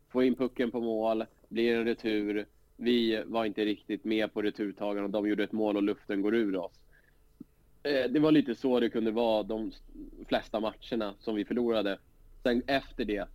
få 0.09 0.24
in 0.24 0.36
pucken 0.36 0.72
på 0.72 0.82
mål, 0.82 1.26
blir 1.49 1.76
en 1.76 1.86
retur. 1.86 2.45
Vi 2.78 3.24
var 3.26 3.45
inte 3.45 3.65
riktigt 3.65 4.03
med 4.03 4.34
på 4.34 4.41
returtagarna 4.41 5.05
och 5.05 5.11
de 5.11 5.28
gjorde 5.28 5.43
ett 5.43 5.51
mål 5.51 5.78
och 5.78 5.84
luften 5.84 6.22
går 6.22 6.36
ur 6.36 6.55
oss. 6.55 6.80
Eh, 7.84 8.11
det 8.11 8.19
var 8.19 8.32
lite 8.32 8.55
så 8.55 8.80
det 8.80 8.89
kunde 8.89 9.11
vara 9.11 9.43
de 9.43 9.72
flesta 10.28 10.59
matcherna 10.59 11.13
som 11.19 11.36
vi 11.36 11.45
förlorade. 11.45 11.99
Sen 12.43 12.63
efter 12.67 13.05
det 13.05 13.28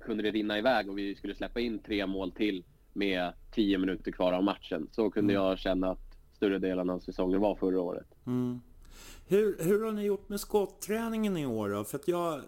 kunde 0.00 0.22
det 0.22 0.30
rinna 0.30 0.58
iväg 0.58 0.90
och 0.90 0.98
vi 0.98 1.14
skulle 1.14 1.34
släppa 1.34 1.60
in 1.60 1.78
tre 1.78 2.06
mål 2.06 2.32
till 2.32 2.64
med 2.92 3.32
tio 3.52 3.78
minuter 3.78 4.12
kvar 4.12 4.32
av 4.32 4.44
matchen. 4.44 4.88
Så 4.90 5.10
kunde 5.10 5.34
mm. 5.34 5.44
jag 5.44 5.58
känna 5.58 5.90
att 5.90 6.18
större 6.32 6.58
delen 6.58 6.90
av 6.90 6.98
säsongen 6.98 7.40
var 7.40 7.54
förra 7.54 7.80
året. 7.80 8.06
Mm. 8.26 8.60
Hur, 9.30 9.56
hur 9.58 9.84
har 9.84 9.92
ni 9.92 10.04
gjort 10.04 10.28
med 10.28 10.40
skotträningen 10.40 11.36
i 11.36 11.46
år 11.46 11.68
då? 11.68 11.84
För 11.84 11.98
att 11.98 12.08
jag 12.08 12.40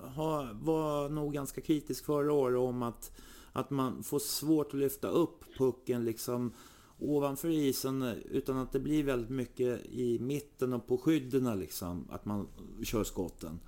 har, 0.00 0.54
var 0.54 1.08
nog 1.08 1.32
ganska 1.32 1.60
kritisk 1.60 2.04
förra 2.04 2.32
året 2.32 2.58
om 2.58 2.82
att, 2.82 3.20
att 3.52 3.70
man 3.70 4.02
får 4.02 4.18
svårt 4.18 4.66
att 4.66 4.80
lyfta 4.80 5.08
upp 5.08 5.44
pucken 5.58 6.04
liksom 6.04 6.52
ovanför 6.98 7.48
isen 7.48 8.02
utan 8.30 8.56
att 8.56 8.72
det 8.72 8.80
blir 8.80 9.04
väldigt 9.04 9.30
mycket 9.30 9.86
i 9.86 10.18
mitten 10.18 10.72
och 10.72 10.86
på 10.86 10.98
skydden 10.98 11.60
liksom 11.60 12.08
att 12.10 12.24
man 12.24 12.48
kör 12.84 13.04
skotten. 13.04 13.60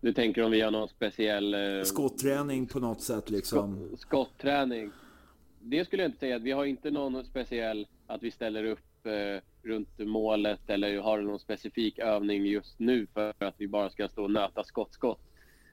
Du 0.00 0.12
tänker 0.12 0.42
om 0.42 0.50
vi 0.50 0.60
har 0.60 0.70
någon 0.70 0.88
speciell... 0.88 1.54
Eh, 1.54 1.82
Skotträning 1.82 2.66
på 2.66 2.80
något 2.80 3.00
sätt 3.00 3.30
liksom? 3.30 3.88
Skotträning. 3.98 4.90
Det 5.60 5.84
skulle 5.84 6.02
jag 6.02 6.08
inte 6.08 6.20
säga. 6.20 6.38
Vi 6.38 6.52
har 6.52 6.64
inte 6.64 6.90
någon 6.90 7.24
speciell 7.24 7.86
att 8.06 8.22
vi 8.22 8.30
ställer 8.30 8.64
upp 8.64 8.87
eh, 9.08 9.40
runt 9.62 9.98
målet 9.98 10.70
eller 10.70 10.98
har 10.98 11.18
du 11.18 11.24
någon 11.24 11.38
specifik 11.38 11.98
övning 11.98 12.46
just 12.46 12.78
nu 12.78 13.06
för 13.14 13.34
att 13.38 13.54
vi 13.58 13.68
bara 13.68 13.90
ska 13.90 14.08
stå 14.08 14.24
och 14.24 14.30
nöta 14.30 14.64
skottskott. 14.64 15.20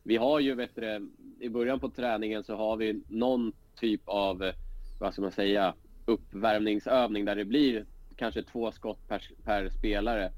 Vi 0.04 0.18
har 0.18 0.40
ju, 0.40 0.56
vet 0.56 0.76
du, 0.76 1.10
i 1.40 1.50
början 1.50 1.80
på 1.80 1.90
träningen 1.90 2.44
så 2.44 2.56
har 2.56 2.78
vi 2.78 3.02
någon 3.08 3.54
typ 3.76 4.02
av, 4.06 4.52
vad 5.00 5.14
ska 5.14 5.22
man 5.22 5.32
säga, 5.32 5.74
uppvärmningsövning 6.06 7.26
där 7.26 7.36
det 7.36 7.46
blir 7.46 7.86
kanske 8.16 8.44
två 8.44 8.72
skott 8.72 9.08
per, 9.08 9.22
per 9.44 9.70
spelare. 9.70 10.32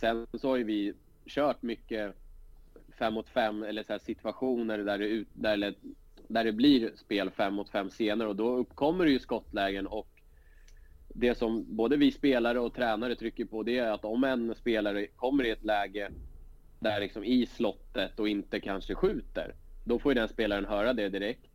Sen 0.00 0.26
så 0.34 0.48
har 0.48 0.56
ju 0.56 0.64
vi 0.64 0.94
kört 1.26 1.62
mycket 1.62 2.14
fem 2.98 3.14
mot 3.14 3.28
fem 3.28 3.62
eller 3.62 3.82
så 3.82 3.98
situationer 3.98 4.78
där 4.78 4.98
det, 4.98 5.06
ut, 5.06 5.28
där, 5.34 5.74
där 6.28 6.44
det 6.44 6.52
blir 6.52 6.90
spel 6.96 7.30
fem 7.30 7.54
mot 7.54 7.70
fem 7.70 7.90
senare 7.90 8.28
och 8.28 8.36
då 8.36 8.56
uppkommer 8.56 9.04
det 9.04 9.10
ju 9.10 9.18
skottlägen 9.18 9.86
och 9.86 10.11
det 11.12 11.34
som 11.34 11.76
både 11.76 11.96
vi 11.96 12.12
spelare 12.12 12.60
och 12.60 12.74
tränare 12.74 13.14
trycker 13.14 13.44
på 13.44 13.62
det 13.62 13.78
är 13.78 13.90
att 13.90 14.04
om 14.04 14.24
en 14.24 14.54
spelare 14.54 15.06
kommer 15.06 15.44
i 15.44 15.50
ett 15.50 15.64
läge 15.64 16.10
där 16.80 17.00
liksom 17.00 17.24
i 17.24 17.46
slottet 17.46 18.20
och 18.20 18.28
inte 18.28 18.60
kanske 18.60 18.94
skjuter, 18.94 19.54
då 19.84 19.98
får 19.98 20.12
ju 20.12 20.14
den 20.14 20.28
spelaren 20.28 20.64
höra 20.64 20.92
det 20.92 21.08
direkt 21.08 21.50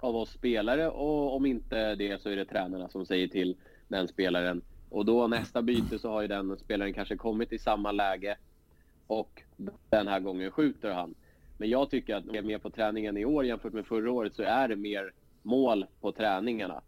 av 0.00 0.16
oss 0.16 0.30
spelare 0.30 0.90
och 0.90 1.36
om 1.36 1.46
inte 1.46 1.94
det 1.94 2.22
så 2.22 2.28
är 2.28 2.36
det 2.36 2.44
tränarna 2.44 2.88
som 2.88 3.06
säger 3.06 3.28
till 3.28 3.56
den 3.88 4.08
spelaren. 4.08 4.62
Och 4.88 5.04
då 5.04 5.26
nästa 5.26 5.62
byte 5.62 5.98
så 5.98 6.10
har 6.10 6.22
ju 6.22 6.28
den 6.28 6.58
spelaren 6.58 6.94
kanske 6.94 7.16
kommit 7.16 7.52
i 7.52 7.58
samma 7.58 7.92
läge 7.92 8.36
och 9.06 9.42
den 9.90 10.08
här 10.08 10.20
gången 10.20 10.50
skjuter 10.50 10.90
han. 10.90 11.14
Men 11.56 11.70
jag 11.70 11.90
tycker 11.90 12.16
att 12.16 12.24
mer 12.24 12.42
med 12.42 12.62
på 12.62 12.70
träningen 12.70 13.16
i 13.16 13.24
år 13.24 13.44
jämfört 13.44 13.72
med 13.72 13.86
förra 13.86 14.12
året 14.12 14.34
så 14.34 14.42
är 14.42 14.68
det 14.68 14.76
mer 14.76 15.12
mål 15.42 15.86
på 16.00 16.12
träningarna. 16.12 16.82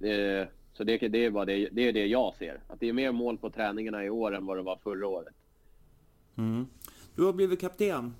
Eh, 0.00 0.48
så 0.72 0.84
det, 0.84 0.98
det, 0.98 1.24
är 1.24 1.30
vad 1.30 1.46
det, 1.46 1.68
det 1.72 1.88
är 1.88 1.92
det 1.92 2.06
jag 2.06 2.34
ser. 2.34 2.60
Att 2.68 2.80
det 2.80 2.88
är 2.88 2.92
mer 2.92 3.12
mål 3.12 3.38
på 3.38 3.50
träningarna 3.50 4.04
i 4.04 4.10
år 4.10 4.34
än 4.34 4.46
vad 4.46 4.56
det 4.56 4.62
var 4.62 4.76
förra 4.76 5.08
året. 5.08 5.34
Mm. 6.36 6.66
Du 7.14 7.24
har 7.24 7.32
blivit 7.32 7.60
kapten. 7.60 8.14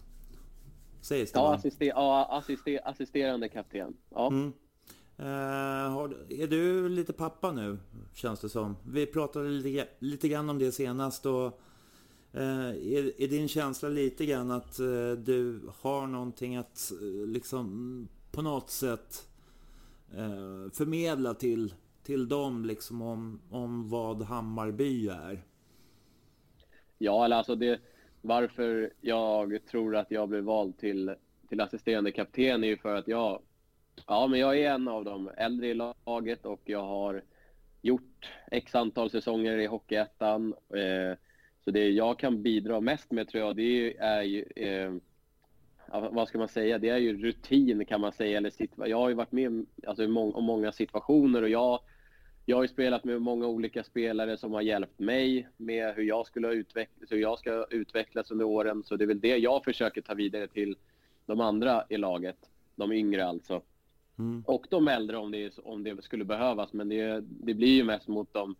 Sägs 1.00 1.32
det 1.32 1.38
Ja, 1.38 1.54
assister, 1.54 1.86
ja 1.86 2.26
assister, 2.30 2.88
assisterande 2.88 3.48
kapten. 3.48 3.96
Ja. 4.10 4.26
Mm. 4.26 4.52
Uh, 5.20 5.90
har, 5.90 6.16
är 6.28 6.46
du 6.46 6.88
lite 6.88 7.12
pappa 7.12 7.52
nu, 7.52 7.78
känns 8.14 8.40
det 8.40 8.48
som? 8.48 8.76
Vi 8.86 9.06
pratade 9.06 9.48
lite, 9.48 9.88
lite 9.98 10.28
grann 10.28 10.50
om 10.50 10.58
det 10.58 10.72
senast 10.72 11.26
och 11.26 11.60
Eh, 12.36 12.68
är, 12.68 13.22
är 13.22 13.28
din 13.28 13.48
känsla 13.48 13.88
lite 13.88 14.26
grann 14.26 14.50
att 14.50 14.78
eh, 14.78 15.10
du 15.18 15.60
har 15.78 16.06
någonting 16.06 16.56
att 16.56 16.92
eh, 16.92 17.26
liksom 17.26 18.08
på 18.32 18.42
något 18.42 18.70
sätt 18.70 19.28
Eh, 20.14 20.70
förmedla 20.72 21.34
till, 21.34 21.74
till 22.02 22.28
dem 22.28 22.64
liksom 22.64 23.02
om, 23.02 23.40
om 23.50 23.88
vad 23.88 24.22
Hammarby 24.22 25.08
är? 25.08 25.44
Ja, 26.98 27.24
eller 27.24 27.36
alltså 27.36 27.54
det, 27.54 27.80
varför 28.20 28.92
jag 29.00 29.58
tror 29.70 29.96
att 29.96 30.10
jag 30.10 30.28
blev 30.28 30.44
vald 30.44 30.78
till, 30.78 31.14
till 31.48 31.60
assisterande 31.60 32.12
kapten 32.12 32.64
är 32.64 32.68
ju 32.68 32.76
för 32.76 32.94
att 32.94 33.08
jag, 33.08 33.42
ja 34.06 34.26
men 34.26 34.40
jag 34.40 34.58
är 34.58 34.70
en 34.70 34.88
av 34.88 35.04
de 35.04 35.30
äldre 35.36 35.66
i 35.68 35.74
laget 35.74 36.46
och 36.46 36.60
jag 36.64 36.86
har 36.86 37.22
gjort 37.82 38.30
x 38.50 38.74
antal 38.74 39.10
säsonger 39.10 39.58
i 39.58 39.66
Hockeyettan. 39.66 40.54
Eh, 40.54 41.18
så 41.64 41.70
det 41.70 41.88
jag 41.88 42.18
kan 42.18 42.42
bidra 42.42 42.80
mest 42.80 43.10
med 43.10 43.28
tror 43.28 43.44
jag, 43.44 43.56
det 43.56 43.96
är 43.96 44.22
ju, 44.22 44.42
eh, 44.42 44.94
vad 45.88 46.28
ska 46.28 46.38
man 46.38 46.48
säga, 46.48 46.78
det 46.78 46.88
är 46.88 46.98
ju 46.98 47.22
rutin 47.22 47.84
kan 47.84 48.00
man 48.00 48.12
säga. 48.12 48.38
Eller 48.38 48.52
jag 48.76 48.96
har 48.96 49.08
ju 49.08 49.14
varit 49.14 49.32
med 49.32 49.66
alltså, 49.86 50.08
må 50.08 50.40
många 50.40 50.72
situationer 50.72 51.42
och 51.42 51.48
jag, 51.48 51.80
jag 52.44 52.56
har 52.56 52.62
ju 52.62 52.68
spelat 52.68 53.04
med 53.04 53.22
många 53.22 53.46
olika 53.46 53.84
spelare 53.84 54.36
som 54.36 54.52
har 54.52 54.60
hjälpt 54.62 54.98
mig 54.98 55.48
med 55.56 55.94
hur 55.94 56.02
jag, 56.02 56.26
skulle 56.26 56.48
utveckla, 56.48 57.06
hur 57.10 57.18
jag 57.18 57.38
ska 57.38 57.66
utvecklas 57.70 58.30
under 58.30 58.44
åren. 58.44 58.82
Så 58.84 58.96
det 58.96 59.04
är 59.04 59.08
väl 59.08 59.20
det 59.20 59.36
jag 59.36 59.64
försöker 59.64 60.00
ta 60.00 60.14
vidare 60.14 60.48
till 60.48 60.76
de 61.26 61.40
andra 61.40 61.84
i 61.88 61.96
laget, 61.96 62.38
de 62.76 62.92
yngre 62.92 63.26
alltså. 63.26 63.62
Mm. 64.18 64.44
Och 64.46 64.66
de 64.70 64.88
äldre 64.88 65.16
om 65.16 65.30
det, 65.30 65.58
om 65.58 65.84
det 65.84 66.04
skulle 66.04 66.24
behövas, 66.24 66.72
men 66.72 66.88
det, 66.88 67.20
det 67.20 67.54
blir 67.54 67.74
ju 67.74 67.84
mest 67.84 68.08
mot 68.08 68.32
de 68.32 68.56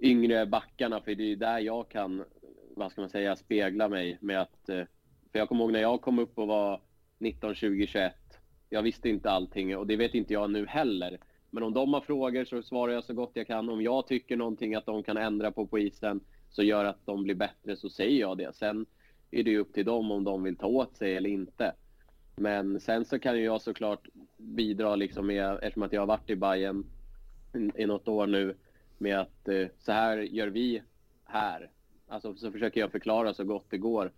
yngre 0.00 0.46
backarna, 0.46 1.00
för 1.00 1.14
det 1.14 1.32
är 1.32 1.36
där 1.36 1.58
jag 1.58 1.88
kan, 1.88 2.24
vad 2.74 2.92
ska 2.92 3.00
man 3.00 3.10
säga, 3.10 3.36
spegla 3.36 3.88
mig 3.88 4.18
med 4.20 4.40
att... 4.40 4.70
För 5.32 5.38
jag 5.38 5.48
kommer 5.48 5.64
ihåg 5.64 5.72
när 5.72 5.80
jag 5.80 6.00
kom 6.00 6.18
upp 6.18 6.38
och 6.38 6.46
var 6.46 6.80
19, 7.18 7.54
20, 7.54 7.86
21. 7.86 8.14
Jag 8.68 8.82
visste 8.82 9.08
inte 9.08 9.30
allting 9.30 9.76
och 9.76 9.86
det 9.86 9.96
vet 9.96 10.14
inte 10.14 10.32
jag 10.32 10.50
nu 10.50 10.66
heller. 10.66 11.18
Men 11.50 11.62
om 11.62 11.74
de 11.74 11.94
har 11.94 12.00
frågor 12.00 12.44
så 12.44 12.62
svarar 12.62 12.92
jag 12.92 13.04
så 13.04 13.14
gott 13.14 13.30
jag 13.34 13.46
kan. 13.46 13.68
Om 13.68 13.82
jag 13.82 14.06
tycker 14.06 14.36
någonting 14.36 14.74
att 14.74 14.86
de 14.86 15.02
kan 15.02 15.16
ändra 15.16 15.50
på 15.50 15.66
på 15.66 15.78
isen 15.78 16.20
så 16.50 16.62
gör 16.62 16.84
att 16.84 17.06
de 17.06 17.22
blir 17.22 17.34
bättre 17.34 17.76
så 17.76 17.90
säger 17.90 18.20
jag 18.20 18.38
det. 18.38 18.56
Sen 18.56 18.86
är 19.30 19.42
det 19.42 19.50
ju 19.50 19.58
upp 19.58 19.72
till 19.74 19.84
dem 19.84 20.10
om 20.10 20.24
de 20.24 20.42
vill 20.42 20.56
ta 20.56 20.66
åt 20.66 20.96
sig 20.96 21.16
eller 21.16 21.30
inte. 21.30 21.72
Men 22.36 22.80
sen 22.80 23.04
så 23.04 23.18
kan 23.18 23.36
ju 23.36 23.44
jag 23.44 23.62
såklart 23.62 24.08
bidra 24.36 24.96
liksom 24.96 25.26
med, 25.26 25.58
eftersom 25.62 25.82
att 25.82 25.92
jag 25.92 26.00
har 26.00 26.06
varit 26.06 26.30
i 26.30 26.36
Bayern 26.36 26.84
i 27.74 27.86
något 27.86 28.08
år 28.08 28.26
nu, 28.26 28.56
med 28.98 29.20
att 29.20 29.48
eh, 29.48 29.66
så 29.78 29.92
här 29.92 30.18
gör 30.18 30.46
vi 30.46 30.82
här. 31.24 31.70
Alltså 32.08 32.34
så 32.34 32.52
försöker 32.52 32.80
jag 32.80 32.92
förklara 32.92 33.34
så 33.34 33.44
gott 33.44 33.66
det 33.70 33.78
går. 33.78 34.12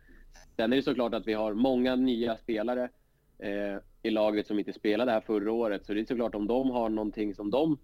Sen 0.56 0.72
är 0.72 0.76
det 0.76 0.82
såklart 0.82 1.14
att 1.14 1.26
vi 1.26 1.32
har 1.32 1.54
många 1.54 1.96
nya 1.96 2.36
spelare 2.36 2.88
eh, 3.38 3.76
i 4.02 4.10
laget 4.10 4.46
som 4.46 4.58
inte 4.58 4.72
spelade 4.72 5.12
här 5.12 5.20
förra 5.20 5.52
året. 5.52 5.86
Så 5.86 5.94
det 5.94 6.00
är 6.00 6.04
såklart 6.04 6.34
om 6.34 6.46
de 6.46 6.70
har 6.70 6.88
någonting 6.88 7.34
som 7.34 7.50
de 7.50 7.78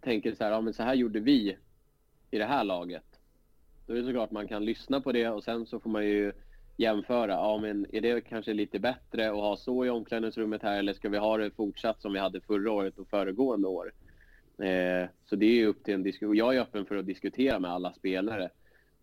tänker 0.00 0.34
så 0.34 0.44
här, 0.44 0.50
ja 0.50 0.60
men 0.60 0.74
så 0.74 0.82
här 0.82 0.94
gjorde 0.94 1.20
vi 1.20 1.56
i 2.30 2.38
det 2.38 2.44
här 2.44 2.64
laget. 2.64 3.04
Då 3.86 3.92
är 3.92 3.96
det 3.96 4.04
såklart 4.04 4.30
man 4.30 4.48
kan 4.48 4.64
lyssna 4.64 5.00
på 5.00 5.12
det 5.12 5.28
och 5.28 5.44
sen 5.44 5.66
så 5.66 5.80
får 5.80 5.90
man 5.90 6.06
ju 6.06 6.32
jämföra. 6.76 7.32
Ja 7.32 7.58
men 7.58 7.86
är 7.92 8.00
det 8.00 8.20
kanske 8.20 8.52
lite 8.52 8.78
bättre 8.78 9.30
att 9.30 9.36
ha 9.36 9.56
så 9.56 9.84
i 9.84 9.90
omklädningsrummet 9.90 10.62
här 10.62 10.78
eller 10.78 10.92
ska 10.92 11.08
vi 11.08 11.18
ha 11.18 11.36
det 11.36 11.50
fortsatt 11.50 12.02
som 12.02 12.12
vi 12.12 12.18
hade 12.18 12.40
förra 12.40 12.72
året 12.72 12.98
och 12.98 13.08
föregående 13.08 13.68
år? 13.68 13.92
Eh, 14.58 15.08
så 15.24 15.36
det 15.36 15.46
är 15.46 15.54
ju 15.54 15.66
upp 15.66 15.84
till 15.84 15.94
en 15.94 16.02
diskussion. 16.02 16.36
Jag 16.36 16.56
är 16.56 16.60
öppen 16.60 16.86
för 16.86 16.96
att 16.96 17.06
diskutera 17.06 17.58
med 17.58 17.70
alla 17.70 17.92
spelare 17.92 18.50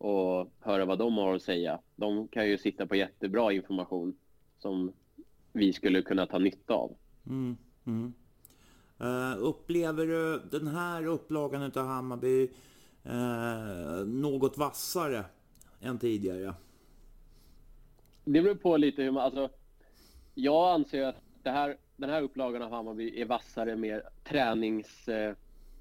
och 0.04 0.52
höra 0.60 0.86
vad 0.86 1.00
de 1.00 1.18
har 1.18 1.36
att 1.36 1.42
säga. 1.42 1.80
De 1.96 2.28
kan 2.28 2.48
ju 2.48 2.58
sitta 2.58 2.88
på 2.88 2.96
jättebra 2.96 3.54
information 3.54 4.16
som 4.60 4.94
vi 5.54 5.74
skulle 5.74 6.02
kunna 6.02 6.26
ta 6.26 6.40
nytta 6.40 6.74
av. 6.74 6.96
Mm, 7.28 7.58
mm. 7.86 8.14
Uh, 9.02 9.36
upplever 9.38 10.06
du 10.06 10.40
den 10.52 10.68
här 10.68 11.06
upplagan 11.06 11.64
av 11.64 11.86
Hammarby 11.86 12.50
uh, 13.06 14.06
något 14.06 14.58
vassare 14.58 15.26
än 15.82 16.00
tidigare? 16.00 16.54
det 18.26 18.42
beror 18.42 18.56
på 18.56 18.78
lite 18.78 19.04
hur 19.04 19.12
man, 19.12 19.24
alltså, 19.24 19.50
jag 20.34 20.74
anser 20.74 21.04
att 21.04 21.16
här, 21.44 21.78
den 21.96 22.10
här 22.10 22.22
upplagan 22.22 22.62
av 22.62 22.72
Hammarby 22.72 23.22
är 23.22 23.26
vassare 23.26 23.76
mer 23.76 24.04
tränings, 24.24 25.08
eh, 25.08 25.36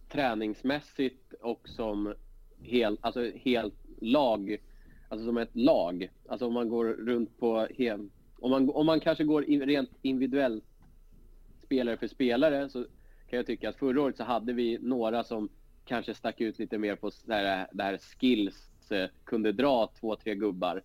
träningsmässigt 0.09 1.33
och 1.41 1.69
som 1.69 2.15
hel, 2.63 2.99
alltså 3.01 3.31
helt 3.35 3.82
lag, 4.03 4.57
alltså 5.09 5.27
som 5.27 5.37
ett 5.37 5.57
lag. 5.57 6.09
Alltså 6.29 6.47
om 6.47 6.53
man 6.53 6.69
går 6.69 6.85
runt 6.85 7.39
på, 7.39 7.67
hem, 7.79 8.11
om, 8.39 8.51
man, 8.51 8.71
om 8.71 8.87
man 8.87 9.01
kanske 9.01 9.25
går 9.25 9.45
in, 9.45 9.63
rent 9.63 9.91
individuellt 10.03 10.65
spelare 11.65 11.97
för 11.97 12.07
spelare 12.07 12.69
så 12.69 12.87
kan 13.31 13.37
jag 13.37 13.47
tycka 13.47 13.69
att 13.69 13.77
förra 13.77 14.03
året 14.03 14.17
så 14.17 14.25
hade 14.25 14.53
vi 14.53 14.79
några 14.81 15.25
som 15.25 15.49
kanske 15.85 16.15
stack 16.15 16.41
ut 16.41 16.59
lite 16.59 16.79
mer 16.79 16.97
på 16.97 17.11
det 17.25 17.35
här, 17.35 17.67
det 17.73 17.83
här 17.83 17.99
skills, 17.99 18.71
eh, 18.91 19.09
kunde 19.25 19.53
dra 19.53 19.93
två, 20.01 20.17
tre 20.17 20.35
gubbar 20.35 20.83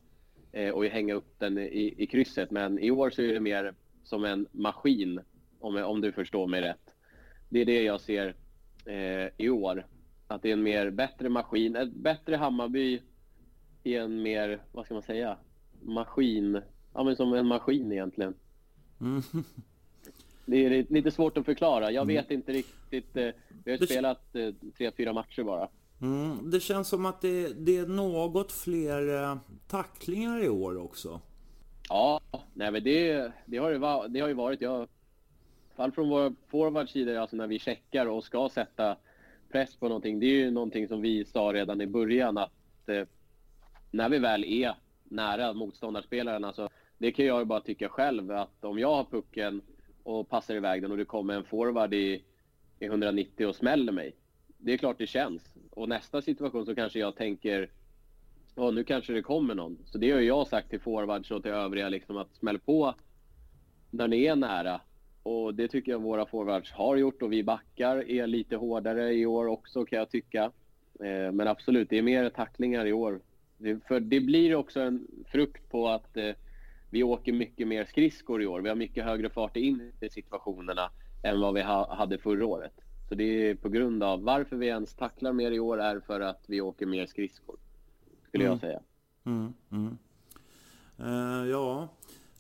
eh, 0.52 0.70
och 0.70 0.86
hänga 0.86 1.14
upp 1.14 1.40
den 1.40 1.58
i, 1.58 1.96
i 1.98 2.08
krysset. 2.08 2.52
Men 2.52 2.80
i 2.80 2.92
år 2.92 3.10
så 3.10 3.22
är 3.22 3.34
det 3.34 3.40
mer 3.40 3.74
som 4.04 4.26
en 4.26 4.48
maskin, 4.52 5.20
om, 5.60 5.76
om 5.76 6.02
du 6.02 6.12
förstår 6.12 6.48
mig 6.48 6.62
rätt. 6.62 6.96
Det 7.50 7.60
är 7.60 7.66
det 7.66 7.84
jag 7.84 8.02
ser 8.02 8.36
eh, 8.86 9.30
i 9.38 9.50
år. 9.50 9.86
Att 10.28 10.42
det 10.42 10.50
är 10.50 10.54
en 10.54 10.64
mer 10.64 10.90
bättre 10.90 11.30
maskin, 11.30 11.76
ett 11.76 11.94
bättre 11.94 12.36
Hammarby 12.36 13.02
i 13.84 13.96
en 13.96 14.22
mer, 14.22 14.62
vad 14.72 14.86
ska 14.86 14.94
man 14.94 15.04
säga, 15.04 15.38
maskin, 15.82 16.62
ja 16.94 17.04
men 17.04 17.16
som 17.16 17.34
en 17.34 17.48
maskin 17.48 17.92
egentligen. 17.92 18.34
Mm. 19.02 19.22
Det 20.50 20.66
är 20.66 20.86
lite 20.90 21.12
svårt 21.12 21.38
att 21.38 21.46
förklara. 21.46 21.92
Jag 21.92 22.04
mm. 22.04 22.16
vet 22.16 22.32
inte 22.32 22.52
riktigt. 22.52 23.18
Eh, 23.18 23.30
vi 23.64 23.72
har 23.72 23.78
det... 23.78 23.86
spelat 23.86 24.36
eh, 24.36 24.54
tre, 24.78 24.92
fyra 24.98 25.14
matcher 25.14 25.44
bara. 25.44 25.70
Mm, 26.02 26.52
det 26.52 26.60
känns 26.60 26.88
som 26.88 27.06
att 27.06 27.22
det, 27.22 27.48
det, 27.66 27.78
är 27.78 27.86
något 27.86 28.52
fler 28.52 29.24
eh, 29.24 29.38
tacklingar 29.68 30.44
i 30.44 30.50
år 30.50 30.78
också. 30.78 31.22
Ja, 31.90 32.22
nej 32.54 32.72
men 32.72 32.84
det, 32.84 33.32
det, 33.46 33.58
har, 33.58 33.70
ju, 33.70 33.80
det 34.10 34.20
har 34.20 34.28
ju 34.28 34.34
varit. 34.34 34.62
Jag, 34.62 34.88
fall 35.76 35.92
från 35.92 36.10
vår 36.10 36.36
forwards 36.48 36.92
sida, 36.92 37.22
alltså 37.22 37.36
när 37.36 37.48
vi 37.48 37.60
checkar 37.60 38.06
och 38.06 38.24
ska 38.24 38.50
sätta 38.50 38.98
press 39.50 39.76
på 39.76 39.88
någonting. 39.88 40.20
Det 40.20 40.26
är 40.26 40.46
ju 40.46 40.52
någonting 40.52 40.88
som 40.88 41.02
vi 41.02 41.26
sa 41.26 41.40
redan 41.54 41.82
i 41.82 41.88
början 41.88 42.38
att 42.38 42.90
eh, 42.90 43.04
när 43.92 44.10
vi 44.10 44.20
väl 44.20 44.44
är 44.44 44.76
nära 45.04 45.54
motståndarspelaren, 45.54 46.44
alltså 46.44 46.70
det 46.98 47.12
kan 47.12 47.26
jag 47.26 47.40
ju 47.40 47.46
bara 47.46 47.62
tycka 47.62 47.90
själv 47.90 48.32
att 48.32 48.64
om 48.64 48.80
jag 48.80 48.96
har 48.96 49.04
pucken 49.04 49.62
och 50.04 50.30
passar 50.30 50.56
iväg 50.56 50.82
den 50.82 50.92
och 50.92 50.98
det 50.98 51.06
kommer 51.06 51.34
en 51.34 51.44
forward 51.44 51.94
i, 51.94 52.24
i 52.80 52.86
190 52.86 53.48
och 53.48 53.56
smäller 53.56 53.92
mig. 53.92 54.16
Det 54.58 54.74
är 54.74 54.78
klart 54.78 54.98
det 54.98 55.08
känns. 55.08 55.44
Och 55.72 55.90
nästa 55.90 56.22
situation 56.22 56.66
så 56.66 56.76
kanske 56.76 57.00
jag 57.00 57.16
tänker 57.16 57.70
ja, 58.56 58.72
nu 58.72 58.84
kanske 58.84 59.14
det 59.14 59.22
kommer 59.22 59.56
någon. 59.56 59.78
Så 59.86 59.98
det 59.98 60.12
har 60.12 60.20
jag 60.20 60.48
sagt 60.48 60.70
till 60.70 60.80
forwards 60.80 61.32
och 61.32 61.44
till 61.44 61.52
övriga 61.52 61.90
liksom 61.90 62.18
att 62.18 62.36
smäll 62.36 62.60
på 62.60 62.96
när 63.92 64.08
ni 64.08 64.26
är 64.26 64.36
nära. 64.36 64.82
Och 65.28 65.54
det 65.54 65.68
tycker 65.68 65.92
jag 65.92 66.02
våra 66.02 66.26
forwards 66.26 66.72
har 66.72 66.96
gjort 66.96 67.22
och 67.22 67.34
vi 67.34 67.44
backar 67.44 68.10
är 68.10 68.28
lite 68.28 68.56
hårdare 68.56 69.14
i 69.14 69.26
år 69.26 69.48
också 69.48 69.86
kan 69.86 70.00
jag 70.00 70.10
tycka. 70.10 70.52
Eh, 71.00 71.32
men 71.32 71.48
absolut, 71.48 71.90
det 71.90 71.98
är 71.98 72.02
mer 72.02 72.30
tacklingar 72.30 72.86
i 72.86 72.94
år. 72.94 73.20
för 73.88 74.00
det 74.00 74.20
blir 74.20 74.56
också 74.56 74.80
en 74.80 75.08
frukt 75.32 75.70
på 75.70 75.88
att 75.88 76.18
eh, 76.18 76.32
vi 76.90 77.04
åker 77.04 77.34
mycket 77.34 77.68
mer 77.68 77.86
skridskor 77.86 78.42
i 78.42 78.48
år. 78.48 78.62
Vi 78.62 78.70
har 78.70 78.76
mycket 78.76 79.04
högre 79.04 79.30
fart 79.30 79.58
in 79.58 79.92
i 80.02 80.10
situationerna 80.10 80.90
än 81.24 81.40
vad 81.40 81.54
vi 81.54 81.62
ha, 81.62 81.96
hade 81.96 82.18
förra 82.18 82.46
året. 82.46 82.74
Så 83.10 83.16
det 83.16 83.24
är 83.24 83.56
på 83.56 83.70
grund 83.70 84.04
av 84.04 84.24
varför 84.24 84.56
vi 84.56 84.68
ens 84.68 84.94
tacklar 84.94 85.34
mer 85.34 85.52
i 85.52 85.60
år 85.60 85.82
är 85.82 86.00
för 86.00 86.20
att 86.20 86.44
vi 86.48 86.62
åker 86.62 86.86
mer 86.86 87.06
skridskor. 87.06 87.58
Skulle 88.28 88.44
mm. 88.46 88.52
jag 88.52 88.60
säga. 88.60 88.80
Mm, 89.26 89.54
mm. 89.72 89.98
Uh, 91.00 91.50
ja, 91.50 91.88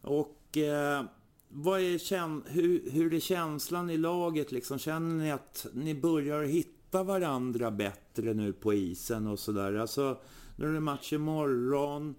och 0.02 0.58
uh, 0.58 1.08
vad 1.50 1.82
är 1.82 1.98
käns 1.98 2.44
hur, 2.48 2.92
hur 2.92 3.14
är 3.14 3.20
känslan 3.20 3.90
i 3.90 3.98
laget 3.98 4.52
liksom? 4.52 4.80
Känner 4.80 5.24
ni 5.24 5.32
att 5.32 5.68
ni 5.74 5.96
börjar 5.96 6.44
hitta 6.44 7.04
varandra 7.04 7.72
bättre 7.72 8.34
nu 8.34 8.54
på 8.54 8.74
isen 8.74 9.28
och 9.28 9.40
sådär? 9.40 9.74
Alltså, 9.74 10.18
nu 10.56 10.68
är 10.68 10.74
det 10.74 10.80
match 10.80 11.14
imorgon. 11.14 12.16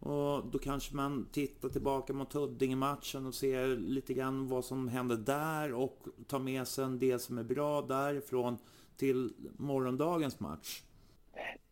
Och 0.00 0.46
då 0.46 0.58
kanske 0.58 0.94
man 0.94 1.28
tittar 1.32 1.68
tillbaka 1.68 2.12
mot 2.12 2.32
Huddinge-matchen 2.32 3.26
och 3.26 3.34
ser 3.34 3.76
lite 3.76 4.14
grann 4.14 4.48
vad 4.48 4.64
som 4.64 4.88
hände 4.88 5.16
där 5.16 5.72
och 5.72 6.06
tar 6.26 6.38
med 6.38 6.68
sig 6.68 6.84
en 6.84 6.98
del 6.98 7.20
som 7.20 7.38
är 7.38 7.44
bra 7.44 7.82
därifrån 7.82 8.58
till 8.96 9.32
morgondagens 9.56 10.40
match. 10.40 10.82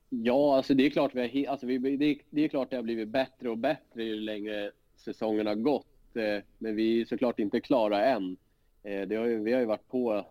Ja, 0.09 0.57
alltså 0.57 0.75
det 0.75 0.87
är 0.87 0.91
klart 0.91 1.15
vi 1.15 1.21
har, 1.21 1.51
alltså 1.51 1.67
vi, 1.67 1.79
det, 1.97 2.19
det 2.31 2.45
är 2.45 2.49
klart 2.49 2.71
det 2.71 2.77
har 2.77 2.83
blivit 2.83 3.09
bättre 3.09 3.51
och 3.51 3.59
bättre 3.59 4.05
ju 4.05 4.21
längre 4.21 4.73
säsongen 4.97 5.47
har 5.47 5.55
gått. 5.55 5.95
Eh, 6.17 6.43
men 6.59 6.77
vi 6.77 7.01
är 7.01 7.05
såklart 7.05 7.39
inte 7.39 7.61
klara 7.61 8.05
än. 8.05 8.37
Eh, 8.83 9.09
det 9.09 9.17
har 9.17 9.27
ju, 9.27 9.39
vi 9.39 9.53
har 9.53 9.61
ju 9.61 9.67
varit 9.67 9.89
på 9.89 10.27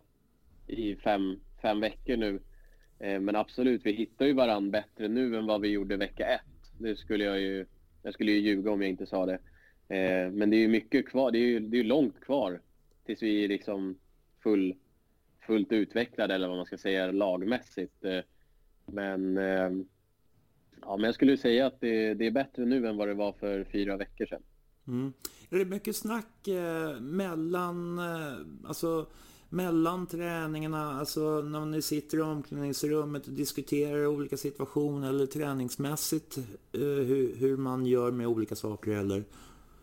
i 0.67 0.95
fem, 0.95 1.39
fem 1.61 1.79
veckor 1.79 2.17
nu. 2.17 2.39
Eh, 2.99 3.19
men 3.19 3.35
absolut, 3.35 3.85
vi 3.85 3.91
hittar 3.91 4.25
ju 4.25 4.33
varandra 4.33 4.71
bättre 4.71 5.07
nu 5.07 5.37
än 5.37 5.45
vad 5.45 5.61
vi 5.61 5.67
gjorde 5.67 5.97
vecka 5.97 6.25
ett. 6.25 6.71
Det 6.79 6.95
skulle 6.95 7.23
jag 7.23 7.39
ju 7.39 7.65
jag 8.03 8.13
skulle 8.13 8.31
ju 8.31 8.39
ljuga 8.39 8.71
om 8.71 8.81
jag 8.81 8.89
inte 8.89 9.05
sa 9.05 9.25
det. 9.25 9.39
Men 10.31 10.49
det 10.49 10.57
är 10.57 10.59
ju 10.59 10.67
mycket 10.67 11.07
kvar. 11.07 11.31
Det 11.31 11.37
är 11.37 11.45
ju 11.45 11.59
det 11.59 11.79
är 11.79 11.83
långt 11.83 12.21
kvar 12.21 12.61
tills 13.05 13.23
vi 13.23 13.43
är 13.43 13.47
liksom 13.47 13.97
full, 14.43 14.75
fullt 15.47 15.71
utvecklade 15.71 16.35
eller 16.35 16.47
vad 16.47 16.57
man 16.57 16.65
ska 16.65 16.77
säga 16.77 17.11
lagmässigt. 17.11 18.05
Men, 18.85 19.35
ja, 20.81 20.97
men 20.97 21.03
jag 21.03 21.15
skulle 21.15 21.37
säga 21.37 21.65
att 21.65 21.81
det, 21.81 22.13
det, 22.13 22.25
är 22.25 22.31
bättre 22.31 22.65
nu 22.65 22.87
än 22.87 22.97
vad 22.97 23.07
det 23.07 23.13
var 23.13 23.31
för 23.31 23.63
fyra 23.63 23.97
veckor 23.97 24.25
sedan. 24.25 24.43
Mm. 24.87 25.13
Är 25.55 25.59
det 25.59 25.65
mycket 25.65 25.95
snack 25.95 26.47
eh, 26.47 26.99
mellan, 26.99 27.99
eh, 27.99 28.67
alltså 28.67 29.05
mellan 29.49 30.07
träningarna, 30.07 30.99
alltså 30.99 31.41
när 31.41 31.65
ni 31.65 31.81
sitter 31.81 32.17
i 32.17 32.21
omklädningsrummet 32.21 33.27
och 33.27 33.33
diskuterar 33.33 34.07
olika 34.07 34.37
situationer 34.37 35.09
eller 35.09 35.25
träningsmässigt 35.25 36.37
eh, 36.37 36.81
hur, 36.81 37.35
hur 37.35 37.57
man 37.57 37.85
gör 37.85 38.11
med 38.11 38.27
olika 38.27 38.55
saker 38.55 38.91
eller? 38.91 39.23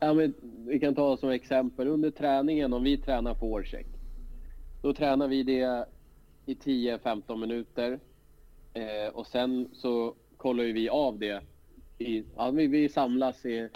Ja, 0.00 0.14
men 0.14 0.34
vi 0.66 0.80
kan 0.80 0.94
ta 0.94 1.16
som 1.16 1.30
exempel 1.30 1.88
under 1.88 2.10
träningen, 2.10 2.72
om 2.72 2.82
vi 2.82 2.96
tränar 2.96 3.34
forecheck. 3.34 3.86
Då 4.82 4.94
tränar 4.94 5.28
vi 5.28 5.42
det 5.42 5.86
i 6.46 6.54
10-15 6.54 7.36
minuter 7.36 8.00
eh, 8.74 9.14
och 9.14 9.26
sen 9.26 9.68
så 9.72 10.14
kollar 10.36 10.64
vi 10.64 10.88
av 10.88 11.18
det. 11.18 11.42
I, 11.98 12.24
ja, 12.36 12.50
vi, 12.50 12.66
vi 12.66 12.88
samlas 12.88 13.46
i, 13.46 13.68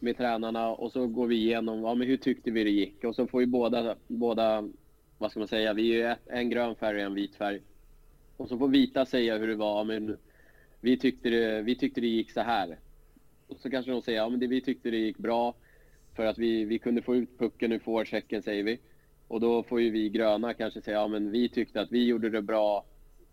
med 0.00 0.16
tränarna 0.16 0.68
och 0.68 0.92
så 0.92 1.06
går 1.06 1.26
vi 1.26 1.36
igenom 1.36 1.82
ja, 1.82 1.94
men 1.94 2.08
hur 2.08 2.16
tyckte 2.16 2.50
vi 2.50 2.64
det 2.64 2.70
gick 2.70 3.04
och 3.04 3.14
så 3.14 3.26
får 3.26 3.40
ju 3.40 3.46
båda, 3.46 3.96
båda 4.06 4.68
vad 5.18 5.30
ska 5.30 5.40
man 5.40 5.48
säga, 5.48 5.72
vi 5.72 6.02
är 6.02 6.08
ju 6.08 6.14
en 6.26 6.50
grön 6.50 6.76
färg 6.76 6.96
och 6.96 7.02
en 7.02 7.14
vit 7.14 7.34
färg. 7.34 7.60
Och 8.36 8.48
så 8.48 8.58
får 8.58 8.68
vita 8.68 9.06
säga 9.06 9.38
hur 9.38 9.48
det 9.48 9.54
var, 9.54 9.84
men 9.84 10.16
vi 10.80 10.96
tyckte 10.96 11.30
det, 11.30 11.62
vi 11.62 11.74
tyckte 11.74 12.00
det 12.00 12.06
gick 12.06 12.30
så 12.30 12.40
här. 12.40 12.78
Och 13.46 13.60
så 13.60 13.70
kanske 13.70 13.90
de 13.90 14.02
säger, 14.02 14.18
ja 14.18 14.28
men 14.28 14.40
det, 14.40 14.46
vi 14.46 14.60
tyckte 14.60 14.90
det 14.90 14.96
gick 14.96 15.18
bra 15.18 15.54
för 16.16 16.26
att 16.26 16.38
vi, 16.38 16.64
vi 16.64 16.78
kunde 16.78 17.02
få 17.02 17.16
ut 17.16 17.38
pucken 17.38 17.72
ur 17.72 17.78
forechecken 17.78 18.42
säger 18.42 18.62
vi. 18.62 18.78
Och 19.28 19.40
då 19.40 19.62
får 19.62 19.80
ju 19.80 19.90
vi 19.90 20.08
gröna 20.08 20.54
kanske 20.54 20.80
säga, 20.80 20.96
ja 20.96 21.08
men 21.08 21.30
vi 21.30 21.48
tyckte 21.48 21.80
att 21.80 21.92
vi 21.92 22.04
gjorde 22.04 22.30
det 22.30 22.42
bra 22.42 22.84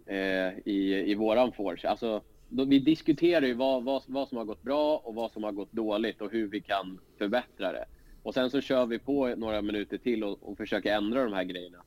eh, 0.06 0.58
i, 0.66 1.04
i 1.12 1.16
våran 1.16 1.52
forecheck. 1.52 1.86
Alltså, 1.86 2.22
vi 2.56 2.80
diskuterar 2.80 3.46
ju 3.46 3.54
vad, 3.54 3.84
vad, 3.84 4.04
vad 4.08 4.28
som 4.28 4.38
har 4.38 4.46
gått 4.46 4.64
bra 4.64 5.02
och 5.04 5.16
vad 5.16 5.32
som 5.32 5.44
har 5.44 5.52
gått 5.52 5.72
dåligt 5.72 6.22
och 6.22 6.32
hur 6.32 6.48
vi 6.48 6.62
kan 6.62 7.00
förbättra 7.18 7.72
det. 7.72 7.86
Och 8.24 8.34
sen 8.34 8.50
så 8.50 8.62
kör 8.62 8.86
vi 8.86 9.00
på 9.00 9.36
några 9.36 9.62
minuter 9.62 9.98
till 9.98 10.24
och, 10.24 10.38
och 10.42 10.58
försöker 10.58 10.94
ändra 10.94 11.24
de 11.24 11.34
här 11.34 11.44
grejerna 11.44 11.84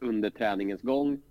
under 0.00 0.30
träningens 0.30 0.82
gång. 0.82 1.22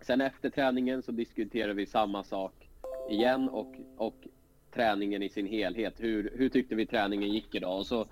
Sen 0.00 0.20
efter 0.20 0.50
träningen 0.50 1.02
så 1.02 1.12
diskuterar 1.12 1.74
vi 1.74 1.86
samma 1.86 2.24
sak 2.24 2.68
igen 3.10 3.48
och, 3.48 3.74
och 3.96 4.26
träningen 4.74 5.22
i 5.22 5.28
sin 5.28 5.46
helhet. 5.46 5.94
Hur, 5.98 6.32
hur 6.36 6.48
tyckte 6.48 6.74
vi 6.74 6.86
träningen 6.86 7.32
gick 7.32 7.54
idag? 7.54 7.78
Och 7.78 7.86
så, 7.86 8.06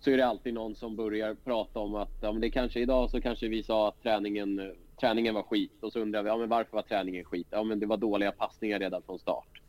så 0.00 0.10
är 0.10 0.16
det 0.16 0.26
alltid 0.26 0.54
någon 0.54 0.74
som 0.74 0.96
börjar 0.96 1.34
prata 1.34 1.80
om 1.80 1.94
att 1.94 2.18
ja, 2.22 2.32
men 2.32 2.40
det 2.40 2.50
kanske 2.50 2.80
idag 2.80 3.10
så 3.10 3.20
kanske 3.20 3.48
vi 3.48 3.62
sa 3.62 3.88
att 3.88 4.02
träningen, 4.02 4.58
eh, 4.58 4.66
träningen 5.00 5.34
var 5.34 5.42
skit 5.42 5.82
och 5.82 5.92
så 5.92 6.00
undrar 6.00 6.22
vi 6.22 6.28
ja, 6.28 6.36
men 6.36 6.48
varför 6.48 6.72
var 6.72 6.82
träningen 6.82 7.24
skit? 7.24 7.46
Ja, 7.50 7.64
men 7.64 7.80
det 7.80 7.86
var 7.86 7.96
dåliga 7.96 8.32
passningar 8.32 8.78
redan 8.78 9.02
från 9.02 9.18
start. 9.18 9.62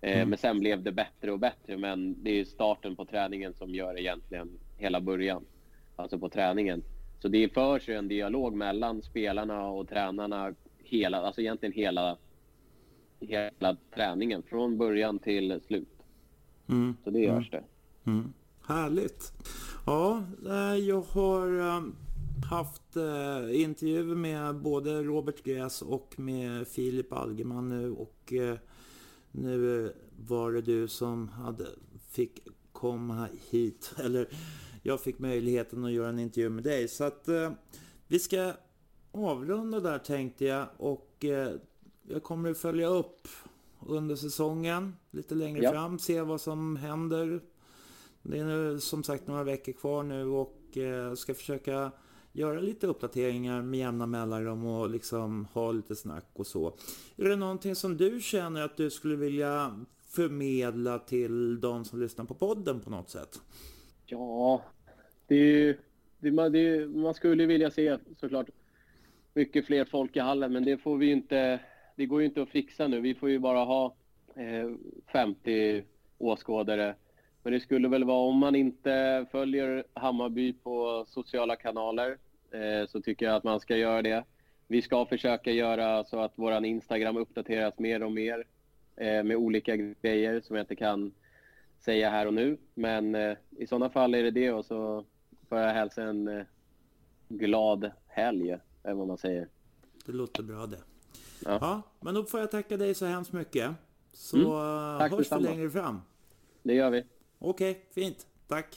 Eh, 0.00 0.16
mm. 0.16 0.28
Men 0.28 0.38
sen 0.38 0.60
blev 0.60 0.82
det 0.82 0.92
bättre 0.92 1.32
och 1.32 1.38
bättre. 1.38 1.76
Men 1.76 2.22
det 2.22 2.40
är 2.40 2.44
starten 2.44 2.96
på 2.96 3.04
träningen 3.04 3.54
som 3.54 3.74
gör 3.74 3.98
egentligen 3.98 4.58
hela 4.78 5.00
början, 5.00 5.44
alltså 5.96 6.18
på 6.18 6.28
träningen. 6.28 6.82
Så 7.20 7.28
det 7.28 7.54
förs 7.54 7.88
en 7.88 8.08
dialog 8.08 8.54
mellan 8.54 9.02
spelarna 9.02 9.66
och 9.66 9.88
tränarna 9.88 10.54
hela, 10.78 11.22
alltså 11.22 11.40
egentligen 11.40 11.72
hela, 11.72 12.16
hela 13.20 13.76
träningen 13.94 14.42
från 14.42 14.78
början 14.78 15.18
till 15.18 15.60
slut. 15.66 16.02
Mm. 16.68 16.96
Så 17.04 17.10
det 17.10 17.20
görs 17.20 17.50
det. 17.50 17.64
Mm. 18.06 18.32
Härligt. 18.68 19.32
Ja, 19.86 20.22
jag 20.78 21.00
har 21.00 21.60
eh, 21.60 21.82
haft 22.50 22.96
eh, 22.96 23.60
intervjuer 23.62 24.14
med 24.14 24.56
både 24.56 25.02
Robert 25.02 25.42
Gräs 25.44 25.82
och 25.82 26.14
med 26.18 26.68
Filip 26.68 27.12
Algerman 27.12 27.68
nu 27.68 27.90
och 27.92 28.32
nu 29.30 29.92
var 30.26 30.52
det 30.52 30.60
du 30.60 30.88
som 30.88 31.28
hade, 31.28 31.66
fick 32.10 32.40
komma 32.72 33.28
hit. 33.50 33.94
Eller 33.98 34.28
jag 34.82 35.00
fick 35.00 35.18
möjligheten 35.18 35.84
att 35.84 35.92
göra 35.92 36.08
en 36.08 36.18
intervju 36.18 36.50
med 36.50 36.64
dig. 36.64 36.88
Så 36.88 37.04
att 37.04 37.28
eh, 37.28 37.52
vi 38.06 38.18
ska 38.18 38.52
avrunda 39.12 39.80
där 39.80 39.98
tänkte 39.98 40.44
jag. 40.44 40.66
Och 40.76 41.24
eh, 41.24 41.52
jag 42.08 42.22
kommer 42.22 42.50
att 42.50 42.58
följa 42.58 42.86
upp 42.88 43.28
under 43.86 44.16
säsongen 44.16 44.96
lite 45.10 45.34
längre 45.34 45.62
Ja. 45.62 45.70
fram. 45.72 45.98
Se 45.98 46.20
vad 46.20 46.40
som 46.40 46.76
händer. 46.76 47.40
Det 48.22 48.38
är 48.38 48.44
nu 48.44 48.80
som 48.80 49.02
sagt 49.02 49.26
några 49.26 49.44
veckor 49.44 49.72
kvar 49.72 50.02
nu 50.02 50.26
och 50.26 50.76
eh, 50.76 51.14
ska 51.14 51.34
försöka 51.34 51.92
göra 52.32 52.60
lite 52.60 52.86
uppdateringar 52.86 53.62
med 53.62 53.80
jämna 53.80 54.06
mellanrum 54.06 54.66
och 54.66 54.90
liksom 54.90 55.46
ha 55.52 55.72
lite 55.72 55.96
snack 55.96 56.26
och 56.32 56.46
så. 56.46 56.66
Är 57.16 57.28
det 57.28 57.36
någonting 57.36 57.74
som 57.74 57.96
du 57.96 58.20
känner 58.20 58.62
att 58.62 58.76
du 58.76 58.90
skulle 58.90 59.16
vilja 59.16 59.84
förmedla 60.06 60.98
till 60.98 61.60
de 61.60 61.84
som 61.84 62.00
lyssnar 62.00 62.24
på 62.24 62.34
podden 62.34 62.80
på 62.80 62.90
något 62.90 63.10
sätt? 63.10 63.40
Ja, 64.06 64.62
det 65.26 65.34
är 65.34 65.46
ju... 65.46 65.78
Det, 66.18 66.30
man, 66.30 66.52
det, 66.52 66.86
man 66.88 67.14
skulle 67.14 67.46
vilja 67.46 67.70
se 67.70 67.98
såklart 68.20 68.46
mycket 69.34 69.66
fler 69.66 69.84
folk 69.84 70.16
i 70.16 70.20
hallen, 70.20 70.52
men 70.52 70.64
det 70.64 70.78
får 70.78 70.96
vi 70.96 71.10
inte... 71.10 71.60
Det 71.96 72.06
går 72.06 72.20
ju 72.20 72.26
inte 72.26 72.42
att 72.42 72.48
fixa 72.48 72.88
nu. 72.88 73.00
Vi 73.00 73.14
får 73.14 73.30
ju 73.30 73.38
bara 73.38 73.64
ha 73.64 73.94
eh, 74.34 74.70
50 75.12 75.84
åskådare. 76.18 76.94
Men 77.42 77.52
det 77.52 77.60
skulle 77.60 77.88
väl 77.88 78.04
vara 78.04 78.18
om 78.28 78.38
man 78.38 78.54
inte 78.54 79.26
följer 79.30 79.84
Hammarby 79.94 80.52
på 80.52 81.04
sociala 81.08 81.56
kanaler 81.56 82.18
eh, 82.50 82.88
så 82.88 83.00
tycker 83.00 83.26
jag 83.26 83.34
att 83.34 83.44
man 83.44 83.60
ska 83.60 83.76
göra 83.76 84.02
det. 84.02 84.24
Vi 84.66 84.82
ska 84.82 85.06
försöka 85.06 85.50
göra 85.50 86.04
så 86.04 86.20
att 86.20 86.32
våran 86.38 86.64
Instagram 86.64 87.16
uppdateras 87.16 87.78
mer 87.78 88.02
och 88.02 88.12
mer 88.12 88.44
eh, 88.96 89.22
med 89.24 89.36
olika 89.36 89.76
grejer 89.76 90.40
som 90.40 90.56
jag 90.56 90.62
inte 90.62 90.76
kan 90.76 91.12
säga 91.80 92.10
här 92.10 92.26
och 92.26 92.34
nu. 92.34 92.58
Men 92.74 93.14
eh, 93.14 93.36
i 93.50 93.66
sådana 93.66 93.90
fall 93.90 94.14
är 94.14 94.22
det 94.22 94.30
det 94.30 94.52
och 94.52 94.64
så 94.64 95.04
får 95.48 95.58
jag 95.58 95.74
hälsa 95.74 96.02
en 96.02 96.28
eh, 96.28 96.44
glad 97.28 97.90
helg, 98.06 98.50
eller 98.84 98.94
vad 98.94 99.06
man 99.08 99.18
säger. 99.18 99.48
Det 100.06 100.12
låter 100.12 100.42
bra 100.42 100.66
det. 100.66 100.78
Ja. 101.44 101.58
Ja, 101.60 101.82
men 102.00 102.14
då 102.14 102.24
får 102.24 102.40
jag 102.40 102.50
tacka 102.50 102.76
dig 102.76 102.94
så 102.94 103.06
hemskt 103.06 103.32
mycket. 103.32 103.70
Så 104.12 104.36
Mm, 104.36 104.98
tack 104.98 105.10
hörs 105.12 105.32
vi 105.32 105.40
längre 105.42 105.70
fram. 105.70 106.00
Det 106.62 106.74
gör 106.74 106.90
vi. 106.90 107.04
Okej, 107.42 107.86
fint. 107.90 108.26
Tack. 108.48 108.68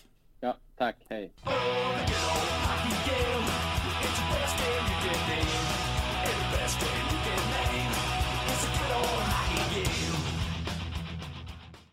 Ja, 0.41 0.57
tack. 0.75 0.97
Hej. 1.09 1.31